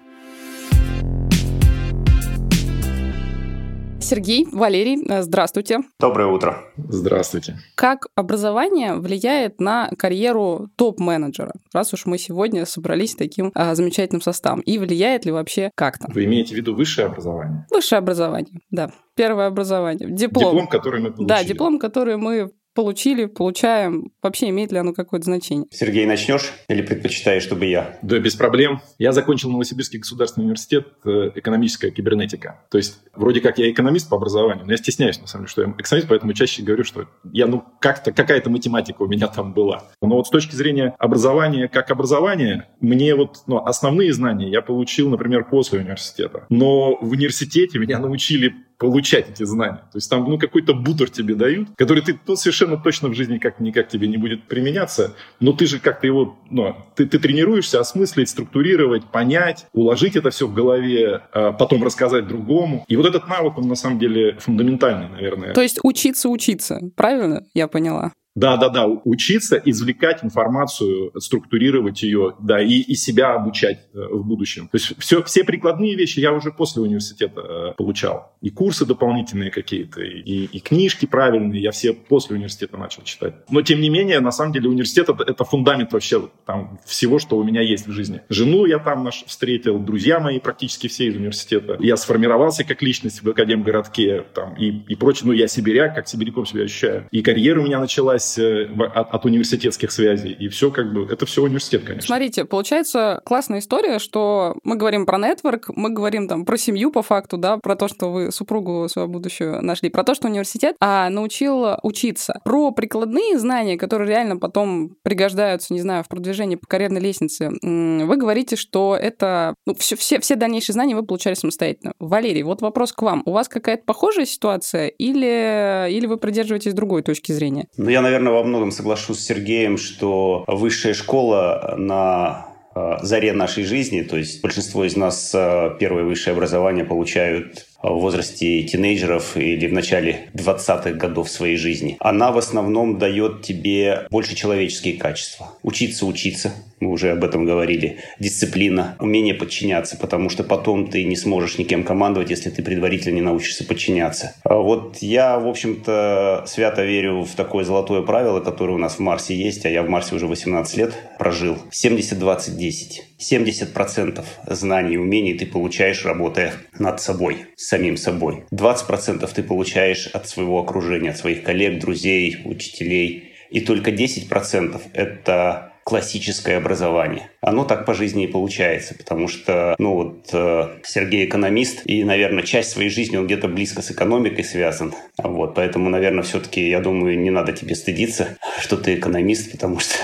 Сергей, 4.05 4.45
Валерий, 4.51 5.03
э, 5.09 5.23
здравствуйте. 5.23 5.79
Доброе 5.99 6.27
утро. 6.27 6.63
Здравствуйте. 6.77 7.57
Как 7.73 8.05
образование 8.13 8.93
влияет 8.93 9.59
на 9.59 9.89
карьеру 9.97 10.69
топ-менеджера, 10.75 11.53
раз 11.73 11.91
уж 11.91 12.05
мы 12.05 12.19
сегодня 12.19 12.67
собрались 12.67 13.15
таким 13.15 13.51
а, 13.55 13.73
замечательным 13.73 14.21
составом? 14.21 14.59
И 14.59 14.77
влияет 14.77 15.25
ли 15.25 15.31
вообще 15.31 15.71
как-то? 15.73 16.05
Вы 16.13 16.25
имеете 16.25 16.53
в 16.53 16.57
виду 16.57 16.75
высшее 16.75 17.07
образование? 17.07 17.65
Высшее 17.71 17.97
образование, 17.97 18.61
да. 18.69 18.91
Первое 19.15 19.47
образование. 19.47 20.07
Диплом. 20.11 20.51
Диплом, 20.51 20.67
который 20.67 21.01
мы 21.01 21.11
получили. 21.11 21.27
Да, 21.27 21.43
диплом, 21.43 21.79
который 21.79 22.17
мы 22.17 22.51
получили, 22.75 23.25
получаем, 23.25 24.11
вообще 24.21 24.49
имеет 24.49 24.71
ли 24.71 24.77
оно 24.77 24.93
какое-то 24.93 25.25
значение? 25.25 25.65
Сергей, 25.71 26.05
начнешь 26.05 26.51
или 26.67 26.81
предпочитаешь, 26.81 27.41
чтобы 27.41 27.65
я? 27.65 27.97
Да, 28.01 28.19
без 28.19 28.35
проблем. 28.35 28.81
Я 28.99 29.13
закончил 29.13 29.49
Новосибирский 29.49 29.99
государственный 29.99 30.43
университет 30.43 30.87
э, 31.05 31.31
экономическая 31.35 31.89
кибернетика. 31.89 32.59
То 32.69 32.77
есть, 32.77 32.99
вроде 33.13 33.39
как 33.39 33.57
я 33.57 33.71
экономист 33.71 34.09
по 34.09 34.17
образованию, 34.17 34.65
но 34.65 34.73
я 34.73 34.77
стесняюсь, 34.77 35.19
на 35.19 35.27
самом 35.27 35.45
деле, 35.45 35.51
что 35.51 35.61
я 35.61 35.69
экономист, 35.69 36.07
поэтому 36.09 36.33
чаще 36.33 36.63
говорю, 36.63 36.83
что 36.83 37.07
я, 37.31 37.47
ну, 37.47 37.63
как-то, 37.79 38.11
какая-то 38.11 38.49
математика 38.49 39.01
у 39.01 39.07
меня 39.07 39.27
там 39.27 39.53
была. 39.53 39.85
Но 40.01 40.17
вот 40.17 40.27
с 40.27 40.29
точки 40.29 40.55
зрения 40.55 40.93
образования 40.99 41.69
как 41.69 41.91
образования, 41.91 42.67
мне 42.81 43.15
вот 43.15 43.43
ну, 43.47 43.57
основные 43.65 44.11
знания 44.13 44.49
я 44.49 44.61
получил, 44.61 45.09
например, 45.09 45.45
после 45.45 45.79
университета. 45.79 46.45
Но 46.49 46.97
в 46.99 47.11
университете 47.11 47.79
меня 47.79 47.99
научили 47.99 48.53
получать 48.77 49.29
эти 49.29 49.43
знания. 49.43 49.83
То 49.91 49.97
есть 49.97 50.09
там 50.09 50.29
ну, 50.29 50.37
какой-то 50.37 50.73
бутер 50.73 51.09
тебе 51.09 51.35
дают, 51.35 51.69
который 51.77 52.03
ты 52.03 52.19
ну, 52.27 52.35
совершенно 52.35 52.77
точно 52.77 53.09
в 53.09 53.13
жизни 53.13 53.37
как 53.37 53.59
никак 53.59 53.87
тебе 53.87 54.07
не 54.07 54.17
будет 54.17 54.43
применяться, 54.43 55.15
но 55.39 55.53
ты 55.53 55.65
же 55.65 55.79
как-то 55.79 56.07
его, 56.07 56.37
ну, 56.49 56.75
ты, 56.95 57.05
ты 57.05 57.19
тренируешься 57.19 57.79
осмыслить, 57.79 58.29
структурировать, 58.29 59.05
понять, 59.05 59.65
уложить 59.73 60.15
это 60.15 60.29
все 60.29 60.47
в 60.47 60.53
голове, 60.53 61.21
а 61.31 61.51
потом 61.53 61.83
рассказать 61.83 62.27
другому. 62.27 62.85
И 62.87 62.95
вот 62.95 63.05
этот 63.05 63.27
навык, 63.27 63.57
он 63.57 63.67
на 63.67 63.75
самом 63.75 63.99
деле 63.99 64.37
фундаментальный, 64.39 65.09
наверное. 65.09 65.53
То 65.53 65.61
есть 65.61 65.79
учиться 65.83 66.29
учиться, 66.29 66.79
правильно 66.95 67.45
я 67.53 67.67
поняла? 67.67 68.11
Да, 68.35 68.57
да, 68.57 68.67
да, 68.67 68.85
учиться, 68.85 69.61
извлекать 69.63 70.23
информацию, 70.23 71.11
структурировать 71.19 72.03
ее, 72.03 72.35
да, 72.39 72.61
и, 72.61 72.79
и 72.79 72.95
себя 72.95 73.33
обучать 73.33 73.87
э, 73.93 74.07
в 74.11 74.25
будущем. 74.25 74.67
То 74.67 74.75
есть 74.75 74.93
все, 74.99 75.23
все 75.23 75.45
прикладные 75.45 75.95
вещи 75.95 76.19
я 76.19 76.33
уже 76.33 76.51
после 76.51 76.81
университета 76.81 77.41
э, 77.41 77.73
получал. 77.77 78.33
И 78.41 78.49
курсы 78.49 78.85
дополнительные 78.85 79.51
какие-то, 79.51 80.01
и, 80.01 80.45
и 80.45 80.59
книжки 80.59 81.05
правильные 81.05 81.61
я 81.61 81.71
все 81.71 81.93
после 81.93 82.35
университета 82.35 82.75
начал 82.75 83.03
читать. 83.03 83.35
Но 83.49 83.61
тем 83.61 83.79
не 83.79 83.89
менее, 83.89 84.19
на 84.19 84.31
самом 84.31 84.51
деле 84.51 84.67
университет 84.67 85.07
это, 85.07 85.23
это 85.23 85.45
фундамент 85.45 85.93
вообще 85.93 86.27
там, 86.45 86.77
всего, 86.85 87.19
что 87.19 87.37
у 87.37 87.43
меня 87.43 87.61
есть 87.61 87.87
в 87.87 87.91
жизни. 87.91 88.21
Жену 88.27 88.65
я 88.65 88.79
там 88.79 89.05
наш 89.05 89.23
встретил, 89.25 89.79
друзья 89.79 90.19
мои 90.19 90.39
практически 90.39 90.87
все 90.87 91.07
из 91.07 91.15
университета. 91.15 91.77
Я 91.79 91.95
сформировался 91.95 92.65
как 92.65 92.81
личность 92.81 93.23
в 93.23 93.29
Академгородке 93.29 94.25
там, 94.33 94.55
и, 94.55 94.71
и 94.89 94.95
прочее. 94.95 95.27
Ну, 95.27 95.31
я 95.31 95.47
сибиряк, 95.47 95.95
как 95.95 96.09
сибиряком 96.09 96.45
себя 96.45 96.63
ощущаю. 96.63 97.07
И 97.11 97.21
карьера 97.21 97.61
у 97.61 97.63
меня 97.63 97.79
началась 97.79 98.24
связь 98.25 98.37
э, 98.37 98.67
от, 98.93 99.13
от 99.13 99.25
университетских 99.25 99.91
связей. 99.91 100.31
И 100.31 100.47
все 100.49 100.71
как 100.71 100.91
бы, 100.91 101.07
это 101.11 101.25
все 101.25 101.43
университет, 101.43 101.83
конечно. 101.83 102.07
Смотрите, 102.07 102.45
получается 102.45 103.21
классная 103.25 103.59
история, 103.59 103.99
что 103.99 104.57
мы 104.63 104.75
говорим 104.75 105.05
про 105.05 105.17
нетворк, 105.17 105.69
мы 105.75 105.89
говорим 105.89 106.27
там 106.27 106.45
про 106.45 106.57
семью 106.57 106.91
по 106.91 107.01
факту, 107.01 107.37
да, 107.37 107.57
про 107.57 107.75
то, 107.75 107.87
что 107.87 108.11
вы 108.11 108.31
супругу 108.31 108.87
свою 108.89 109.07
будущую 109.07 109.61
нашли, 109.61 109.89
про 109.89 110.03
то, 110.03 110.15
что 110.15 110.27
университет 110.27 110.75
а, 110.79 111.09
научил 111.09 111.65
учиться. 111.83 112.39
Про 112.43 112.71
прикладные 112.71 113.37
знания, 113.39 113.77
которые 113.77 114.09
реально 114.09 114.37
потом 114.37 114.95
пригождаются, 115.03 115.73
не 115.73 115.81
знаю, 115.81 116.03
в 116.03 116.07
продвижении 116.07 116.55
по 116.55 116.67
карьерной 116.67 117.01
лестнице, 117.01 117.51
вы 117.61 118.17
говорите, 118.17 118.55
что 118.55 118.97
это... 118.99 119.55
Ну, 119.65 119.75
все, 119.75 119.95
все, 119.95 120.19
все 120.19 120.35
дальнейшие 120.35 120.73
знания 120.73 120.95
вы 120.95 121.03
получали 121.03 121.33
самостоятельно. 121.33 121.93
Валерий, 121.99 122.43
вот 122.43 122.61
вопрос 122.61 122.93
к 122.93 123.01
вам. 123.01 123.23
У 123.25 123.31
вас 123.31 123.47
какая-то 123.47 123.83
похожая 123.85 124.25
ситуация 124.25 124.87
или, 124.87 125.89
или 125.91 126.05
вы 126.05 126.17
придерживаетесь 126.17 126.73
другой 126.73 127.01
точки 127.03 127.31
зрения? 127.31 127.67
Ну, 127.77 127.89
я, 127.89 128.01
наверное, 128.01 128.14
наверное, 128.19 128.33
во 128.33 128.43
многом 128.43 128.71
соглашусь 128.71 129.19
с 129.19 129.25
Сергеем, 129.25 129.77
что 129.77 130.45
высшая 130.47 130.93
школа 130.93 131.75
на 131.77 132.47
э, 132.73 132.97
заре 133.01 133.33
нашей 133.33 133.65
жизни, 133.65 134.03
то 134.03 134.15
есть 134.15 134.41
большинство 134.41 134.85
из 134.85 134.95
нас 134.95 135.31
э, 135.33 135.75
первое 135.79 136.03
высшее 136.03 136.33
образование 136.33 136.85
получают 136.85 137.65
в 137.83 137.99
возрасте 137.99 138.63
тинейджеров 138.63 139.35
или 139.35 139.67
в 139.67 139.73
начале 139.73 140.29
20-х 140.33 140.91
годов 140.91 141.29
своей 141.29 141.57
жизни. 141.57 141.97
Она 141.99 142.31
в 142.31 142.37
основном 142.37 142.97
дает 142.97 143.41
тебе 143.41 144.07
больше 144.09 144.33
человеческие 144.33 144.97
качества. 144.97 145.51
Учиться 145.61 146.05
учиться, 146.05 146.53
мы 146.85 146.91
уже 146.91 147.11
об 147.11 147.23
этом 147.23 147.45
говорили. 147.45 147.97
Дисциплина, 148.19 148.95
умение 148.99 149.33
подчиняться, 149.33 149.97
потому 149.97 150.29
что 150.29 150.43
потом 150.43 150.87
ты 150.87 151.03
не 151.03 151.15
сможешь 151.15 151.57
никем 151.57 151.83
командовать, 151.83 152.29
если 152.29 152.49
ты 152.49 152.61
предварительно 152.63 153.15
не 153.15 153.21
научишься 153.21 153.65
подчиняться. 153.65 154.35
А 154.43 154.55
вот 154.55 154.97
я, 155.01 155.39
в 155.39 155.47
общем-то, 155.47 156.43
свято 156.47 156.85
верю 156.85 157.23
в 157.23 157.35
такое 157.35 157.63
золотое 157.65 158.01
правило, 158.01 158.39
которое 158.39 158.73
у 158.73 158.77
нас 158.77 158.95
в 158.95 158.99
Марсе 158.99 159.35
есть, 159.35 159.65
а 159.65 159.69
я 159.69 159.83
в 159.83 159.89
Марсе 159.89 160.15
уже 160.15 160.27
18 160.27 160.77
лет 160.77 160.93
прожил. 161.17 161.57
70-20-10. 161.71 163.01
70% 163.19 164.23
знаний 164.47 164.95
и 164.95 164.97
умений 164.97 165.33
ты 165.33 165.45
получаешь, 165.45 166.05
работая 166.05 166.53
над 166.77 167.01
собой, 167.01 167.47
самим 167.55 167.97
собой. 167.97 168.43
20% 168.51 169.27
ты 169.33 169.43
получаешь 169.43 170.07
от 170.07 170.27
своего 170.27 170.59
окружения, 170.59 171.11
от 171.11 171.17
своих 171.17 171.43
коллег, 171.43 171.79
друзей, 171.79 172.37
учителей. 172.45 173.31
И 173.49 173.61
только 173.61 173.91
10% 173.91 174.81
это 174.93 175.71
классическое 175.85 176.57
образование. 176.57 177.29
Оно 177.41 177.63
так 177.63 177.85
по 177.85 177.93
жизни 177.93 178.23
и 178.23 178.27
получается, 178.27 178.95
потому 178.95 179.27
что, 179.27 179.75
ну 179.77 179.93
вот, 179.93 180.29
э, 180.33 180.79
Сергей 180.83 181.27
экономист, 181.27 181.83
и, 181.85 182.03
наверное, 182.03 182.41
часть 182.41 182.71
своей 182.71 182.89
жизни 182.89 183.17
он 183.17 183.27
где-то 183.27 183.47
близко 183.47 183.83
с 183.83 183.91
экономикой 183.91 184.43
связан. 184.43 184.95
Вот, 185.19 185.53
поэтому, 185.53 185.91
наверное, 185.91 186.23
все-таки, 186.23 186.67
я 186.67 186.79
думаю, 186.79 187.19
не 187.19 187.29
надо 187.29 187.53
тебе 187.53 187.75
стыдиться, 187.75 188.39
что 188.59 188.77
ты 188.77 188.95
экономист, 188.95 189.51
потому 189.53 189.77
что 189.77 189.95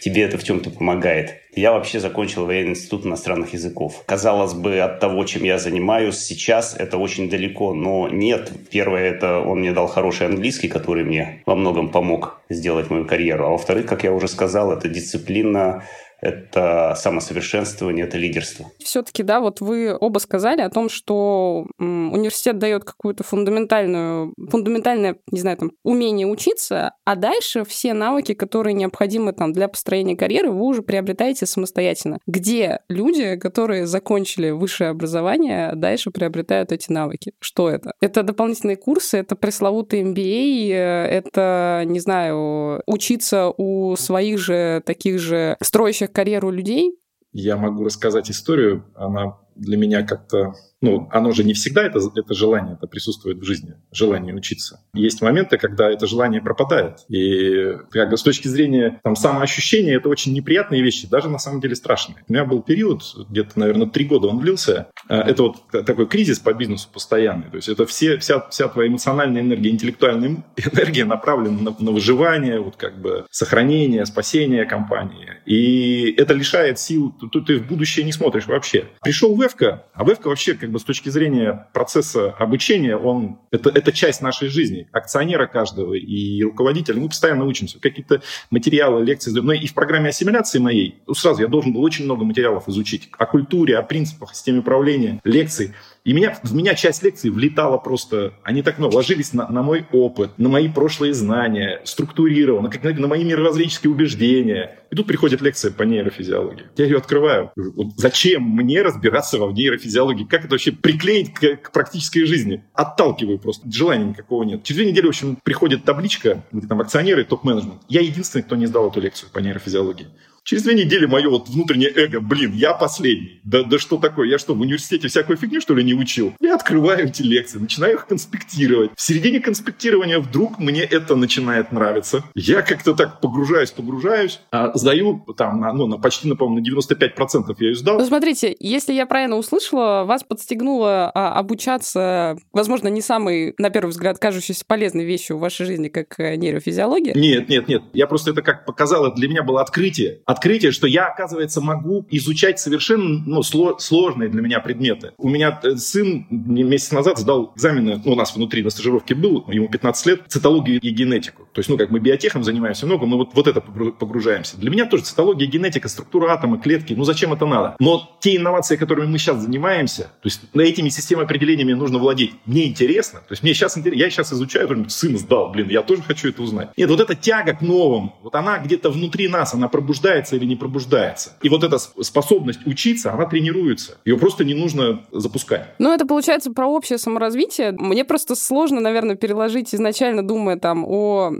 тебе 0.00 0.24
это 0.24 0.36
в 0.36 0.44
чем-то 0.44 0.68
помогает. 0.70 1.40
Я 1.54 1.72
вообще 1.72 1.98
закончил 1.98 2.46
военный 2.46 2.70
институт 2.70 3.04
иностранных 3.04 3.52
языков. 3.54 4.02
Казалось 4.06 4.54
бы, 4.54 4.78
от 4.78 5.00
того, 5.00 5.24
чем 5.24 5.42
я 5.42 5.58
занимаюсь 5.58 6.18
сейчас, 6.18 6.76
это 6.78 6.96
очень 6.96 7.28
далеко, 7.28 7.74
но 7.74 8.08
нет. 8.08 8.52
Первое, 8.70 9.10
это 9.10 9.40
он 9.40 9.60
мне 9.60 9.72
дал 9.72 9.88
хороший 9.88 10.26
английский, 10.28 10.68
который 10.68 11.04
мне 11.04 11.42
во 11.46 11.56
многом 11.56 11.88
помог 11.88 12.40
сделать 12.48 12.90
мою 12.90 13.04
карьеру. 13.04 13.46
А 13.46 13.50
во-вторых, 13.50 13.86
как 13.86 14.04
я 14.04 14.12
уже 14.12 14.28
сказал, 14.28 14.72
это 14.72 14.88
дисциплина, 14.88 15.84
это 16.20 16.94
самосовершенствование, 16.96 18.04
это 18.06 18.18
лидерство. 18.18 18.70
Все-таки, 18.78 19.22
да, 19.22 19.40
вот 19.40 19.60
вы 19.60 19.96
оба 19.98 20.18
сказали 20.18 20.60
о 20.60 20.70
том, 20.70 20.88
что 20.88 21.66
университет 21.78 22.58
дает 22.58 22.84
какую-то 22.84 23.24
фундаментальную, 23.24 24.34
фундаментальное, 24.50 25.16
не 25.30 25.40
знаю, 25.40 25.56
там, 25.56 25.72
умение 25.84 26.26
учиться, 26.26 26.92
а 27.04 27.16
дальше 27.16 27.64
все 27.64 27.94
навыки, 27.94 28.34
которые 28.34 28.74
необходимы 28.74 29.32
там 29.32 29.52
для 29.52 29.68
построения 29.68 30.16
карьеры, 30.16 30.50
вы 30.50 30.62
уже 30.64 30.82
приобретаете 30.82 31.46
самостоятельно. 31.46 32.18
Где 32.26 32.80
люди, 32.88 33.36
которые 33.36 33.86
закончили 33.86 34.50
высшее 34.50 34.90
образование, 34.90 35.72
дальше 35.74 36.10
приобретают 36.10 36.72
эти 36.72 36.90
навыки? 36.92 37.32
Что 37.40 37.70
это? 37.70 37.92
Это 38.00 38.22
дополнительные 38.22 38.76
курсы, 38.76 39.18
это 39.18 39.36
пресловутый 39.36 40.02
MBA, 40.02 40.74
это, 40.74 41.82
не 41.86 42.00
знаю, 42.00 42.82
учиться 42.86 43.52
у 43.56 43.96
своих 43.96 44.38
же 44.38 44.82
таких 44.84 45.18
же 45.18 45.56
строящих 45.62 46.09
карьеру 46.12 46.50
людей? 46.50 46.98
Я 47.32 47.56
могу 47.56 47.84
рассказать 47.84 48.30
историю. 48.30 48.84
Она 48.94 49.38
для 49.56 49.76
меня 49.76 50.02
как-то 50.02 50.54
ну, 50.82 51.08
оно 51.10 51.32
же 51.32 51.44
не 51.44 51.52
всегда 51.52 51.84
это, 51.84 52.00
это 52.14 52.34
желание, 52.34 52.74
это 52.74 52.86
присутствует 52.86 53.38
в 53.38 53.44
жизни, 53.44 53.74
желание 53.92 54.34
учиться. 54.34 54.80
Есть 54.94 55.20
моменты, 55.20 55.58
когда 55.58 55.90
это 55.90 56.06
желание 56.06 56.40
пропадает. 56.40 57.00
И 57.08 57.76
как 57.90 58.10
бы 58.10 58.16
с 58.16 58.22
точки 58.22 58.48
зрения 58.48 58.98
там, 59.04 59.14
самоощущения, 59.14 59.96
это 59.96 60.08
очень 60.08 60.32
неприятные 60.32 60.82
вещи, 60.82 61.06
даже 61.06 61.28
на 61.28 61.38
самом 61.38 61.60
деле 61.60 61.74
страшные. 61.74 62.24
У 62.28 62.32
меня 62.32 62.44
был 62.44 62.62
период, 62.62 63.02
где-то, 63.28 63.58
наверное, 63.58 63.88
три 63.88 64.06
года 64.06 64.28
он 64.28 64.40
длился. 64.40 64.88
А, 65.08 65.20
это 65.20 65.42
вот 65.42 65.56
такой 65.70 66.06
кризис 66.06 66.38
по 66.38 66.54
бизнесу 66.54 66.88
постоянный. 66.92 67.50
То 67.50 67.56
есть 67.56 67.68
это 67.68 67.84
все, 67.84 68.18
вся, 68.18 68.48
вся 68.48 68.68
твоя 68.68 68.88
эмоциональная 68.88 69.42
энергия, 69.42 69.70
интеллектуальная 69.70 70.42
энергия 70.56 71.04
направлена 71.04 71.60
на, 71.60 71.76
на 71.78 71.90
выживание, 71.90 72.58
вот 72.58 72.76
как 72.76 73.00
бы 73.00 73.26
сохранение, 73.30 74.06
спасение 74.06 74.64
компании. 74.64 75.40
И 75.44 76.14
это 76.16 76.32
лишает 76.32 76.78
сил, 76.78 77.12
тут 77.12 77.46
ты 77.46 77.58
в 77.58 77.66
будущее 77.66 78.06
не 78.06 78.12
смотришь 78.12 78.46
вообще. 78.46 78.86
Пришел 79.02 79.34
ВЭФКа, 79.40 79.86
а 79.94 80.04
ВЭФКа 80.04 80.28
вообще 80.28 80.54
как 80.54 80.70
бы 80.70 80.78
с 80.78 80.84
точки 80.84 81.08
зрения 81.08 81.68
процесса 81.72 82.30
обучения, 82.30 82.96
он, 82.96 83.38
это, 83.50 83.70
это 83.70 83.90
часть 83.92 84.20
нашей 84.20 84.48
жизни, 84.48 84.88
акционера 84.92 85.46
каждого 85.46 85.94
и 85.94 86.42
руководителя. 86.42 87.00
Мы 87.00 87.08
постоянно 87.08 87.44
учимся. 87.44 87.80
Какие-то 87.80 88.22
материалы, 88.50 89.04
лекции. 89.04 89.30
Но 89.32 89.52
и 89.52 89.66
в 89.66 89.74
программе 89.74 90.10
ассимиляции 90.10 90.58
моей, 90.58 91.00
ну, 91.06 91.14
сразу 91.14 91.42
я 91.42 91.48
должен 91.48 91.72
был 91.72 91.82
очень 91.82 92.04
много 92.04 92.24
материалов 92.24 92.68
изучить. 92.68 93.08
О 93.16 93.26
культуре, 93.26 93.78
о 93.78 93.82
принципах, 93.82 94.34
системе 94.34 94.60
управления, 94.60 95.20
лекций. 95.24 95.74
И 96.04 96.12
меня, 96.12 96.38
в 96.42 96.54
меня 96.54 96.74
часть 96.74 97.02
лекций 97.02 97.30
влетала 97.30 97.76
просто, 97.76 98.32
они 98.42 98.62
так 98.62 98.78
ну, 98.78 98.88
ложились 98.88 99.32
на, 99.32 99.48
на 99.48 99.62
мой 99.62 99.86
опыт, 99.92 100.30
на 100.38 100.48
мои 100.48 100.68
прошлые 100.68 101.12
знания, 101.12 101.82
структурированно, 101.84 102.70
как 102.70 102.82
на, 102.82 102.92
на 102.92 103.06
мои 103.06 103.22
мировоззренческие 103.22 103.90
убеждения. 103.90 104.78
И 104.90 104.96
тут 104.96 105.06
приходит 105.06 105.42
лекция 105.42 105.70
по 105.70 105.82
нейрофизиологии. 105.82 106.64
Я 106.76 106.86
ее 106.86 106.96
открываю. 106.96 107.52
Вот 107.54 107.88
зачем 107.96 108.42
мне 108.42 108.82
разбираться 108.82 109.38
во 109.38 109.52
нейрофизиологии? 109.52 110.24
Как 110.24 110.44
это 110.44 110.54
вообще 110.54 110.72
приклеить 110.72 111.34
к, 111.34 111.56
к 111.56 111.70
практической 111.70 112.24
жизни? 112.24 112.64
Отталкиваю 112.72 113.38
просто. 113.38 113.70
Желания 113.70 114.06
никакого 114.06 114.42
нет. 114.44 114.64
Через 114.64 114.80
две 114.80 114.90
недели, 114.90 115.06
в 115.06 115.10
общем, 115.10 115.36
приходит 115.42 115.84
табличка, 115.84 116.42
где 116.50 116.66
там 116.66 116.80
акционеры, 116.80 117.24
топ-менеджмент. 117.24 117.82
Я 117.88 118.00
единственный, 118.00 118.42
кто 118.42 118.56
не 118.56 118.66
сдал 118.66 118.88
эту 118.88 119.00
лекцию 119.00 119.30
по 119.32 119.38
нейрофизиологии. 119.38 120.08
Через 120.44 120.62
две 120.62 120.74
недели 120.74 121.06
мое 121.06 121.28
вот 121.28 121.48
внутреннее 121.48 121.90
эго, 121.94 122.20
блин, 122.20 122.52
я 122.54 122.72
последний. 122.74 123.40
Да, 123.44 123.62
да 123.62 123.78
что 123.78 123.98
такое? 123.98 124.28
Я 124.28 124.38
что, 124.38 124.54
в 124.54 124.60
университете 124.60 125.08
всякую 125.08 125.36
фигню, 125.36 125.60
что 125.60 125.74
ли, 125.74 125.84
не 125.84 125.94
учил? 125.94 126.34
Я 126.40 126.54
открываю 126.54 127.06
эти 127.06 127.22
лекции, 127.22 127.58
начинаю 127.58 127.94
их 127.94 128.06
конспектировать. 128.06 128.90
В 128.96 129.02
середине 129.02 129.40
конспектирования 129.40 130.18
вдруг 130.18 130.58
мне 130.58 130.82
это 130.82 131.16
начинает 131.16 131.72
нравиться. 131.72 132.24
Я 132.34 132.62
как-то 132.62 132.94
так 132.94 133.20
погружаюсь, 133.20 133.70
погружаюсь, 133.70 134.40
а 134.50 134.76
сдаю 134.76 135.24
там, 135.36 135.60
на, 135.60 135.72
ну, 135.72 135.86
на 135.86 135.98
почти, 135.98 136.28
на, 136.28 136.36
по-моему, 136.36 136.66
на 136.66 136.80
95% 136.80 137.54
я 137.58 137.68
ее 137.68 137.74
сдал. 137.74 137.98
Ну, 137.98 138.06
смотрите, 138.06 138.56
если 138.58 138.92
я 138.92 139.06
правильно 139.06 139.36
услышала, 139.36 140.04
вас 140.04 140.24
подстегнуло 140.24 141.10
а, 141.14 141.34
обучаться, 141.34 142.38
возможно, 142.52 142.88
не 142.88 143.02
самой, 143.02 143.54
на 143.58 143.70
первый 143.70 143.90
взгляд, 143.90 144.18
кажущейся 144.18 144.64
полезной 144.66 145.04
вещью 145.04 145.36
в 145.36 145.40
вашей 145.40 145.66
жизни, 145.66 145.88
как 145.88 146.18
э, 146.18 146.36
нейрофизиология? 146.36 147.14
Нет, 147.14 147.48
нет, 147.48 147.68
нет. 147.68 147.82
Я 147.92 148.06
просто 148.06 148.30
это 148.30 148.42
как 148.42 148.64
показал, 148.64 149.06
это 149.06 149.16
для 149.16 149.28
меня 149.28 149.42
было 149.42 149.60
открытие 149.60 150.20
открытие, 150.40 150.72
что 150.72 150.86
я, 150.86 151.06
оказывается, 151.08 151.60
могу 151.60 152.06
изучать 152.10 152.58
совершенно 152.58 153.22
ну, 153.26 153.42
сложные 153.42 154.30
для 154.30 154.40
меня 154.40 154.60
предметы. 154.60 155.12
У 155.18 155.28
меня 155.28 155.60
э, 155.62 155.76
сын 155.76 156.26
месяц 156.30 156.92
назад 156.92 157.18
сдал 157.18 157.52
экзамены, 157.54 158.00
ну, 158.02 158.12
у 158.12 158.16
нас 158.16 158.34
внутри 158.34 158.62
на 158.62 158.70
стажировке 158.70 159.14
был, 159.14 159.44
ему 159.48 159.68
15 159.68 160.06
лет, 160.06 160.22
цитологию 160.28 160.80
и 160.80 160.90
генетику. 160.90 161.46
То 161.52 161.58
есть, 161.58 161.68
ну, 161.68 161.76
как 161.76 161.90
мы 161.90 162.00
биотехом 162.00 162.42
занимаемся 162.42 162.86
много, 162.86 163.04
мы 163.04 163.18
вот, 163.18 163.34
вот 163.34 163.46
это 163.46 163.60
погружаемся. 163.60 164.56
Для 164.56 164.70
меня 164.70 164.86
тоже 164.86 165.04
цитология, 165.04 165.46
генетика, 165.46 165.88
структура 165.88 166.32
атома, 166.32 166.58
клетки, 166.58 166.94
ну, 166.94 167.04
зачем 167.04 167.34
это 167.34 167.44
надо? 167.44 167.76
Но 167.78 168.16
те 168.20 168.36
инновации, 168.36 168.76
которыми 168.76 169.06
мы 169.06 169.18
сейчас 169.18 169.42
занимаемся, 169.42 170.04
то 170.04 170.26
есть 170.26 170.40
этими 170.54 170.88
системами 170.88 171.26
определениями 171.26 171.74
нужно 171.74 171.98
владеть. 171.98 172.32
Мне 172.46 172.66
интересно, 172.66 173.20
то 173.20 173.32
есть 173.32 173.42
мне 173.42 173.52
сейчас 173.52 173.76
интересно, 173.76 174.00
я 174.00 174.10
сейчас 174.10 174.32
изучаю, 174.32 174.88
сын 174.88 175.18
сдал, 175.18 175.50
блин, 175.50 175.68
я 175.68 175.82
тоже 175.82 176.02
хочу 176.02 176.30
это 176.30 176.42
узнать. 176.42 176.70
Нет, 176.78 176.88
вот 176.88 177.00
эта 177.00 177.14
тяга 177.14 177.52
к 177.52 177.60
новому, 177.60 178.16
вот 178.22 178.34
она 178.34 178.58
где-то 178.58 178.90
внутри 178.90 179.28
нас, 179.28 179.52
она 179.52 179.68
пробуждается 179.68 180.19
пробуждается 180.20 180.36
или 180.36 180.44
не 180.44 180.56
пробуждается. 180.56 181.32
И 181.42 181.48
вот 181.48 181.64
эта 181.64 181.78
способность 181.78 182.66
учиться, 182.66 183.12
она 183.12 183.26
тренируется. 183.26 183.98
Ее 184.04 184.16
просто 184.18 184.44
не 184.44 184.54
нужно 184.54 185.02
запускать. 185.12 185.74
Ну, 185.78 185.92
это 185.92 186.06
получается 186.06 186.52
про 186.52 186.66
общее 186.66 186.98
саморазвитие. 186.98 187.72
Мне 187.72 188.04
просто 188.04 188.34
сложно, 188.34 188.80
наверное, 188.80 189.16
переложить 189.16 189.74
изначально, 189.74 190.26
думая 190.26 190.56
там 190.56 190.84
о 190.86 191.30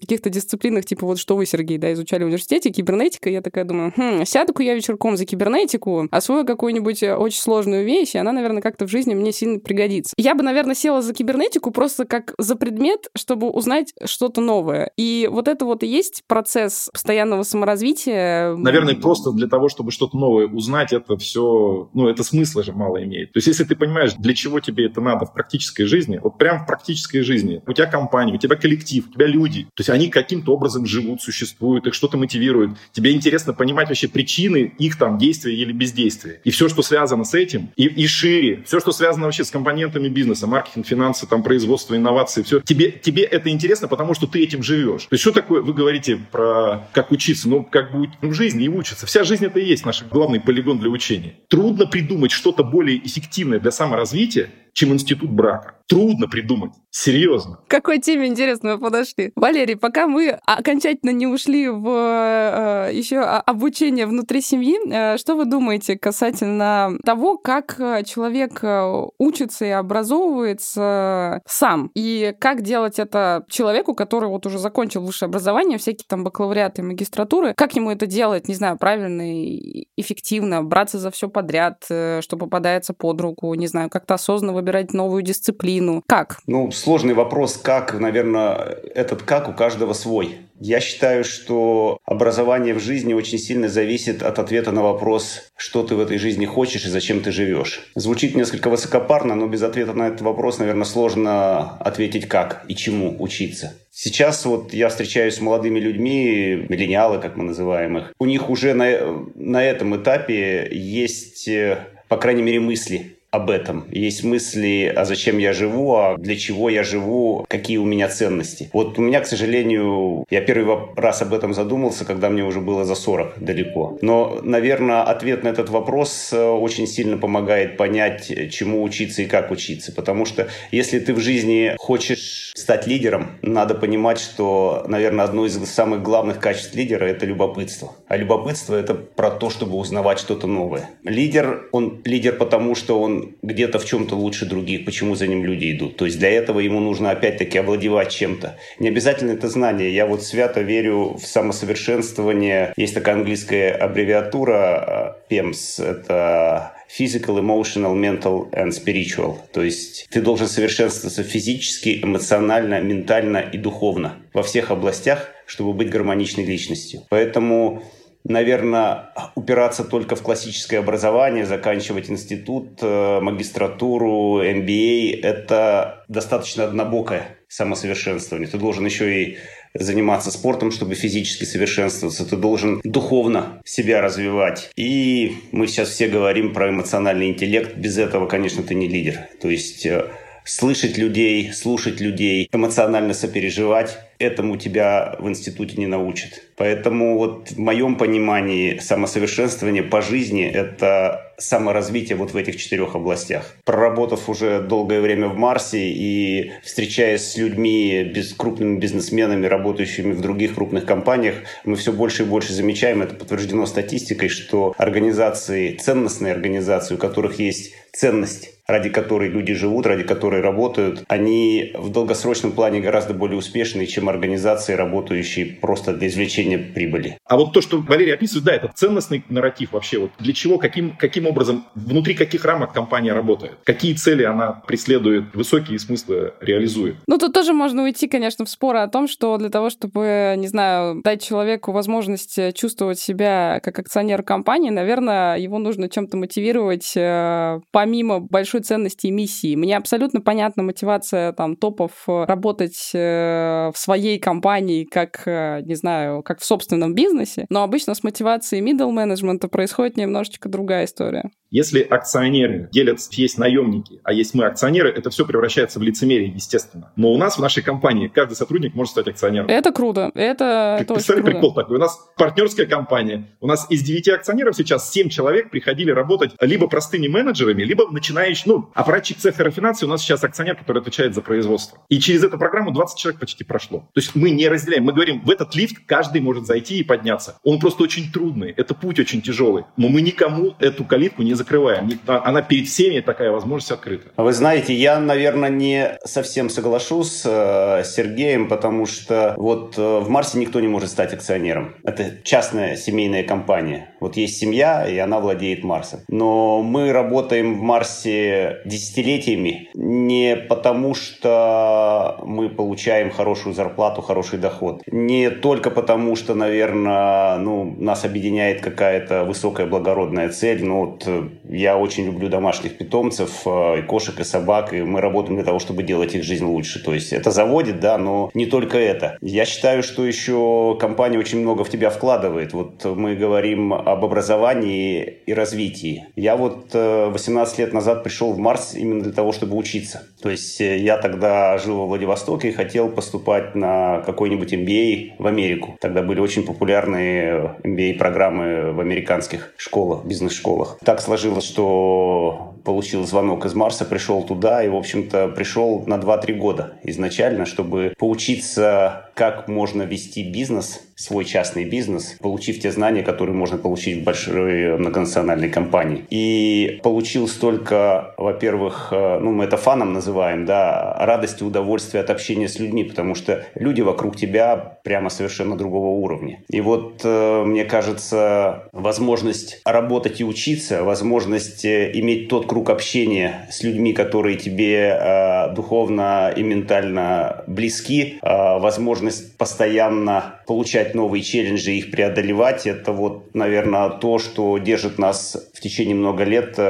каких-то 0.00 0.30
дисциплинах, 0.30 0.84
типа 0.84 1.06
вот 1.06 1.18
что 1.18 1.36
вы, 1.36 1.46
Сергей, 1.46 1.78
да, 1.78 1.92
изучали 1.92 2.22
в 2.22 2.26
университете, 2.26 2.70
кибернетика, 2.70 3.30
я 3.30 3.40
такая 3.40 3.64
думаю, 3.64 3.92
хм, 3.96 4.24
сяду-ка 4.24 4.62
я 4.62 4.74
вечерком 4.74 5.16
за 5.16 5.24
кибернетику, 5.24 6.08
освою 6.10 6.46
какую-нибудь 6.46 7.02
э, 7.02 7.16
очень 7.16 7.40
сложную 7.40 7.84
вещь, 7.84 8.14
и 8.14 8.18
она, 8.18 8.32
наверное, 8.32 8.62
как-то 8.62 8.86
в 8.86 8.90
жизни 8.90 9.14
мне 9.14 9.32
сильно 9.32 9.58
пригодится. 9.58 10.14
Я 10.16 10.34
бы, 10.34 10.42
наверное, 10.42 10.74
села 10.74 11.02
за 11.02 11.12
кибернетику 11.14 11.70
просто 11.70 12.04
как 12.04 12.34
за 12.38 12.56
предмет, 12.56 13.08
чтобы 13.16 13.50
узнать 13.50 13.94
что-то 14.04 14.40
новое. 14.40 14.90
И 14.96 15.28
вот 15.30 15.48
это 15.48 15.64
вот 15.64 15.82
и 15.82 15.86
есть 15.86 16.22
процесс 16.26 16.88
постоянного 16.92 17.42
саморазвития, 17.42 18.27
Наверное, 18.56 18.94
просто 18.94 19.32
для 19.32 19.48
того, 19.48 19.68
чтобы 19.68 19.92
что-то 19.92 20.16
новое 20.16 20.46
узнать, 20.46 20.92
это 20.92 21.16
все, 21.16 21.88
ну, 21.94 22.08
это 22.08 22.22
смысла 22.24 22.62
же 22.62 22.72
мало 22.72 23.02
имеет. 23.04 23.32
То 23.32 23.38
есть, 23.38 23.48
если 23.48 23.64
ты 23.64 23.76
понимаешь, 23.76 24.14
для 24.14 24.34
чего 24.34 24.60
тебе 24.60 24.86
это 24.86 25.00
надо 25.00 25.26
в 25.26 25.32
практической 25.32 25.84
жизни, 25.84 26.20
вот 26.22 26.38
прям 26.38 26.64
в 26.64 26.66
практической 26.66 27.20
жизни, 27.20 27.62
у 27.66 27.72
тебя 27.72 27.86
компания, 27.86 28.34
у 28.34 28.38
тебя 28.38 28.56
коллектив, 28.56 29.06
у 29.08 29.12
тебя 29.12 29.26
люди, 29.26 29.64
то 29.74 29.80
есть 29.80 29.90
они 29.90 30.08
каким-то 30.08 30.54
образом 30.54 30.86
живут, 30.86 31.22
существуют, 31.22 31.86
их 31.86 31.94
что-то 31.94 32.16
мотивирует. 32.16 32.70
Тебе 32.92 33.12
интересно 33.12 33.52
понимать 33.52 33.88
вообще 33.88 34.08
причины 34.08 34.74
их 34.78 34.98
там 34.98 35.18
действия 35.18 35.54
или 35.54 35.72
бездействия. 35.72 36.40
И 36.44 36.50
все, 36.50 36.68
что 36.68 36.82
связано 36.82 37.24
с 37.24 37.34
этим, 37.34 37.70
и, 37.76 37.84
и 37.84 38.06
шире, 38.06 38.62
все, 38.66 38.80
что 38.80 38.92
связано 38.92 39.26
вообще 39.26 39.44
с 39.44 39.50
компонентами 39.50 40.08
бизнеса, 40.08 40.46
маркетинг, 40.46 40.86
финансы, 40.86 41.26
там, 41.26 41.42
производство, 41.42 41.96
инновации, 41.96 42.42
все. 42.42 42.60
Тебе, 42.60 42.90
тебе 42.90 43.22
это 43.22 43.50
интересно, 43.50 43.88
потому 43.88 44.14
что 44.14 44.26
ты 44.26 44.42
этим 44.42 44.62
живешь. 44.62 45.02
То 45.02 45.14
есть, 45.14 45.22
что 45.22 45.32
такое, 45.32 45.62
вы 45.62 45.72
говорите 45.72 46.18
про 46.30 46.88
как 46.92 47.12
учиться, 47.12 47.48
ну, 47.48 47.64
как 47.64 47.92
бы 47.92 48.08
в 48.20 48.32
жизни 48.32 48.64
и 48.64 48.68
учатся. 48.68 49.06
Вся 49.06 49.24
жизнь 49.24 49.44
это 49.44 49.60
и 49.60 49.66
есть 49.66 49.84
наш 49.86 50.02
главный 50.04 50.40
полигон 50.40 50.78
для 50.78 50.90
учения. 50.90 51.36
Трудно 51.48 51.86
придумать 51.86 52.30
что-то 52.30 52.64
более 52.64 52.98
эффективное 53.06 53.60
для 53.60 53.70
саморазвития, 53.70 54.50
чем 54.78 54.92
институт 54.92 55.30
брака. 55.30 55.74
Трудно 55.88 56.28
придумать. 56.28 56.72
Серьезно. 56.90 57.58
К 57.66 57.70
какой 57.70 57.98
теме 57.98 58.26
интересно 58.26 58.74
мы 58.74 58.78
подошли? 58.78 59.32
Валерий, 59.34 59.76
пока 59.76 60.06
мы 60.06 60.38
окончательно 60.46 61.10
не 61.10 61.26
ушли 61.26 61.68
в 61.68 61.88
э, 61.88 62.90
еще 62.92 63.20
обучение 63.20 64.06
внутри 64.06 64.40
семьи, 64.40 64.78
э, 64.88 65.16
что 65.16 65.34
вы 65.34 65.46
думаете 65.46 65.98
касательно 65.98 66.92
того, 67.04 67.38
как 67.38 67.80
э, 67.80 68.04
человек 68.04 68.62
э, 68.62 69.06
учится 69.18 69.64
и 69.64 69.70
образовывается 69.70 71.42
сам? 71.46 71.90
И 71.94 72.34
как 72.38 72.62
делать 72.62 72.98
это 72.98 73.44
человеку, 73.48 73.94
который 73.94 74.28
вот 74.28 74.46
уже 74.46 74.58
закончил 74.58 75.02
высшее 75.02 75.28
образование, 75.28 75.78
всякие 75.78 76.04
там 76.06 76.22
бакалавриаты 76.22 76.82
магистратуры, 76.82 77.54
как 77.56 77.74
ему 77.74 77.90
это 77.90 78.06
делать, 78.06 78.46
не 78.46 78.54
знаю, 78.54 78.78
правильно 78.78 79.22
и 79.22 79.88
эффективно, 79.96 80.62
браться 80.62 80.98
за 80.98 81.10
все 81.10 81.28
подряд, 81.28 81.84
э, 81.90 82.20
что 82.22 82.36
попадается 82.36 82.94
под 82.94 83.20
руку, 83.20 83.52
не 83.54 83.66
знаю, 83.66 83.90
как-то 83.90 84.14
осознанно 84.14 84.52
выбирать 84.52 84.67
новую 84.92 85.22
дисциплину. 85.22 86.02
Как? 86.06 86.38
Ну, 86.46 86.70
сложный 86.70 87.14
вопрос, 87.14 87.56
как, 87.56 87.98
наверное, 87.98 88.76
этот 88.94 89.22
как 89.22 89.48
у 89.48 89.52
каждого 89.52 89.92
свой. 89.92 90.36
Я 90.60 90.80
считаю, 90.80 91.22
что 91.22 91.98
образование 92.04 92.74
в 92.74 92.80
жизни 92.80 93.14
очень 93.14 93.38
сильно 93.38 93.68
зависит 93.68 94.22
от 94.24 94.40
ответа 94.40 94.72
на 94.72 94.82
вопрос, 94.82 95.50
что 95.56 95.84
ты 95.84 95.94
в 95.94 96.00
этой 96.00 96.18
жизни 96.18 96.46
хочешь 96.46 96.84
и 96.84 96.88
зачем 96.88 97.20
ты 97.20 97.30
живешь. 97.30 97.90
Звучит 97.94 98.34
несколько 98.34 98.68
высокопарно, 98.68 99.36
но 99.36 99.46
без 99.46 99.62
ответа 99.62 99.92
на 99.92 100.08
этот 100.08 100.22
вопрос, 100.22 100.58
наверное, 100.58 100.84
сложно 100.84 101.78
ответить 101.78 102.26
как 102.26 102.64
и 102.66 102.74
чему 102.74 103.14
учиться. 103.20 103.74
Сейчас 103.92 104.44
вот 104.44 104.72
я 104.72 104.88
встречаюсь 104.88 105.34
с 105.34 105.40
молодыми 105.40 105.78
людьми, 105.78 106.66
миллениалы, 106.68 107.18
как 107.20 107.36
мы 107.36 107.44
называем 107.44 107.98
их. 107.98 108.14
У 108.18 108.26
них 108.26 108.50
уже 108.50 108.74
на, 108.74 108.86
на 109.34 109.62
этом 109.62 109.96
этапе 109.96 110.68
есть, 110.72 111.46
э, 111.48 111.86
по 112.08 112.16
крайней 112.16 112.42
мере, 112.42 112.60
мысли 112.60 113.17
об 113.30 113.50
этом. 113.50 113.84
Есть 113.90 114.24
мысли, 114.24 114.90
а 114.94 115.04
зачем 115.04 115.38
я 115.38 115.52
живу, 115.52 115.96
а 115.96 116.16
для 116.16 116.36
чего 116.36 116.70
я 116.70 116.82
живу, 116.82 117.44
какие 117.48 117.76
у 117.76 117.84
меня 117.84 118.08
ценности. 118.08 118.70
Вот 118.72 118.98
у 118.98 119.02
меня, 119.02 119.20
к 119.20 119.26
сожалению, 119.26 120.24
я 120.30 120.40
первый 120.40 120.78
раз 120.96 121.20
об 121.20 121.34
этом 121.34 121.52
задумался, 121.52 122.06
когда 122.06 122.30
мне 122.30 122.42
уже 122.42 122.60
было 122.60 122.84
за 122.84 122.94
40 122.94 123.34
далеко. 123.40 123.98
Но, 124.00 124.38
наверное, 124.42 125.02
ответ 125.02 125.44
на 125.44 125.48
этот 125.48 125.68
вопрос 125.68 126.30
э, 126.32 126.42
очень 126.42 126.86
сильно 126.86 127.18
помогает 127.18 127.76
понять, 127.76 128.32
чему 128.50 128.82
учиться 128.82 129.22
и 129.22 129.26
как 129.26 129.50
учиться. 129.50 129.92
Потому 129.92 130.24
что 130.24 130.48
если 130.70 130.98
ты 130.98 131.12
в 131.12 131.20
жизни 131.20 131.74
хочешь 131.78 132.52
стать 132.56 132.86
лидером, 132.86 133.38
надо 133.42 133.74
понимать, 133.74 134.20
что, 134.20 134.84
наверное, 134.88 135.26
одно 135.26 135.44
из 135.44 135.58
самых 135.68 136.02
главных 136.02 136.40
качеств 136.40 136.74
лидера– 136.74 137.04
это 137.06 137.26
любопытство. 137.26 137.92
А 138.08 138.16
любопытство– 138.16 138.74
это 138.76 138.94
про 138.94 139.30
то, 139.30 139.50
чтобы 139.50 139.76
узнавать 139.76 140.18
что-то 140.18 140.46
новое. 140.46 140.88
Лидер, 141.04 141.68
он 141.72 142.00
лидер 142.04 142.34
потому, 142.34 142.74
что 142.74 143.00
он 143.00 143.17
где-то 143.42 143.78
в 143.78 143.84
чем-то 143.84 144.14
лучше 144.14 144.46
других, 144.46 144.84
почему 144.84 145.14
за 145.14 145.26
ним 145.26 145.44
люди 145.44 145.72
идут. 145.72 145.96
То 145.96 146.04
есть 146.04 146.18
для 146.18 146.30
этого 146.30 146.60
ему 146.60 146.80
нужно 146.80 147.10
опять-таки 147.10 147.58
овладевать 147.58 148.10
чем-то. 148.10 148.56
Не 148.78 148.88
обязательно 148.88 149.32
это 149.32 149.48
знание. 149.48 149.94
Я 149.94 150.06
вот 150.06 150.22
свято 150.22 150.60
верю 150.60 151.16
в 151.20 151.26
самосовершенствование. 151.26 152.72
Есть 152.76 152.94
такая 152.94 153.16
английская 153.16 153.70
аббревиатура 153.70 155.16
PEMS. 155.30 155.84
Это 155.84 156.72
physical, 156.88 157.38
emotional, 157.38 157.94
mental 157.94 158.50
and 158.52 158.70
spiritual. 158.70 159.36
То 159.52 159.62
есть 159.62 160.08
ты 160.10 160.20
должен 160.20 160.46
совершенствоваться 160.46 161.22
физически, 161.22 162.00
эмоционально, 162.02 162.80
ментально 162.80 163.38
и 163.38 163.58
духовно 163.58 164.16
во 164.32 164.42
всех 164.42 164.70
областях, 164.70 165.30
чтобы 165.46 165.72
быть 165.72 165.90
гармоничной 165.90 166.44
личностью. 166.44 167.02
Поэтому 167.10 167.82
наверное, 168.24 169.10
упираться 169.34 169.84
только 169.84 170.16
в 170.16 170.22
классическое 170.22 170.80
образование, 170.80 171.46
заканчивать 171.46 172.10
институт, 172.10 172.78
э, 172.82 173.20
магистратуру, 173.20 174.42
MBA– 174.42 175.20
это 175.22 176.04
достаточно 176.08 176.64
однобокое 176.64 177.38
самосовершенствование. 177.48 178.48
Ты 178.48 178.58
должен 178.58 178.84
еще 178.84 179.22
и 179.22 179.38
заниматься 179.74 180.30
спортом, 180.30 180.70
чтобы 180.70 180.94
физически 180.94 181.44
совершенствоваться. 181.44 182.28
Ты 182.28 182.36
должен 182.36 182.80
духовно 182.84 183.60
себя 183.64 184.00
развивать. 184.00 184.70
И 184.76 185.36
мы 185.52 185.66
сейчас 185.66 185.90
все 185.90 186.08
говорим 186.08 186.52
про 186.52 186.70
эмоциональный 186.70 187.28
интеллект. 187.28 187.76
Без 187.76 187.98
этого, 187.98 188.26
конечно, 188.26 188.62
ты 188.62 188.74
не 188.74 188.88
лидер. 188.88 189.28
То 189.40 189.48
есть 189.48 189.86
э, 189.86 190.10
слышать 190.48 190.96
людей, 190.96 191.52
слушать 191.52 192.00
людей, 192.00 192.48
эмоционально 192.52 193.12
сопереживать, 193.12 193.98
этому 194.18 194.56
тебя 194.56 195.14
в 195.20 195.28
институте 195.28 195.76
не 195.76 195.86
научат. 195.86 196.42
Поэтому 196.56 197.18
вот 197.18 197.50
в 197.52 197.58
моем 197.58 197.96
понимании 197.96 198.78
самосовершенствование 198.78 199.82
по 199.82 200.02
жизни– 200.02 200.44
это 200.52 201.32
саморазвитие 201.38 202.16
вот 202.16 202.32
в 202.32 202.36
этих 202.36 202.56
четырех 202.56 202.96
областях. 202.96 203.54
Проработав 203.64 204.28
уже 204.28 204.60
долгое 204.60 205.00
время 205.00 205.28
в 205.28 205.36
Марсе 205.36 205.90
и 205.90 206.50
встречаясь 206.64 207.22
с 207.22 207.36
людьми, 207.36 208.02
без, 208.02 208.32
крупными 208.32 208.78
бизнесменами, 208.78 209.46
работающими 209.46 210.12
в 210.12 210.20
других 210.20 210.54
крупных 210.54 210.84
компаниях, 210.84 211.36
мы 211.64 211.76
все 211.76 211.92
больше 211.92 212.24
и 212.24 212.26
больше 212.26 212.52
замечаем, 212.52 213.02
это 213.02 213.14
подтверждено 213.14 213.66
статистикой, 213.66 214.30
что 214.30 214.74
организации, 214.78 215.76
ценностные 215.76 216.32
организации, 216.32 216.96
у 216.96 216.98
которых 216.98 217.38
есть 217.38 217.74
ценность 217.92 218.57
ради 218.68 218.90
которой 218.90 219.30
люди 219.30 219.54
живут, 219.54 219.86
ради 219.86 220.04
которой 220.04 220.42
работают, 220.42 221.04
они 221.08 221.72
в 221.74 221.90
долгосрочном 221.90 222.52
плане 222.52 222.80
гораздо 222.80 223.14
более 223.14 223.38
успешные, 223.38 223.86
чем 223.86 224.08
организации, 224.08 224.74
работающие 224.74 225.46
просто 225.46 225.94
для 225.94 226.08
извлечения 226.08 226.58
прибыли. 226.58 227.18
А 227.24 227.36
вот 227.36 227.54
то, 227.54 227.62
что 227.62 227.78
Валерий 227.80 228.12
описывает, 228.12 228.44
да, 228.44 228.54
это 228.54 228.70
ценностный 228.74 229.24
нарратив 229.30 229.72
вообще. 229.72 229.98
Вот 229.98 230.10
для 230.18 230.34
чего, 230.34 230.58
каким, 230.58 230.96
каким 230.96 231.26
образом, 231.26 231.66
внутри 231.74 232.14
каких 232.14 232.44
рамок 232.44 232.74
компания 232.74 233.14
работает? 233.14 233.58
Какие 233.64 233.94
цели 233.94 234.24
она 234.24 234.62
преследует, 234.66 235.34
высокие 235.34 235.78
смыслы 235.78 236.34
реализует? 236.40 236.96
Ну, 237.06 237.16
тут 237.16 237.32
тоже 237.32 237.54
можно 237.54 237.84
уйти, 237.84 238.06
конечно, 238.06 238.44
в 238.44 238.50
споры 238.50 238.80
о 238.80 238.88
том, 238.88 239.08
что 239.08 239.38
для 239.38 239.48
того, 239.48 239.70
чтобы, 239.70 240.34
не 240.36 240.46
знаю, 240.46 241.00
дать 241.02 241.24
человеку 241.24 241.72
возможность 241.72 242.38
чувствовать 242.54 242.98
себя 242.98 243.60
как 243.62 243.78
акционер 243.78 244.22
компании, 244.22 244.70
наверное, 244.70 245.38
его 245.38 245.58
нужно 245.58 245.88
чем-то 245.88 246.18
мотивировать 246.18 246.92
э, 246.96 247.60
помимо 247.70 248.20
большой 248.20 248.57
ценности 248.60 249.06
и 249.06 249.10
миссии. 249.10 249.56
Мне 249.56 249.76
абсолютно 249.76 250.20
понятна 250.20 250.62
мотивация 250.62 251.32
там 251.32 251.56
топов 251.56 251.92
э, 252.06 252.24
работать 252.24 252.90
э, 252.94 253.70
в 253.72 253.78
своей 253.78 254.18
компании 254.18 254.84
как, 254.84 255.22
э, 255.26 255.62
не 255.62 255.74
знаю, 255.74 256.22
как 256.22 256.40
в 256.40 256.44
собственном 256.44 256.94
бизнесе, 256.94 257.46
но 257.48 257.62
обычно 257.62 257.94
с 257.94 258.02
мотивацией 258.02 258.62
middle 258.62 258.90
менеджмента 258.90 259.48
происходит 259.48 259.96
немножечко 259.96 260.48
другая 260.48 260.84
история. 260.84 261.30
Если 261.50 261.80
акционеры 261.80 262.68
делят, 262.70 262.98
есть 263.12 263.38
наемники, 263.38 264.00
а 264.04 264.12
есть 264.12 264.34
мы 264.34 264.44
акционеры, 264.44 264.90
это 264.90 265.08
все 265.08 265.24
превращается 265.24 265.78
в 265.78 265.82
лицемерие, 265.82 266.30
естественно. 266.30 266.92
Но 266.96 267.10
у 267.10 267.16
нас 267.16 267.38
в 267.38 267.40
нашей 267.40 267.62
компании 267.62 268.08
каждый 268.08 268.34
сотрудник 268.34 268.74
может 268.74 268.92
стать 268.92 269.08
акционером. 269.08 269.48
Это 269.48 269.72
круто. 269.72 270.10
Это, 270.14 270.76
это 270.78 270.94
Представь, 270.94 271.18
круто. 271.18 271.32
прикол 271.32 271.54
такой. 271.54 271.76
У 271.76 271.80
нас 271.80 271.98
партнерская 272.18 272.66
компания. 272.66 273.34
У 273.40 273.46
нас 273.46 273.66
из 273.70 273.82
9 273.82 274.08
акционеров 274.08 274.56
сейчас 274.56 274.90
7 274.92 275.08
человек 275.08 275.50
приходили 275.50 275.90
работать 275.90 276.32
либо 276.40 276.68
простыми 276.68 277.08
менеджерами, 277.08 277.62
либо 277.62 277.90
начинающими. 277.90 278.47
Ну, 278.48 278.70
аппаратчик 278.72 279.18
цеха 279.18 279.44
рафинации 279.44 279.84
у 279.84 279.90
нас 279.90 280.00
сейчас 280.00 280.24
акционер, 280.24 280.56
который 280.56 280.80
отвечает 280.80 281.14
за 281.14 281.20
производство. 281.20 281.80
И 281.90 282.00
через 282.00 282.24
эту 282.24 282.38
программу 282.38 282.70
20 282.70 282.98
человек 282.98 283.20
почти 283.20 283.44
прошло. 283.44 283.80
То 283.92 284.00
есть 284.00 284.14
мы 284.14 284.30
не 284.30 284.48
разделяем. 284.48 284.84
Мы 284.84 284.94
говорим, 284.94 285.20
в 285.20 285.28
этот 285.28 285.54
лифт 285.54 285.76
каждый 285.84 286.22
может 286.22 286.46
зайти 286.46 286.78
и 286.78 286.82
подняться. 286.82 287.36
Он 287.44 287.60
просто 287.60 287.82
очень 287.82 288.10
трудный. 288.10 288.54
Это 288.56 288.74
путь 288.74 288.98
очень 289.00 289.20
тяжелый. 289.20 289.64
Но 289.76 289.90
мы 289.90 290.00
никому 290.00 290.54
эту 290.60 290.86
калитку 290.86 291.20
не 291.20 291.34
закрываем. 291.34 291.90
Она 292.06 292.40
перед 292.40 292.68
всеми 292.68 293.00
такая 293.00 293.30
возможность 293.30 293.70
открыта. 293.70 294.08
Вы 294.16 294.32
знаете, 294.32 294.72
я, 294.72 294.98
наверное, 294.98 295.50
не 295.50 295.98
совсем 296.06 296.48
соглашусь 296.48 297.24
э, 297.26 297.84
с 297.84 297.94
Сергеем, 297.94 298.48
потому 298.48 298.86
что 298.86 299.34
вот 299.36 299.76
э, 299.76 299.98
в 299.98 300.08
Марсе 300.08 300.38
никто 300.38 300.58
не 300.60 300.68
может 300.68 300.88
стать 300.88 301.12
акционером. 301.12 301.74
Это 301.84 302.16
частная 302.24 302.76
семейная 302.76 303.24
компания. 303.24 303.94
Вот 304.00 304.16
есть 304.16 304.38
семья, 304.38 304.88
и 304.88 304.96
она 304.96 305.20
владеет 305.20 305.64
Марсом. 305.64 306.00
Но 306.08 306.62
мы 306.62 306.92
работаем 306.92 307.58
в 307.58 307.60
Марсе 307.60 308.37
десятилетиями 308.64 309.68
не 309.74 310.36
потому, 310.36 310.94
что 310.94 312.20
мы 312.24 312.48
получаем 312.48 313.10
хорошую 313.10 313.54
зарплату, 313.54 314.02
хороший 314.02 314.38
доход. 314.38 314.82
Не 314.86 315.30
только 315.30 315.70
потому, 315.70 316.16
что, 316.16 316.34
наверное, 316.34 317.38
ну, 317.38 317.74
нас 317.78 318.04
объединяет 318.04 318.60
какая-то 318.60 319.24
высокая 319.24 319.66
благородная 319.66 320.28
цель. 320.28 320.64
Ну, 320.64 320.86
вот 320.86 321.04
э, 321.06 321.28
я 321.48 321.76
очень 321.76 322.06
люблю 322.06 322.28
домашних 322.28 322.76
питомцев, 322.78 323.42
э, 323.46 323.80
и 323.80 323.82
кошек, 323.82 324.18
и 324.20 324.24
собак, 324.24 324.72
и 324.72 324.82
мы 324.82 325.00
работаем 325.00 325.36
для 325.36 325.44
того, 325.44 325.58
чтобы 325.58 325.82
делать 325.82 326.14
их 326.14 326.24
жизнь 326.24 326.44
лучше. 326.44 326.82
То 326.82 326.94
есть 326.94 327.12
это 327.12 327.30
заводит, 327.30 327.80
да, 327.80 327.98
но 327.98 328.30
не 328.34 328.46
только 328.46 328.78
это. 328.78 329.16
Я 329.20 329.44
считаю, 329.44 329.82
что 329.82 330.04
еще 330.04 330.76
компания 330.80 331.18
очень 331.18 331.40
много 331.40 331.64
в 331.64 331.70
тебя 331.70 331.90
вкладывает. 331.90 332.52
Вот 332.52 332.84
мы 332.84 333.14
говорим 333.14 333.72
об 333.72 334.04
образовании 334.04 335.18
и 335.26 335.32
развитии. 335.32 336.06
Я 336.16 336.36
вот 336.36 336.74
18 336.74 337.58
э, 337.58 337.62
лет 337.62 337.72
назад 337.72 338.04
пришел 338.04 338.27
в 338.32 338.38
Марс 338.38 338.74
именно 338.74 339.02
для 339.02 339.12
того, 339.12 339.32
чтобы 339.32 339.56
учиться. 339.56 340.02
То 340.22 340.30
есть 340.30 340.60
э, 340.60 340.78
я 340.78 340.98
тогда 340.98 341.58
жил 341.58 341.78
во 341.78 341.86
Владивостоке 341.86 342.48
и 342.48 342.52
хотел 342.52 342.88
поступать 342.90 343.54
на 343.54 344.00
какой-нибудь 344.00 344.52
MBA 344.52 345.12
в 345.18 345.26
Америку. 345.26 345.76
Тогда 345.80 346.02
были 346.02 346.20
очень 346.20 346.44
популярные 346.44 347.56
MBA-программы 347.62 348.72
в 348.72 348.80
американских 348.80 349.54
школах, 349.56 350.04
бизнес-школах. 350.04 350.78
Так 350.84 351.00
сложилось, 351.00 351.44
что 351.44 352.54
получил 352.64 353.06
звонок 353.06 353.46
из 353.46 353.54
Марса, 353.54 353.84
пришел 353.84 354.22
туда 354.22 354.62
и, 354.62 354.68
в 354.68 354.76
общем-то, 354.76 355.28
пришел 355.28 355.84
на 355.86 355.94
2-3 355.94 356.34
года 356.34 356.74
изначально, 356.82 357.46
чтобы 357.46 357.94
поучиться, 357.98 359.07
как 359.18 359.48
можно 359.48 359.82
вести 359.82 360.22
бизнес, 360.22 360.80
свой 360.94 361.24
частный 361.24 361.64
бизнес, 361.64 362.16
получив 362.20 362.60
те 362.60 362.70
знания, 362.70 363.02
которые 363.02 363.34
можно 363.34 363.58
получить 363.58 364.02
в 364.02 364.04
большой 364.04 364.78
многонациональной 364.78 365.48
компании. 365.48 366.04
И 366.08 366.78
получил 366.84 367.26
столько, 367.26 368.14
во-первых, 368.16 368.88
э, 368.92 369.18
ну, 369.20 369.32
мы 369.32 369.44
это 369.44 369.56
фаном 369.56 369.92
называем, 369.92 370.44
да, 370.44 370.94
радости, 370.98 371.42
удовольствия 371.42 372.00
от 372.00 372.10
общения 372.10 372.48
с 372.48 372.60
людьми, 372.60 372.84
потому 372.84 373.16
что 373.16 373.44
люди 373.56 373.80
вокруг 373.80 374.16
тебя 374.16 374.78
прямо 374.84 375.10
совершенно 375.10 375.56
другого 375.56 375.98
уровня. 375.98 376.42
И 376.48 376.60
вот, 376.60 377.00
э, 377.02 377.44
мне 377.44 377.64
кажется, 377.64 378.68
возможность 378.72 379.60
работать 379.64 380.20
и 380.20 380.24
учиться, 380.24 380.84
возможность 380.84 381.64
э, 381.64 381.90
иметь 381.94 382.28
тот 382.28 382.46
круг 382.46 382.70
общения 382.70 383.48
с 383.50 383.64
людьми, 383.64 383.92
которые 383.92 384.36
тебе 384.36 385.48
духовно 385.54 386.32
и 386.36 386.42
ментально 386.42 387.44
близки, 387.46 388.18
возможность 388.22 389.07
постоянно 389.10 390.40
получать 390.46 390.94
новые 390.94 391.22
челленджи, 391.22 391.72
их 391.72 391.90
преодолевать, 391.90 392.66
это 392.66 392.92
вот, 392.92 393.34
наверное, 393.34 393.90
то, 393.90 394.18
что 394.18 394.58
держит 394.58 394.98
нас 394.98 395.36
в 395.54 395.60
течение 395.60 395.94
много 395.94 396.24
лет 396.24 396.54
э, 396.58 396.62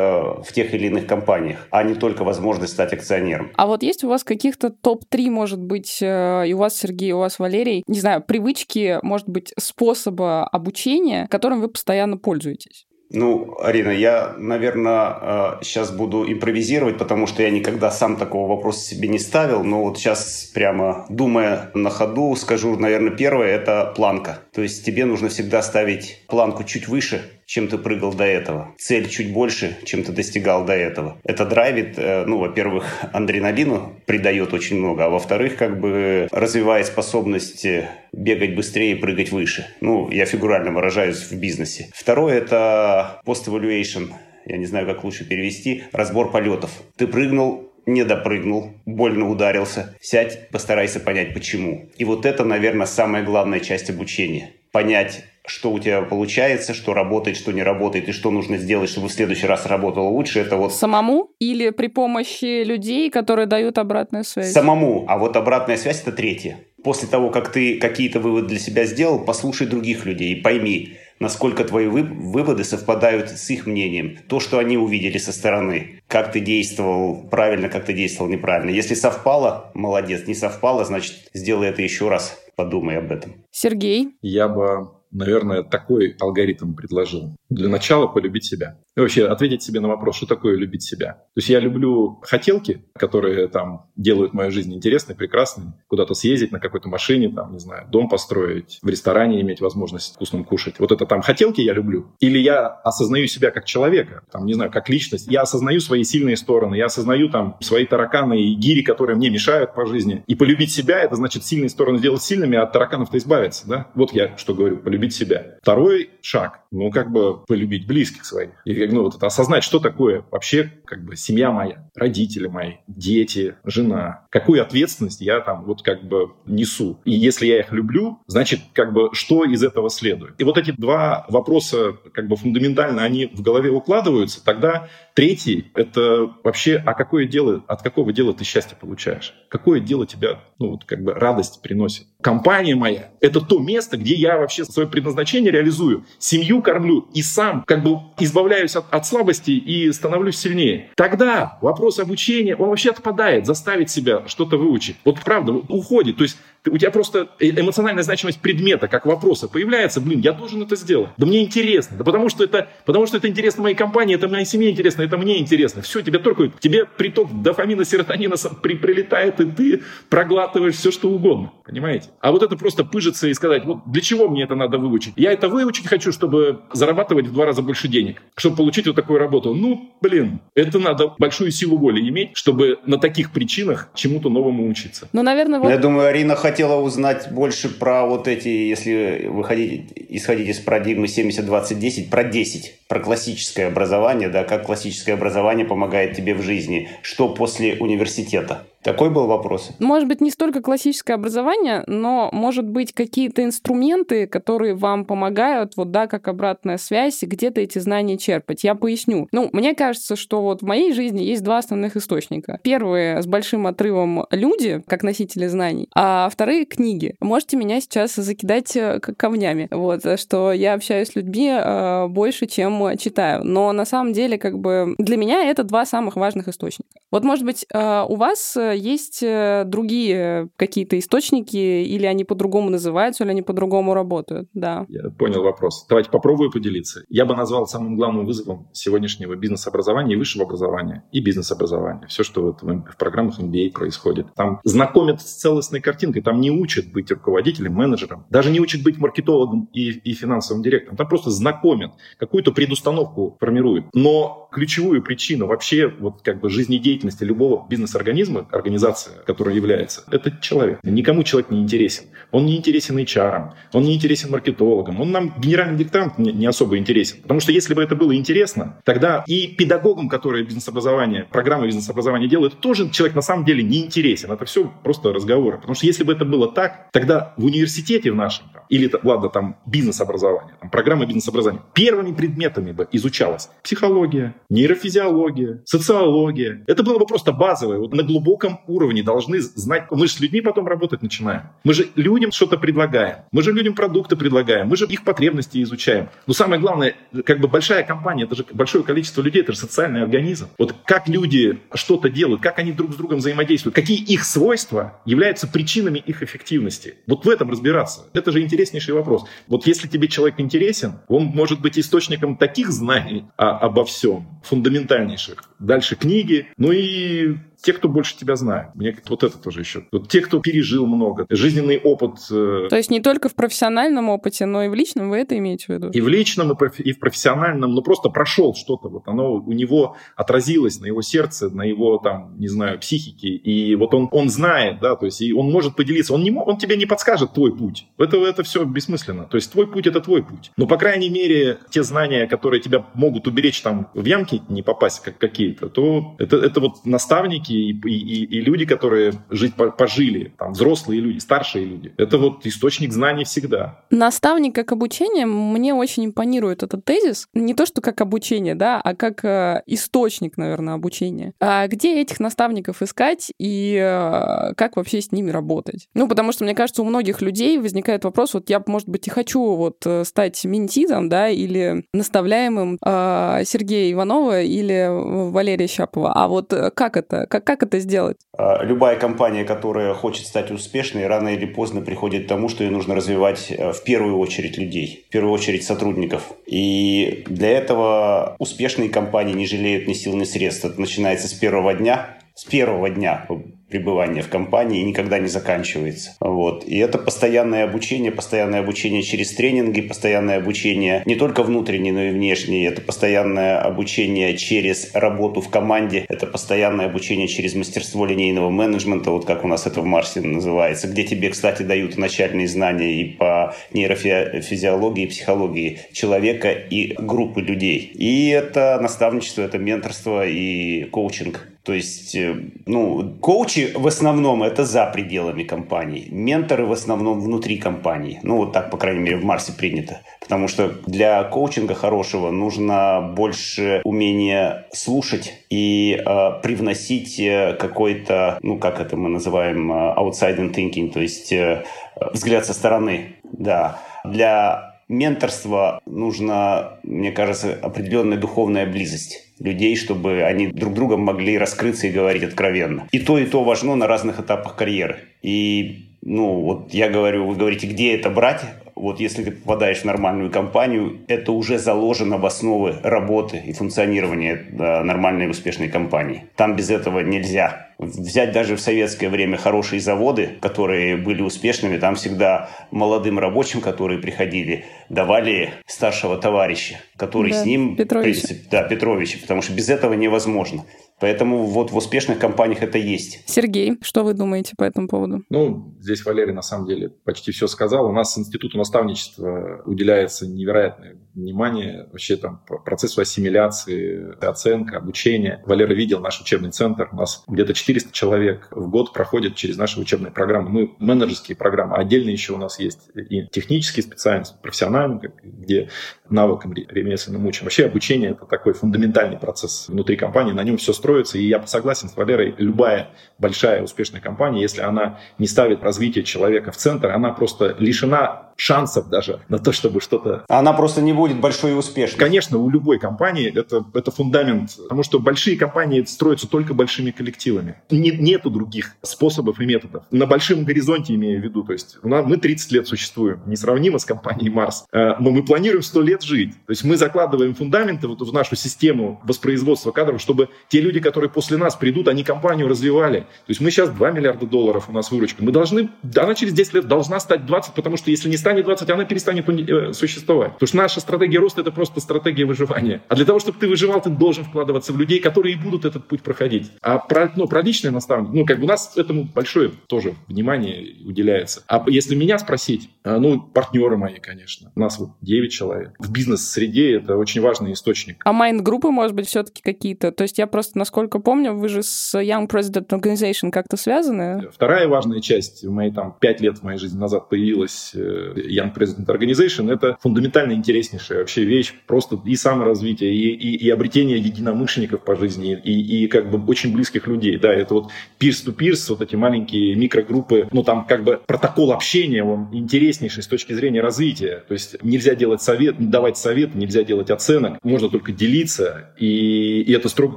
в 0.42 0.53
тех 0.53 0.74
или 0.74 0.87
иных 0.87 1.07
компаниях, 1.07 1.66
а 1.70 1.83
не 1.83 1.94
только 1.94 2.24
возможность 2.24 2.72
стать 2.72 2.92
акционером. 2.92 3.51
А 3.57 3.66
вот 3.66 3.83
есть 3.83 4.05
у 4.05 4.09
вас 4.09 4.24
каких-то 4.24 4.70
топ-3, 4.70 5.31
может 5.31 5.61
быть, 5.61 5.98
э, 6.01 6.48
и 6.48 6.53
у 6.53 6.59
вас, 6.59 6.77
Сергей, 6.77 7.11
и 7.11 7.12
у 7.12 7.18
вас, 7.18 7.38
Валерий, 7.38 7.85
не 7.87 8.01
знаю, 8.01 8.22
привычки, 8.22 8.98
может 9.03 9.29
быть, 9.29 9.53
способа 9.59 10.44
обучения, 10.46 11.27
которым 11.29 11.61
вы 11.61 11.68
постоянно 11.68 12.16
пользуетесь? 12.16 12.88
Ну, 13.11 13.57
Арина, 13.61 13.90
я, 13.90 14.35
наверное, 14.37 15.59
сейчас 15.62 15.90
э, 15.90 15.97
буду 15.97 16.31
импровизировать, 16.31 16.99
потому 16.99 17.27
что 17.27 17.42
я 17.42 17.51
никогда 17.51 17.90
сам 17.90 18.16
такого 18.16 18.49
вопроса 18.49 18.81
себе 18.81 19.09
не 19.09 19.18
ставил, 19.18 19.64
но 19.64 19.83
вот 19.83 19.99
сейчас 19.99 20.51
прямо 20.53 21.07
думая 21.09 21.71
на 21.75 21.88
ходу, 21.88 22.37
скажу, 22.37 22.77
наверное, 22.77 23.16
первое– 23.16 23.49
это 23.49 23.92
планка. 23.97 24.40
То 24.53 24.62
есть 24.62 24.85
тебе 24.85 25.07
нужно 25.07 25.31
всегда 25.31 25.62
ставить 25.62 26.23
планку 26.27 26.64
чуть 26.64 26.87
выше, 26.87 27.23
чем 27.48 27.66
ты 27.66 27.78
прыгал 27.78 28.12
до 28.12 28.24
этого. 28.24 28.74
Цель 28.76 29.08
чуть 29.08 29.32
больше, 29.32 29.78
чем 29.84 30.04
ты 30.04 30.12
достигал 30.12 30.66
до 30.66 30.74
этого. 30.74 31.18
Это 31.24 31.46
драйвит, 31.46 31.94
э, 31.96 32.26
ну, 32.26 32.38
во-первых, 32.38 32.84
адреналину 33.12 33.96
придает 34.04 34.52
очень 34.52 34.78
много, 34.78 35.06
а 35.06 35.08
во-вторых, 35.08 35.56
как 35.56 35.80
бы 35.80 36.28
развивает 36.30 36.87
способность 36.87 37.66
бегать 38.12 38.54
быстрее 38.54 38.92
и 38.92 38.94
прыгать 38.96 39.32
выше. 39.32 39.66
Ну, 39.80 40.11
я 40.11 40.26
фигурально 40.26 40.72
выражаюсь 40.72 41.30
в 41.30 41.40
бизнесе. 41.40 41.88
Второе– 41.94 42.37
это 42.37 43.22
post-evaluation. 43.24 44.11
Я 44.44 44.58
не 44.58 44.66
знаю, 44.66 44.87
как 44.87 45.02
лучше 45.04 45.26
перевести. 45.26 45.84
Разбор 45.92 46.30
полетов. 46.30 46.70
Ты 46.96 47.06
прыгнул, 47.06 47.72
не 47.87 48.04
допрыгнул, 48.04 48.74
больно 48.84 49.30
ударился. 49.30 49.96
Сядь, 50.02 50.50
постарайся 50.50 51.00
понять, 51.00 51.32
почему. 51.32 51.88
И 51.96 52.04
вот 52.04 52.26
это, 52.26 52.44
наверное, 52.44 52.87
самая 52.87 53.24
главная 53.24 53.61
часть 53.61 53.88
обучения. 53.88 54.50
Понять, 54.70 55.24
что 55.48 55.72
у 55.72 55.78
тебя 55.78 56.02
получается, 56.02 56.74
что 56.74 56.94
работает, 56.94 57.37
что 57.37 57.52
не 57.52 57.62
работает, 57.62 58.08
и 58.08 58.12
что 58.12 58.30
нужно 58.30 58.58
сделать, 58.58 58.90
чтобы 58.90 59.08
в 59.08 59.12
следующий 59.12 59.46
раз 59.46 59.66
работало 59.66 60.08
лучше, 60.08 60.40
это 60.40 60.56
вот... 60.56 60.72
Самому 60.72 61.30
или 61.38 61.70
при 61.70 61.88
помощи 61.88 62.64
людей, 62.64 63.11
которые 63.11 63.46
дают 63.46 63.78
обратную 63.78 64.24
связь? 64.24 64.52
Самому. 64.52 65.04
А 65.08 65.18
вот 65.18 65.37
обратная 65.37 65.76
связь– 65.76 66.02
это 66.02 66.12
третье. 66.12 66.58
После 66.84 67.08
того, 67.08 67.30
как 67.30 67.50
ты 67.50 67.78
какие-то 67.78 68.20
выводы 68.20 68.48
для 68.48 68.58
себя 68.58 68.84
сделал, 68.84 69.18
послушай 69.24 69.66
других 69.66 70.06
людей 70.06 70.34
и 70.34 70.40
пойми, 70.40 70.96
насколько 71.18 71.64
твои 71.64 71.87
выводы 71.87 72.62
совпадают 72.62 73.30
с 73.30 73.50
их 73.50 73.66
мнением. 73.66 74.18
То, 74.28 74.38
что 74.38 74.58
они 74.58 74.76
увидели 74.76 75.18
со 75.18 75.32
стороны. 75.32 76.00
Как 76.06 76.32
ты 76.32 76.40
действовал 76.40 77.28
правильно, 77.28 77.68
как 77.68 77.84
ты 77.84 77.92
действовал 77.92 78.30
неправильно. 78.30 78.70
Если 78.70 78.94
совпало, 78.94 79.72
молодец. 79.74 80.26
Не 80.26 80.34
совпало, 80.34 80.84
значит, 80.84 81.16
сделай 81.34 81.68
это 81.68 81.82
еще 81.82 82.09
раз. 82.09 82.38
Подумай 82.55 82.99
об 82.99 83.11
этом. 83.12 83.44
Сергей? 83.51 84.16
Я 84.22 84.49
бы 84.49 84.88
наверное, 85.11 85.62
такой 85.62 86.16
алгоритм 86.20 86.74
предложил. 86.74 87.36
Для 87.48 87.68
начала 87.68 88.06
полюбить 88.06 88.44
себя. 88.44 88.78
Вообще 88.99 89.26
ответить 89.26 89.62
себе 89.62 89.80
на 89.80 89.88
вопрос, 89.88 90.16
что 90.16 90.26
такое 90.26 90.57
любить 90.57 90.82
себя. 90.82 91.12
То 91.12 91.38
есть 91.38 91.49
я 91.49 91.61
люблю 91.61 92.20
хотелки, 92.22 92.84
которые 92.94 93.49
там 93.49 93.90
делают 93.96 94.32
мою 94.32 94.51
жизнь 94.51 94.74
интересной, 94.74 95.14
прекрасной. 95.14 95.72
Куда-то 95.86 96.14
съездить 96.14 96.53
на 96.53 96.61
какой-то 96.61 96.88
машине, 96.88 97.28
там, 97.30 97.53
не 97.53 97.59
знаю, 97.59 97.86
дом 97.90 98.09
построить, 98.09 98.78
в 98.82 98.88
ресторане 98.88 99.40
иметь 99.40 99.61
возможность 99.61 100.14
вкусным 100.14 100.44
кушать. 100.44 100.78
Вот 100.78 100.92
это 100.92 101.07
там 101.07 101.22
хотелки 101.22 101.61
я 101.61 101.72
люблю. 101.72 102.12
Или 102.20 102.38
я 102.38 102.66
осознаю 102.66 103.26
себя 103.26 103.51
как 103.51 103.64
человека, 103.64 104.22
там, 104.32 104.46
не 104.46 104.55
знаю, 104.55 104.70
как 104.70 104.88
личность. 104.88 105.28
Я 105.28 105.42
осознаю 105.42 105.80
свои 105.80 106.05
сильные 106.05 106.36
стороны, 106.36 106.74
я 106.74 106.86
осознаю 106.86 107.28
там 107.28 107.57
свои 107.61 107.86
тараканы 107.86 108.40
и 108.40 108.55
гири, 108.55 108.82
которые 108.82 109.16
мне 109.16 109.30
мешают 109.30 109.74
по 109.74 109.86
жизни. 109.86 110.24
И 110.26 110.34
полюбить 110.34 110.72
себя, 110.72 111.01
это 111.01 111.16
значит 111.16 111.44
сильные 111.44 111.68
стороны 111.68 111.99
сделать 111.99 112.22
сильными, 112.22 112.57
а 112.57 112.64
от 112.64 112.72
тараканов-то 112.72 113.16
избавиться, 113.18 113.68
да? 113.68 113.88
Вот 113.94 114.12
я 114.12 114.36
что 114.36 114.55
говорю, 114.55 114.78
полюбить 114.78 115.14
себя. 115.14 115.59
Второй 115.62 116.11
шаг, 116.22 116.61
ну, 116.70 116.90
как 116.90 117.11
бы 117.11 117.44
полюбить 117.44 117.86
близких 117.86 118.24
своих. 118.24 118.51
И, 118.64 118.88
ну, 118.93 119.03
вот 119.03 119.16
это 119.16 119.26
осознать, 119.26 119.64
что 119.64 119.78
такое 119.78 120.24
вообще, 120.30 120.72
как 120.84 121.05
бы, 121.05 121.16
семья 121.16 121.51
моя, 121.51 121.89
родители 121.95 122.47
мои, 122.47 122.74
дети, 122.86 123.57
жена. 123.64 124.26
Какую 124.30 124.62
ответственность 124.62 125.20
я 125.20 125.41
там 125.41 125.64
вот 125.64 125.82
как 125.82 126.05
бы 126.05 126.32
несу. 126.47 127.01
И 127.05 127.12
если 127.12 127.47
я 127.47 127.61
их 127.61 127.72
люблю, 127.72 128.18
значит, 128.26 128.61
как 128.72 128.93
бы, 128.93 129.11
что 129.12 129.45
из 129.45 129.62
этого 129.62 129.91
следует. 129.91 130.34
И 130.41 130.45
вот 130.45 130.59
эти 130.59 130.70
два 130.72 131.26
вопроса, 131.28 131.95
как 132.12 132.28
бы, 132.28 132.36
фундаментально, 132.36 133.03
они 133.03 133.26
в 133.26 133.43
голове 133.43 133.70
укладываются, 133.70 134.45
тогда 134.45 134.89
третий— 135.14 135.70
это 135.74 136.32
вообще, 136.45 136.82
а 136.84 136.95
какое 136.95 137.26
дело, 137.26 137.64
от 137.66 137.82
какого 137.82 138.12
дела 138.12 138.32
ты 138.32 138.45
счастье 138.45 138.76
получаешь? 138.80 139.34
Какое 139.49 139.80
дело 139.80 140.07
тебя, 140.07 140.41
ну, 140.59 140.70
вот 140.70 140.84
как 140.84 141.03
бы 141.03 141.12
радость 141.12 141.61
приносит? 141.62 142.07
Компания 142.22 142.74
моя— 142.74 143.11
это 143.20 143.41
то 143.41 143.59
место, 143.59 143.97
где 143.97 144.14
я 144.14 144.39
вообще 144.39 144.64
свое 144.64 144.89
предназначение 144.89 145.51
реализую, 145.51 146.05
семью 146.18 146.62
кормлю 146.62 147.09
и 147.14 147.22
сам 147.22 147.64
как 147.66 147.82
бы 147.82 147.99
избавляюсь 148.18 148.76
от, 148.79 149.07
слабости 149.07 149.51
и 149.51 149.91
становлюсь 149.93 150.39
сильнее. 150.39 150.91
Тогда 150.97 151.59
вопрос 151.61 151.99
обучения, 151.99 152.57
он 152.57 152.68
вообще 152.68 152.91
отпадает, 152.91 153.47
заставить 153.47 153.91
себя 153.91 154.24
что-то 154.26 154.57
выучить. 154.57 154.97
Вот 155.05 155.20
правда, 155.24 155.53
уходит. 155.53 156.16
То 156.16 156.24
есть 156.24 156.39
у 156.69 156.79
тебя 156.79 156.91
просто 156.91 157.29
э, 157.39 157.51
эмоциональная 157.51 158.03
значимость 158.03 158.41
предмета, 158.41 158.89
как 158.89 159.07
вопроса, 159.07 159.49
появляется, 159.49 160.01
блин, 160.01 160.21
я 160.21 160.33
должен 160.33 160.62
это 160.62 160.77
сделать. 160.77 161.11
Да 161.16 161.27
мне 161.27 161.43
интересно. 161.43 161.97
Да 161.97 162.05
потому 162.05 162.29
что 162.29 162.45
это, 162.45 162.69
потому 162.85 163.07
что 163.07 163.16
это 163.16 163.29
интересно 163.29 163.62
моей 163.62 163.77
компании, 163.77 164.14
это 164.14 164.29
моей 164.29 164.45
семье 164.45 164.71
интересно, 164.71 165.03
это 165.03 165.16
мне 165.19 165.39
интересно. 165.39 165.83
Все, 165.83 166.01
тебе 166.03 166.19
только, 166.19 166.49
тебе 166.61 166.85
приток 166.85 167.43
дофамина, 167.43 167.85
серотонина 167.85 168.37
при, 168.62 168.75
прилетает, 168.75 169.41
и 169.41 169.51
ты 169.51 169.83
проглатываешь 170.09 170.75
все, 170.77 170.91
что 170.91 171.09
угодно. 171.11 171.53
Понимаете? 171.64 172.09
А 172.21 172.33
вот 172.33 172.43
это 172.43 172.57
просто 172.57 172.85
пыжиться 172.85 173.29
и 173.29 173.35
сказать, 173.35 173.64
вот 173.64 173.79
для 173.87 174.01
чего 174.01 174.29
мне 174.29 174.45
это 174.45 174.55
надо 174.55 174.79
выучить? 174.79 175.14
Я 175.16 175.33
это 175.33 175.49
выучить 175.49 175.87
хочу, 175.87 176.12
чтобы 176.12 176.61
зарабатывать 176.73 177.27
в 177.27 177.33
два 177.33 177.47
раза 177.47 177.62
больше 177.62 177.89
денег, 177.89 178.23
чтобы 178.37 178.57
получить 178.57 178.87
вот 178.87 178.97
такую 178.97 179.19
работу. 179.19 179.55
Ну, 179.55 179.93
блин, 180.01 180.41
это 180.55 180.79
надо 180.79 181.14
большую 181.19 181.51
силу 181.51 181.77
воли 181.77 182.01
иметь, 182.09 182.37
чтобы 182.37 182.79
на 182.87 182.99
таких 182.99 183.33
причинах 183.33 183.91
чему-то 183.95 184.29
новому 184.29 184.69
учиться. 184.69 185.09
Ну, 185.12 185.23
наверное, 185.23 185.61
вот... 185.61 185.69
Я 185.69 185.79
думаю, 185.79 186.09
Арина 186.09 186.37
хотела 186.37 186.57
узнать 186.66 187.30
больше 187.30 187.68
про 187.68 188.06
вот 188.06 188.28
эти, 188.28 188.48
если 188.48 189.26
вы 189.28 189.44
хотите 189.44 189.84
исходить 190.09 190.48
из 190.48 190.59
парадигмы 190.59 191.06
70-20-10, 191.06 192.09
про 192.11 192.24
10, 192.24 192.74
про 192.88 193.00
классическое 193.00 193.68
образование, 193.68 194.28
да, 194.28 194.44
как 194.44 194.66
классическое 194.66 195.14
образование 195.14 195.66
помогает 195.66 196.16
тебе 196.16 196.34
в 196.34 196.42
жизни, 196.42 196.88
что 197.02 197.28
после 197.28 197.74
университета. 197.74 198.64
Такой 198.83 199.11
был 199.11 199.26
вопрос. 199.26 199.70
Может 199.81 200.09
быть, 200.09 200.20
не 200.20 200.31
столько 200.31 200.62
классическое 200.62 201.16
образование, 201.16 201.83
но, 201.87 202.31
может 202.33 202.68
быть, 202.68 202.93
какие-то 202.93 203.43
инструменты, 203.45 204.26
которые 204.26 204.74
вам 204.74 205.05
помогают, 205.05 205.76
вот, 205.76 205.91
да, 205.91 206.07
как 206.07 206.29
обратная 206.29 206.79
связь, 206.79 207.22
где-то 207.22 207.61
эти 207.61 207.79
знания 207.79 208.16
черпать. 208.16 208.64
Я 208.64 208.74
поясню. 208.74 209.29
Ну, 209.33 209.51
мне 209.53 209.74
кажется, 209.74 210.16
что 210.16 210.43
вот 210.43 210.62
в 210.62 210.66
моей 210.66 210.93
жизни 210.93 211.22
есть 211.22 211.43
два 211.43 211.59
основных 211.59 211.97
источника. 211.97 212.61
Первые 212.62 213.20
с 213.20 213.26
большим 213.26 213.66
отрывом 213.66 214.26
люди, 214.31 214.83
как 214.87 215.03
носители 215.03 215.47
знаний, 215.47 215.89
а 215.95 216.29
вторые— 216.31 216.64
книги. 216.66 217.16
Можете 217.20 217.57
меня 217.57 217.81
сейчас 217.81 218.14
закидать 218.14 218.76
э, 218.76 219.01
камнями, 219.01 219.68
вот, 219.70 220.20
что 220.20 220.53
я 220.53 220.74
общаюсь 220.74 221.09
с 221.09 221.16
людьми 221.16 221.51
э, 221.51 222.07
больше, 222.09 222.47
чем 222.47 222.97
читаю. 222.97 223.45
Но 223.45 223.72
на 223.72 223.85
самом 223.85 224.12
деле, 224.12 224.39
как 224.39 224.59
бы, 224.59 224.95
для 224.99 225.16
меня 225.16 225.45
это 225.51 225.64
два 225.64 225.85
самых 225.85 226.16
важных 226.16 226.49
источника. 226.49 226.89
Вот, 227.11 227.24
может 227.24 227.45
быть, 227.45 227.66
э, 227.72 228.05
у 228.09 228.16
вас 228.16 228.57
есть 228.73 229.23
другие 229.23 230.51
какие-то 230.57 230.99
источники, 230.99 231.57
или 231.57 232.07
они 232.07 232.25
по-другому 232.25 232.71
называются, 232.71 233.25
или 233.25 233.31
они 233.31 233.43
по-другому 233.43 233.95
работают, 233.95 234.49
да. 234.55 234.87
Я 234.89 235.11
понял 235.11 235.43
вопрос. 235.43 235.87
Давайте 235.89 236.11
попробую 236.11 236.51
поделиться. 236.51 237.05
Я 237.09 237.25
бы 237.25 237.35
назвал 237.35 237.66
самым 237.66 237.97
главным 237.97 238.27
вызовом 238.27 238.69
сегодняшнего 238.73 239.35
бизнес-образования 239.37 240.14
и 240.14 240.16
высшего 240.16 240.45
образования, 240.45 241.05
и 241.12 241.21
бизнес-образования. 241.21 242.07
Все, 242.09 242.23
что 242.23 242.43
вот 242.43 242.62
в 242.62 242.97
программах 242.99 243.41
MBA 243.41 243.73
происходит. 243.73 244.27
Там 244.35 244.61
знакомят 244.64 245.21
с 245.21 245.37
целостной 245.37 245.81
картинкой, 245.81 246.23
там 246.23 246.41
не 246.41 246.51
учат 246.51 246.93
быть 246.93 247.11
руководителем, 247.11 247.75
менеджером, 247.75 248.27
даже 248.31 248.51
не 248.51 248.61
учат 248.61 248.83
быть 248.83 248.99
маркетологом 248.99 249.69
и, 249.73 249.91
и 249.91 250.14
финансовым 250.14 250.62
директором. 250.62 250.97
Там 250.97 251.09
просто 251.09 251.31
знакомят, 251.31 251.93
какую-то 252.19 252.53
предустановку 252.53 253.37
формируют. 253.41 253.87
Но 253.95 254.49
ключевую 254.53 255.03
причину 255.03 255.47
вообще 255.47 255.89
вот 255.89 256.23
как 256.23 256.41
бы 256.41 256.51
жизнедеятельности 256.51 257.25
любого 257.25 257.66
бизнес-организма, 257.69 258.49
организации, 258.59 259.12
которая 259.26 259.54
является, 259.54 260.04
это 260.11 260.32
человек. 260.40 260.80
Никому 260.82 261.22
человек 261.22 261.50
не 261.50 261.61
интересен. 261.61 262.04
Он 262.30 262.46
не 262.46 262.56
интересен 262.56 262.98
HR, 262.98 263.52
он 263.72 263.82
не 263.84 263.94
интересен 263.94 264.30
маркетологам, 264.30 265.00
он 265.00 265.12
нам 265.12 265.34
генеральный 265.38 265.78
диктант 265.78 266.18
не, 266.18 266.32
не 266.32 266.46
особо 266.46 266.76
интересен. 266.76 267.22
Потому 267.22 267.40
что 267.40 267.52
если 267.52 267.74
бы 267.74 267.82
это 267.82 267.96
было 267.96 268.14
интересно, 268.14 268.78
тогда 268.84 269.24
и 269.26 269.48
педагогам, 269.48 270.09
которые 270.09 270.44
бизнес-образование, 270.44 271.24
программы 271.24 271.66
бизнес-образования 271.66 272.28
делают, 272.28 272.61
тоже 272.61 272.90
человек 272.90 273.16
на 273.16 273.22
самом 273.22 273.44
деле 273.44 273.62
не 273.62 273.84
интересен. 273.84 274.32
Это 274.32 274.44
все 274.44 274.72
просто 274.82 275.12
разговоры. 275.12 275.56
Потому 275.56 275.74
что 275.74 275.86
если 275.86 276.04
бы 276.04 276.12
это 276.12 276.24
было 276.24 276.50
так, 276.52 276.88
тогда 276.92 277.34
в 277.36 277.44
университете 277.44 278.11
в 278.12 278.14
нашем, 278.14 278.46
или, 278.68 278.90
ладно, 279.02 279.28
там 279.28 279.56
бизнес-образование, 279.66 280.54
там, 280.61 280.70
программа 280.70 281.06
бизнес-образования, 281.06 281.62
первыми 281.74 282.12
предметами 282.14 282.72
бы 282.72 282.86
изучалась 282.92 283.50
психология, 283.62 284.34
нейрофизиология, 284.50 285.62
социология. 285.64 286.64
Это 286.66 286.82
было 286.82 286.98
бы 286.98 287.06
просто 287.06 287.32
базовое. 287.32 287.78
Вот 287.78 287.92
на 287.94 288.02
глубоком 288.02 288.47
уровне 288.66 289.03
должны 289.03 289.40
знать. 289.40 289.86
Мы 289.90 290.07
же 290.07 290.12
с 290.12 290.20
людьми 290.20 290.40
потом 290.40 290.66
работать 290.66 291.03
начинаем. 291.03 291.42
Мы 291.64 291.74
же 291.74 291.88
людям 291.94 292.32
что-то 292.32 292.57
предлагаем. 292.57 293.18
Мы 293.32 293.42
же 293.42 293.53
людям 293.53 293.74
продукты 293.74 294.16
предлагаем. 294.16 294.68
Мы 294.68 294.76
же 294.76 294.86
их 294.86 295.05
потребности 295.05 295.62
изучаем. 295.62 296.09
Но 296.26 296.32
самое 296.32 296.61
главное, 296.61 296.94
как 297.24 297.40
бы 297.40 297.49
большая 297.49 297.82
компания, 297.82 298.24
это 298.24 298.34
же 298.34 298.44
большое 298.53 298.84
количество 298.84 299.22
людей, 299.22 299.42
это 299.42 299.53
же 299.53 299.59
социальный 299.59 300.03
организм. 300.03 300.49
Вот 300.59 300.74
как 300.84 301.09
люди 301.09 301.61
что-то 301.74 302.09
делают, 302.09 302.40
как 302.40 302.59
они 302.59 302.72
друг 302.72 302.92
с 302.92 302.96
другом 302.96 303.18
взаимодействуют, 303.18 303.74
какие 303.74 303.99
их 303.99 304.24
свойства 304.24 305.01
являются 305.05 305.46
причинами 305.46 305.99
их 305.99 306.22
эффективности. 306.22 306.96
Вот 307.07 307.24
в 307.24 307.28
этом 307.28 307.51
разбираться. 307.51 308.07
Это 308.12 308.32
же 308.32 308.40
интереснейший 308.42 308.94
вопрос. 308.94 309.24
Вот 309.46 309.66
если 309.66 309.88
тебе 309.88 310.09
человек 310.09 310.40
интересен, 310.40 311.01
он 311.09 311.24
может 311.24 311.61
быть 311.61 311.78
источником 311.78 312.36
таких 312.36 312.70
знаний 312.70 313.26
обо 313.36 313.84
всем, 313.84 314.40
фундаментальнейших. 314.44 315.44
Дальше 315.59 315.96
книги, 315.96 316.49
ну 316.57 316.72
и 316.72 317.36
те, 317.62 317.72
кто 317.72 317.88
больше 317.88 318.16
тебя 318.16 318.36
знает. 318.36 318.74
Мне 318.74 318.96
вот 319.09 319.22
это 319.24 319.38
тоже 319.38 319.61
еще. 319.61 319.84
Вот 319.92 320.09
те, 320.09 320.20
кто 320.20 320.40
пережил 320.40 320.86
много, 320.86 321.26
жизненный 321.28 321.78
опыт. 321.78 322.12
Э, 322.30 322.68
То 322.70 322.76
есть 322.76 322.90
не 322.90 323.00
только 323.00 323.28
в 323.28 323.34
профессиональном 323.34 324.09
опыте, 324.09 324.46
но 324.46 324.64
и 324.64 324.68
в 324.68 324.74
личном 324.74 325.11
вы 325.11 325.18
это 325.18 325.36
имеете 325.38 325.66
в 325.66 325.68
виду? 325.70 325.90
И 325.90 326.00
в 326.00 326.09
личном, 326.09 326.52
и, 326.52 326.54
профи- 326.54 326.82
и 326.82 326.92
в 326.92 326.98
профессиональном, 326.98 327.74
но 327.74 327.82
просто 327.82 328.09
прошел 328.09 328.54
что-то. 328.54 328.88
Вот 328.88 329.02
оно 329.06 329.34
у 329.34 329.52
него 329.52 329.96
отразилось 330.16 330.80
на 330.80 330.86
его 330.86 331.02
сердце, 331.02 331.50
на 331.50 331.62
его, 331.62 331.98
там, 331.98 332.34
не 332.38 332.48
знаю, 332.48 332.78
психике. 332.78 333.28
И 333.28 333.74
вот 333.74 333.94
он, 333.94 334.09
он 334.12 334.28
знает, 334.28 334.80
да, 334.80 334.96
то 334.96 335.06
есть 335.06 335.20
и 335.20 335.32
он 335.32 335.50
может 335.50 335.76
поделиться. 335.76 336.14
Он, 336.14 336.22
не, 336.22 336.30
он 336.30 336.59
тебе 336.59 336.76
не 336.76 336.86
подскажет 336.86 337.32
твой 337.32 337.56
путь. 337.56 337.86
Это, 337.98 338.16
это 338.18 338.42
все 338.42 338.64
бессмысленно. 338.64 339.24
То 339.24 339.36
есть 339.36 339.52
твой 339.52 339.66
путь— 339.66 339.86
это 339.88 340.00
твой 340.00 340.22
путь. 340.22 340.52
Но, 340.56 340.66
по 340.66 340.76
крайней 340.76 341.09
мере, 341.11 341.59
те 341.70 341.82
знания, 341.82 342.26
которые 342.26 342.61
тебя 342.61 342.86
могут 342.94 343.26
уберечь 343.26 343.61
там 343.62 343.88
в 343.94 344.04
ямки, 344.04 344.42
не 344.48 344.62
попасть 344.62 345.02
как 345.02 345.18
какие-то, 345.18 345.68
то 345.68 346.14
это, 346.18 346.36
это 346.36 346.61
вот 346.61 346.84
наставники, 346.84 347.47
наставники 347.49 347.53
и, 347.53 347.88
и, 347.88 348.24
и 348.24 348.40
люди, 348.40 348.64
которые 348.64 349.12
жить 349.30 349.55
пожили, 349.55 350.32
там, 350.38 350.53
взрослые 350.53 351.01
люди, 351.01 351.18
старшие 351.18 351.64
люди. 351.64 351.92
Это 351.96 352.18
вот 352.18 352.46
источник 352.46 352.92
знаний 352.92 353.24
всегда. 353.24 353.80
Наставник 353.90 354.55
как 354.55 354.72
обучение, 354.72 355.26
мне 355.26 355.74
очень 355.74 356.07
импонирует 356.07 356.62
этот 356.62 356.84
тезис. 356.84 357.28
Не 357.34 357.55
то, 357.55 357.66
что 357.66 357.80
как 357.80 358.01
обучение, 358.01 358.55
да, 358.55 358.80
а 358.82 358.94
как 358.94 359.24
э, 359.24 359.62
источник, 359.66 360.36
наверное, 360.36 360.74
обучения. 360.74 361.32
А 361.40 361.66
где 361.68 362.01
этих 362.01 362.20
наставников 362.20 362.82
искать 362.82 363.30
и 363.38 363.76
э, 363.80 364.55
как 364.55 364.76
вообще 364.76 365.01
с 365.01 365.12
ними 365.12 365.30
работать? 365.30 365.88
Ну, 365.94 366.09
потому 366.09 366.32
что, 366.32 366.44
мне 366.44 366.55
кажется, 366.55 366.82
у 366.82 366.84
многих 366.84 367.22
людей 367.22 367.59
возникает 367.59 368.05
вопрос, 368.05 368.34
вот 368.34 368.51
я, 368.51 368.62
может 368.66 368.88
быть, 368.88 369.07
и 369.07 369.11
хочу 369.11 369.55
вот 369.55 369.78
э, 369.86 370.05
стать 370.05 370.44
ментитом, 370.44 371.09
да, 371.09 371.28
или 371.28 371.84
наставляемым 371.92 372.78
Сергея 372.78 373.92
Иванова 373.92 374.42
или 374.42 374.88
Валерия 375.30 375.66
Щапова. 375.66 376.12
А 376.12 376.28
вот 376.28 376.53
как 376.74 376.96
это? 376.96 377.26
Как, 377.28 377.38
как 377.41 377.62
это 377.62 377.78
сделать? 377.78 378.16
А, 378.36 378.62
любая 378.62 378.97
компания, 378.97 379.45
которая 379.45 379.95
хочет 379.95 380.26
стать 380.26 380.51
успешной, 380.51 381.07
рано 381.07 381.28
или 381.28 381.47
поздно 381.47 381.80
приходит 381.80 382.24
к 382.24 382.28
тому, 382.28 382.49
что 382.49 382.64
ей 382.64 382.70
нужно 382.70 382.95
развивать 382.95 383.51
э, 383.51 383.72
в 383.72 383.82
первую 383.84 384.18
очередь 384.18 384.59
людей, 384.59 385.05
в 385.09 385.12
первую 385.12 385.32
очередь 385.32 385.64
сотрудников. 385.64 386.32
И 386.47 387.24
для 387.26 387.51
этого 387.51 388.36
успешные 388.39 388.89
компании 388.89 389.34
не 389.34 389.47
жалеют 389.47 389.89
ни 389.89 389.93
сил, 389.93 390.16
ни 390.16 390.24
средств. 390.24 390.64
Это 390.64 390.80
начинается 390.80 391.28
с 391.28 391.32
первого 391.32 391.74
дня. 391.74 392.18
С 392.34 392.45
первого 392.45 392.89
дня 392.89 393.26
пребывания 393.69 394.23
в 394.23 394.29
компании 394.29 394.81
и 394.81 394.85
никогда 394.85 395.19
не 395.19 395.29
заканчивается. 395.29 396.16
Вот. 396.21 396.64
И 396.66 396.79
это 396.79 396.99
постоянное 396.99 397.64
обучение, 397.64 398.11
постоянное 398.11 398.61
обучение 398.61 399.03
через 399.03 399.35
тренинги, 399.35 399.81
постоянное 399.81 400.39
обучение 400.39 401.03
не 401.07 401.14
только 401.14 401.43
внутреннее, 401.43 401.93
но 401.93 402.03
и 402.05 402.11
внешнее. 402.11 402.66
Это 402.66 402.81
постоянное 402.81 403.59
обучение 403.59 404.37
через 404.37 404.91
работу 404.95 405.41
в 405.41 405.49
команде, 405.51 406.07
это 406.09 406.27
постоянное 406.27 406.87
обучение 406.87 407.29
через 407.29 407.55
мастерство 407.55 408.07
линейного 408.07 408.51
менеджмента, 408.51 409.11
вот 409.11 409.25
как 409.25 409.45
у 409.45 409.49
нас 409.49 409.66
это 409.66 409.81
в 409.81 409.85
Марсе 409.85 410.21
называется, 410.21 410.89
где 410.89 411.05
тебе, 411.05 411.31
кстати, 411.31 411.62
дают 411.62 411.97
начальные 411.97 412.49
знания 412.49 413.01
и 413.01 413.05
по 413.05 413.55
нейрофизиологии, 413.73 415.05
и 415.05 415.07
психологии 415.07 415.79
человека 415.93 416.51
и 416.51 416.95
группы 416.95 417.41
людей. 417.41 417.93
И 417.95 418.29
это 418.29 418.79
наставничество, 418.81 419.43
это 419.43 419.59
менторство 419.59 420.27
и 420.27 420.85
коучинг. 420.85 421.49
То 421.69 421.75
есть, 421.75 422.14
э, 422.14 422.35
ну, 422.64 423.16
коучи 423.59 423.72
в 423.78 423.86
основном 423.86 424.42
это 424.42 424.64
за 424.64 424.86
пределами 424.86 425.44
компании. 425.44 426.09
Менторы 426.11 426.66
в 426.66 426.72
основном 426.72 427.20
внутри 427.20 427.59
компании. 427.59 428.20
Ну, 428.22 428.36
вот 428.36 428.52
так, 428.52 428.70
по 428.70 428.76
крайней 428.76 429.00
мере, 429.00 429.16
в 429.16 429.24
Марсе 429.24 429.52
принято. 429.52 430.00
Потому 430.20 430.48
что 430.48 430.72
для 430.86 431.24
коучинга 431.24 431.74
хорошего 431.74 432.30
нужно 432.30 433.12
больше 433.16 433.80
умения 433.84 434.66
слушать 434.72 435.32
и 435.50 436.00
э, 436.04 436.42
привносить 436.42 437.18
э, 437.20 437.56
какой-то, 437.59 438.38
ну, 438.42 438.59
как 438.59 438.80
это 438.80 438.96
мы 438.96 439.09
называем, 439.09 439.72
э, 439.72 439.94
outside 439.96 440.54
thinking, 440.54 440.90
то 440.92 441.00
есть 441.00 441.32
э, 441.32 441.64
взгляд 442.12 442.46
со 442.46 442.52
стороны. 442.52 443.16
Да. 443.22 443.78
Для 444.04 444.74
менторства 444.88 445.80
нужна, 445.86 446.78
мне 446.82 447.12
кажется, 447.12 447.59
определенная 447.62 448.18
духовная 448.18 448.66
близость 448.66 449.28
людей, 449.41 449.76
чтобы 449.76 450.22
они 450.22 450.49
друг 450.49 450.74
другом 450.74 451.01
могли 451.01 451.39
раскрыться 451.39 451.86
и 451.86 451.93
говорить 451.93 452.22
откровенно. 452.22 452.89
И 452.91 452.99
то, 452.99 453.18
и 453.18 453.24
то 453.24 453.45
важно 453.45 453.76
на 453.76 453.86
разных 453.86 454.20
этапах 454.20 454.57
карьеры. 454.57 454.99
И, 455.22 455.89
ну, 456.03 456.41
вот 456.41 456.74
я 456.74 456.89
говорю, 456.89 457.26
вы 457.26 457.34
говорите, 457.34 457.66
где 457.66 457.95
это 457.95 458.11
брать? 458.11 458.43
Вот 458.74 459.01
если 459.01 459.24
ты 459.24 459.32
попадаешь 459.32 459.78
в 459.78 459.84
нормальную 459.84 460.30
компанию, 460.30 460.99
это 461.09 461.32
уже 461.32 461.59
заложено 461.59 462.16
в 462.16 462.26
основы 462.26 462.76
работы 462.82 463.43
и 463.45 463.53
функционирования 463.53 464.45
нормальной 464.53 465.28
успешной 465.28 465.68
компании. 465.68 466.24
Там 466.36 466.55
без 466.55 466.70
этого 466.70 467.01
нельзя. 467.01 467.68
Взять 467.79 468.33
даже 468.33 468.57
в 468.57 468.61
советское 468.61 469.09
время 469.09 469.37
хорошие 469.37 469.81
заводы, 469.81 470.31
которые 470.41 470.97
были 470.97 471.22
успешными, 471.22 471.79
там 471.79 471.95
всегда 471.95 472.51
молодым 472.72 473.20
рабочим, 473.20 473.61
которые 473.61 474.01
приходили, 474.01 474.64
давали 474.89 475.53
старшего 475.66 476.16
товарища, 476.18 476.81
который 476.97 477.31
да, 477.31 477.43
с 477.43 477.47
ним... 477.47 477.76
Петрович. 477.76 478.24
Да, 478.51 478.64
Петровича, 478.64 479.18
потому 479.20 479.43
что 479.43 479.53
без 479.53 479.68
этого 479.68 479.95
невозможно. 479.95 480.64
Поэтому 481.01 481.47
вот 481.47 481.70
в 481.70 481.76
успешных 481.76 482.18
компаниях 482.18 482.62
это 482.62 482.79
есть. 482.79 483.22
Сергей, 483.26 483.79
что 483.83 484.03
вы 484.03 484.14
думаете 484.14 484.55
по 484.57 484.64
этому 484.64 484.89
поводу? 484.89 485.22
Ну, 485.31 485.76
здесь 485.79 486.05
Валерий 486.05 486.33
на 486.33 486.43
самом 486.43 486.66
деле 486.66 486.89
почти 486.89 487.31
все 487.31 487.47
сказал. 487.47 487.87
У 487.87 487.93
нас 487.93 488.18
институту 488.18 488.59
наставничества 488.59 489.62
уделяется 489.64 490.26
невероятное 490.26 490.97
внимание 491.14 491.87
вообще 491.91 492.16
там 492.16 492.43
процессу 492.64 493.01
ассимиляции, 493.01 494.12
оценка, 494.24 494.79
обучения. 494.79 495.43
Валера 495.47 495.72
видел 495.72 496.01
наш 496.01 496.20
учебный 496.20 496.51
центр. 496.51 496.89
У 496.91 496.97
нас 496.97 497.22
где-то 497.29 497.55
400 497.69 497.93
человек 497.93 498.49
в 498.51 498.71
год 498.71 498.95
проходят 498.95 499.35
через 499.35 499.59
наши 499.59 499.79
учебные 499.79 500.11
программы. 500.11 500.49
Мы 500.49 500.75
менеджерские 500.79 501.37
программы. 501.37 501.77
Отдельно 501.77 502.09
еще 502.09 502.33
у 502.33 502.39
нас 502.39 502.59
есть 502.59 502.89
и 502.95 503.27
технические 503.27 503.83
специальности, 503.83 504.37
профессиональные, 504.41 505.12
где 505.23 505.69
навыкам 506.09 506.55
ремесленным 506.55 507.27
учим. 507.27 507.45
Вообще 507.45 507.66
обучение– 507.66 508.11
это 508.12 508.25
такой 508.25 508.55
фундаментальный 508.55 509.19
процесс 509.19 509.69
внутри 509.69 509.97
компании. 509.97 510.33
На 510.33 510.45
нем 510.45 510.57
все 510.57 510.73
строится. 510.73 511.19
И 511.19 511.27
я 511.27 511.47
согласен 511.47 511.91
с 511.91 511.97
Валерой, 511.97 512.35
любая 512.39 512.89
большая 513.19 513.62
успешная 513.62 514.01
компания, 514.01 514.41
если 514.41 514.62
она 514.62 514.99
не 515.19 515.27
ставит 515.27 515.62
развитие 515.62 516.05
человека 516.05 516.53
в 516.53 516.57
центр, 516.57 516.89
она 516.89 517.11
просто 517.12 517.55
лишена 517.59 518.28
шансов 518.39 518.89
даже 518.89 519.20
на 519.28 519.39
то, 519.39 519.53
чтобы 519.53 519.80
что-то... 519.80 520.24
Она 520.28 520.53
просто 520.53 520.80
не 520.80 520.93
будет 520.93 521.20
большой 521.20 521.51
и 521.51 521.55
успешной. 521.55 521.99
Конечно, 521.99 522.39
у 522.39 522.49
любой 522.49 522.78
компании 522.78 523.30
это, 523.34 523.64
это 523.74 523.91
фундамент, 523.91 524.57
потому 524.57 524.82
что 524.82 525.01
большие 525.01 525.36
компании 525.36 525.82
строятся 525.82 526.28
только 526.28 526.55
большими 526.55 526.93
коллективами. 526.93 527.57
Не, 527.70 527.91
нету 527.91 528.30
других 528.30 528.76
способов 528.82 529.41
и 529.41 529.47
методов. 529.47 529.84
На 529.91 530.07
большом 530.07 530.45
горизонте 530.45 530.95
имею 530.95 531.20
в 531.20 531.24
виду, 531.24 531.43
то 531.43 531.53
есть 531.53 531.78
у 531.82 531.89
нас, 531.89 532.07
мы 532.07 532.16
30 532.16 532.53
лет 532.53 532.68
существуем, 532.68 533.20
несравнимо 533.26 533.78
с 533.78 533.84
компанией 533.84 534.30
Марс, 534.30 534.64
э, 534.72 534.95
но 535.01 535.11
мы 535.11 535.24
планируем 535.24 535.62
100 535.62 535.82
лет 535.82 536.03
жить. 536.03 536.32
То 536.47 536.53
есть 536.53 536.62
мы 536.62 536.76
закладываем 536.76 537.34
фундаменты 537.34 537.89
вот 537.89 538.01
в 538.01 538.12
нашу 538.12 538.36
систему 538.36 539.01
воспроизводства 539.03 539.72
кадров, 539.72 540.01
чтобы 540.01 540.28
те 540.49 540.61
люди, 540.61 540.78
которые 540.78 541.11
после 541.11 541.36
нас 541.36 541.57
придут, 541.57 541.89
они 541.89 542.05
компанию 542.05 542.47
развивали. 542.47 543.01
То 543.01 543.28
есть 543.28 543.41
мы 543.41 543.51
сейчас 543.51 543.70
2 543.70 543.91
миллиарда 543.91 544.26
долларов 544.26 544.68
у 544.68 544.72
нас 544.72 544.93
выручка. 544.93 545.24
Мы 545.24 545.32
должны, 545.32 545.70
она 545.97 546.14
через 546.14 546.32
10 546.34 546.55
лет 546.55 546.68
должна 546.68 547.01
стать 547.01 547.26
20, 547.26 547.55
потому 547.55 547.76
что 547.76 547.91
если 547.91 548.09
не 548.09 548.16
станет 548.16 548.28
20, 548.37 548.70
она 548.70 548.85
перестанет 548.85 549.29
э, 549.29 549.72
существовать. 549.72 550.35
Потому 550.35 550.49
что 550.49 550.57
наша 550.57 550.81
стратегия 550.81 551.18
роста– 551.18 551.41
это 551.43 551.51
просто 551.51 551.81
стратегия 551.81 552.24
выживания. 552.24 552.83
А 552.89 552.97
для 552.97 553.05
того, 553.05 553.18
чтобы 553.18 553.39
ты 553.39 553.49
выживал, 553.49 553.81
ты 553.81 553.91
должен 553.91 554.24
вкладываться 554.24 554.72
в 554.72 554.79
людей, 554.79 555.01
которые 555.01 555.37
будут 555.37 555.64
этот 555.64 555.87
путь 555.87 556.03
проходить. 556.03 556.51
А 556.62 556.79
про, 556.79 557.12
ну, 557.16 557.26
про 557.26 557.43
личное 557.43 557.70
наставничество, 557.70 558.18
ну, 558.18 558.26
как 558.26 558.39
бы 558.39 558.45
у 558.45 558.49
нас 558.49 558.76
этому 558.76 559.05
большое 559.05 559.51
тоже 559.66 559.95
внимание 560.07 560.76
уделяется. 560.85 561.43
А 561.47 561.64
если 561.66 561.95
меня 561.95 562.18
спросить, 562.18 562.70
а, 562.85 562.99
ну, 562.99 563.20
партнеры 563.20 563.76
мои, 563.76 563.99
конечно. 564.01 564.51
У 564.55 564.61
нас 564.61 564.79
вот 564.79 564.91
9 565.03 565.33
человек. 565.33 565.72
В 565.79 565.93
бизнес-среде 565.93 566.76
это 566.76 566.97
очень 566.97 567.20
важный 567.20 567.53
источник. 567.53 568.03
А 568.05 568.12
майнд-группы, 568.12 568.68
может 568.68 568.95
быть, 568.95 569.09
все-таки 569.09 569.43
какие-то? 569.43 569.93
То 569.93 570.03
есть 570.03 570.18
я 570.18 570.26
просто, 570.26 570.59
насколько 570.59 570.99
помню, 570.99 571.35
вы 571.35 571.49
же 571.49 571.62
с 571.62 571.95
Young 571.99 572.29
President 572.29 572.68
Organization 572.68 573.31
как-то 573.31 573.57
связаны? 573.57 574.29
Вторая 574.33 574.68
важная 574.68 575.01
часть, 575.01 575.45
моей 575.45 575.72
там 575.72 575.97
5 575.99 576.20
лет 576.20 576.39
в 576.39 576.43
моей 576.43 576.59
жизни 576.59 576.79
назад 576.79 577.09
появилась 577.09 577.72
э, 577.74 578.14
Young 578.27 578.55
President 578.55 578.87
Organization, 578.87 579.53
это 579.53 579.77
фундаментально 579.81 580.33
интереснейшая 580.33 581.01
вообще 581.01 581.25
вещь, 581.25 581.55
просто 581.66 582.01
и 582.05 582.16
саморазвитие, 582.16 582.95
и, 582.95 583.14
и, 583.14 583.37
и 583.47 583.51
обретение 583.51 583.99
единомышленников 583.99 584.85
по 584.85 584.97
жизни, 584.97 585.41
и, 585.43 585.85
и 585.85 585.89
как 585.89 586.11
бы 586.11 586.25
очень 586.31 586.53
близких 586.53 586.87
людей, 586.87 587.19
да, 587.19 587.33
это 587.33 587.55
вот 587.55 587.71
peer-to-peer, 588.01 588.55
вот 588.71 588.83
эти 588.83 588.97
маленькие 588.97 589.55
микрогруппы, 589.55 590.29
ну 590.33 590.43
там 590.43 590.66
как 590.66 590.85
бы 590.85 591.01
протокол 591.07 591.53
общения, 591.53 592.03
он 592.03 592.29
интереснейший 592.33 593.03
с 593.03 593.07
точки 593.07 593.33
зрения 593.33 593.61
развития, 593.61 594.25
то 594.27 594.35
есть 594.35 594.62
нельзя 594.62 594.95
делать 594.95 595.23
совет, 595.23 595.57
давать 595.59 595.97
совет, 595.97 596.35
нельзя 596.35 596.64
делать 596.64 596.91
оценок, 596.91 597.39
можно 597.43 597.69
только 597.69 597.93
делиться, 597.93 598.71
и, 598.79 599.43
и 599.43 599.53
это 599.53 599.69
строго 599.69 599.97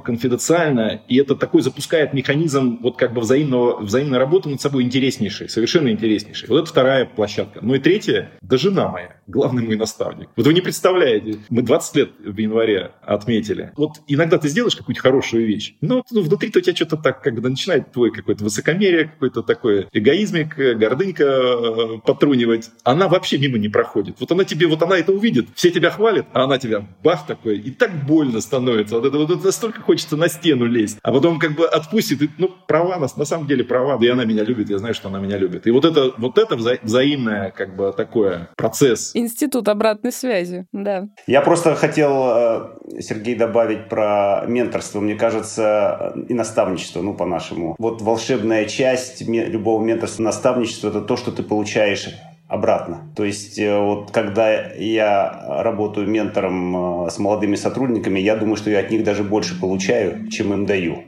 конфиденциально, 0.00 1.00
и 1.08 1.16
это 1.16 1.34
такой 1.34 1.62
запускает 1.62 2.12
механизм 2.12 2.78
вот 2.82 2.96
как 2.96 3.12
бы 3.12 3.20
взаимного, 3.20 3.80
взаимной 3.80 4.18
работы 4.18 4.48
над 4.48 4.60
собой 4.60 4.84
интереснейший, 4.84 5.48
совершенно 5.48 5.88
интереснейший. 5.88 6.48
Вот 6.48 6.58
это 6.62 6.70
вторая 6.70 7.04
площадка. 7.06 7.60
Ну 7.62 7.74
и 7.74 7.78
третья, 7.78 8.11
да 8.40 8.56
жена 8.56 8.88
моя, 8.88 9.16
главный 9.26 9.62
мой 9.62 9.76
наставник. 9.76 10.28
Вот 10.36 10.46
вы 10.46 10.54
не 10.54 10.60
представляете, 10.60 11.38
мы 11.50 11.62
20 11.62 11.96
лет 11.96 12.10
в 12.18 12.36
январе 12.36 12.92
отметили. 13.02 13.72
Вот 13.76 13.92
иногда 14.06 14.38
ты 14.38 14.48
сделаешь 14.48 14.76
какую-то 14.76 15.00
хорошую 15.00 15.46
вещь, 15.46 15.74
но 15.80 16.04
ну, 16.10 16.22
внутри-то 16.22 16.58
у 16.58 16.62
тебя 16.62 16.74
что-то 16.74 16.96
так, 16.96 17.22
бы 17.34 17.48
начинает 17.48 17.92
твой 17.92 18.10
какой-то 18.10 18.44
высокомерие, 18.44 19.06
какой-то 19.06 19.42
такой 19.42 19.88
эгоизмик, 19.92 20.56
гордынька 20.56 21.24
э, 21.24 21.98
потрунивать. 22.04 22.70
Она 22.84 23.08
вообще 23.08 23.38
мимо 23.38 23.58
не 23.58 23.68
проходит. 23.68 24.16
Вот 24.20 24.30
она 24.32 24.44
тебе, 24.44 24.66
вот 24.66 24.82
она 24.82 24.96
это 24.96 25.12
увидит, 25.12 25.48
все 25.54 25.70
тебя 25.70 25.90
хвалят, 25.90 26.26
а 26.32 26.44
она 26.44 26.58
тебя 26.58 26.86
бах 27.02 27.26
такой, 27.26 27.58
и 27.58 27.70
так 27.70 28.06
больно 28.06 28.40
становится. 28.40 28.96
Вот 28.96 29.06
это 29.06 29.18
вот 29.18 29.44
настолько 29.44 29.80
хочется 29.80 30.16
на 30.16 30.28
стену 30.28 30.66
лезть. 30.66 30.98
А 31.02 31.12
потом 31.12 31.38
как 31.38 31.54
бы 31.56 31.66
отпустит, 31.66 32.22
и, 32.22 32.30
ну, 32.38 32.50
права, 32.66 32.98
на, 32.98 33.08
на 33.14 33.24
самом 33.24 33.46
деле 33.46 33.64
права, 33.64 33.98
да 33.98 34.06
и 34.06 34.08
она 34.08 34.24
меня 34.24 34.44
любит, 34.44 34.70
я 34.70 34.78
знаю, 34.78 34.94
что 34.94 35.08
она 35.08 35.18
меня 35.18 35.38
любит. 35.38 35.66
И 35.66 35.70
вот 35.70 35.84
это, 35.84 36.12
вот 36.16 36.38
это 36.38 36.54
вза- 36.54 36.80
взаимное 36.82 37.50
как 37.50 37.76
бы 37.76 37.88
такое 37.92 38.48
процесс. 38.56 39.12
Институт 39.14 39.68
обратной 39.68 40.12
связи, 40.12 40.66
да. 40.72 41.08
Я 41.26 41.40
просто 41.40 41.74
хотел, 41.74 42.12
э, 42.12 43.00
Сергей, 43.00 43.34
добавить 43.34 43.88
про 43.88 44.44
менторство. 44.46 45.00
Мне 45.00 45.14
кажется, 45.14 46.14
и 46.28 46.34
наставничество, 46.34 47.02
ну, 47.02 47.14
по-нашему. 47.14 47.76
Вот 47.78 48.02
волшебная 48.02 48.64
часть 48.66 49.26
любого 49.26 49.82
менторства, 49.82 50.22
наставничества– 50.22 50.88
это 50.90 51.00
то, 51.00 51.16
что 51.16 51.32
ты 51.32 51.42
получаешь 51.42 52.08
обратно. 52.52 53.10
То 53.16 53.24
есть 53.24 53.58
э, 53.58 53.78
вот 53.78 54.10
когда 54.10 54.52
я 54.74 55.62
работаю 55.62 56.06
ментором 56.06 57.06
э, 57.06 57.10
с 57.10 57.18
молодыми 57.18 57.56
сотрудниками, 57.56 58.20
я 58.20 58.36
думаю, 58.36 58.56
что 58.56 58.70
я 58.70 58.80
от 58.80 58.90
них 58.90 59.04
даже 59.04 59.24
больше 59.24 59.58
получаю, 59.58 60.28
чем 60.28 60.52
им 60.52 60.66
даю. 60.66 61.04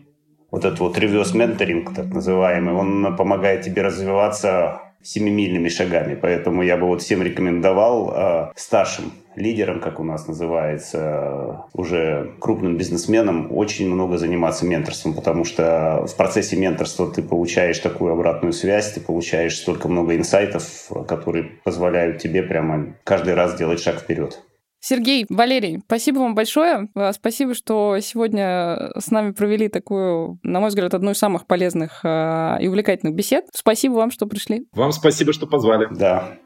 Вот 0.50 0.64
этот 0.64 0.80
вот 0.80 0.96
reverse 0.96 1.36
менторинг, 1.36 1.94
так 1.94 2.06
называемый, 2.06 2.74
он 2.74 3.16
помогает 3.16 3.62
тебе 3.62 3.82
развиваться 3.82 4.80
семимильными 5.04 5.68
шагами. 5.68 6.14
Поэтому 6.20 6.62
я 6.62 6.76
бы 6.76 6.86
вот 6.86 7.02
всем 7.02 7.22
рекомендовал 7.22 8.12
э, 8.14 8.52
старшим 8.56 9.12
лидерам, 9.36 9.80
как 9.80 10.00
у 10.00 10.04
нас 10.04 10.26
называется, 10.26 10.98
э, 10.98 11.54
уже 11.74 12.32
крупным 12.40 12.76
бизнесменам, 12.76 13.48
очень 13.50 13.88
много 13.88 14.18
заниматься 14.18 14.64
менторством, 14.64 15.14
потому 15.14 15.44
что 15.44 16.06
в 16.06 16.16
процессе 16.16 16.56
менторства 16.56 17.10
ты 17.10 17.22
получаешь 17.22 17.78
такую 17.78 18.12
обратную 18.12 18.52
связь, 18.52 18.92
ты 18.92 19.00
получаешь 19.00 19.56
столько 19.56 19.88
много 19.88 20.16
инсайтов, 20.16 20.90
которые 21.08 21.44
позволяют 21.64 22.18
тебе 22.18 22.42
прямо 22.42 22.94
каждый 23.04 23.34
раз 23.34 23.56
делать 23.56 23.80
шаг 23.80 24.00
вперед. 24.00 24.43
Сергей, 24.86 25.24
Валерий, 25.30 25.80
спасибо 25.86 26.18
вам 26.18 26.34
большое. 26.34 26.90
Э, 26.94 27.14
спасибо, 27.14 27.54
что 27.54 27.96
сегодня 28.02 28.92
с 28.98 29.10
нами 29.10 29.32
провели 29.32 29.68
такую, 29.68 30.38
на 30.42 30.60
мой 30.60 30.68
взгляд, 30.68 30.92
одну 30.92 31.12
из 31.12 31.18
самых 31.18 31.46
полезных 31.46 32.04
э, 32.04 32.58
и 32.60 32.68
увлекательных 32.68 33.14
бесед. 33.14 33.46
Спасибо 33.54 33.94
вам, 33.94 34.10
что 34.10 34.26
пришли. 34.26 34.66
Вам 34.74 34.92
спасибо, 34.92 35.32
что 35.32 35.46
позвали. 35.46 35.88
Да. 35.90 36.36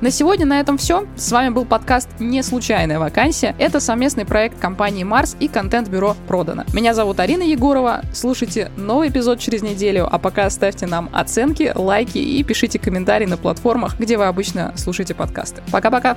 На 0.00 0.12
сегодня 0.12 0.46
на 0.46 0.60
этом 0.60 0.78
все. 0.78 1.08
С 1.16 1.32
вами 1.32 1.48
был 1.48 1.64
подкаст 1.64 2.08
«Не 2.20 2.44
случайная 2.44 3.00
вакансия». 3.00 3.56
Это 3.58 3.80
совместный 3.80 4.24
проект 4.24 4.56
компании 4.60 5.02
«Марс» 5.02 5.36
и 5.40 5.48
контент-бюро 5.48 6.14
«Продано». 6.28 6.62
Меня 6.72 6.94
зовут 6.94 7.18
Арина 7.18 7.42
Егорова. 7.42 8.02
Слушайте 8.12 8.70
новый 8.76 9.08
эпизод 9.08 9.40
через 9.40 9.62
неделю, 9.62 10.06
а 10.08 10.20
пока 10.20 10.48
ставьте 10.50 10.86
нам 10.86 11.10
оценки, 11.12 11.72
лайки 11.74 12.18
и 12.18 12.44
пишите 12.44 12.78
комментарии 12.78 13.26
на 13.26 13.36
платформах, 13.36 13.98
где 13.98 14.16
вы 14.16 14.26
обычно 14.26 14.72
слушаете 14.76 15.14
подкасты. 15.14 15.62
Пока-пока! 15.72 16.16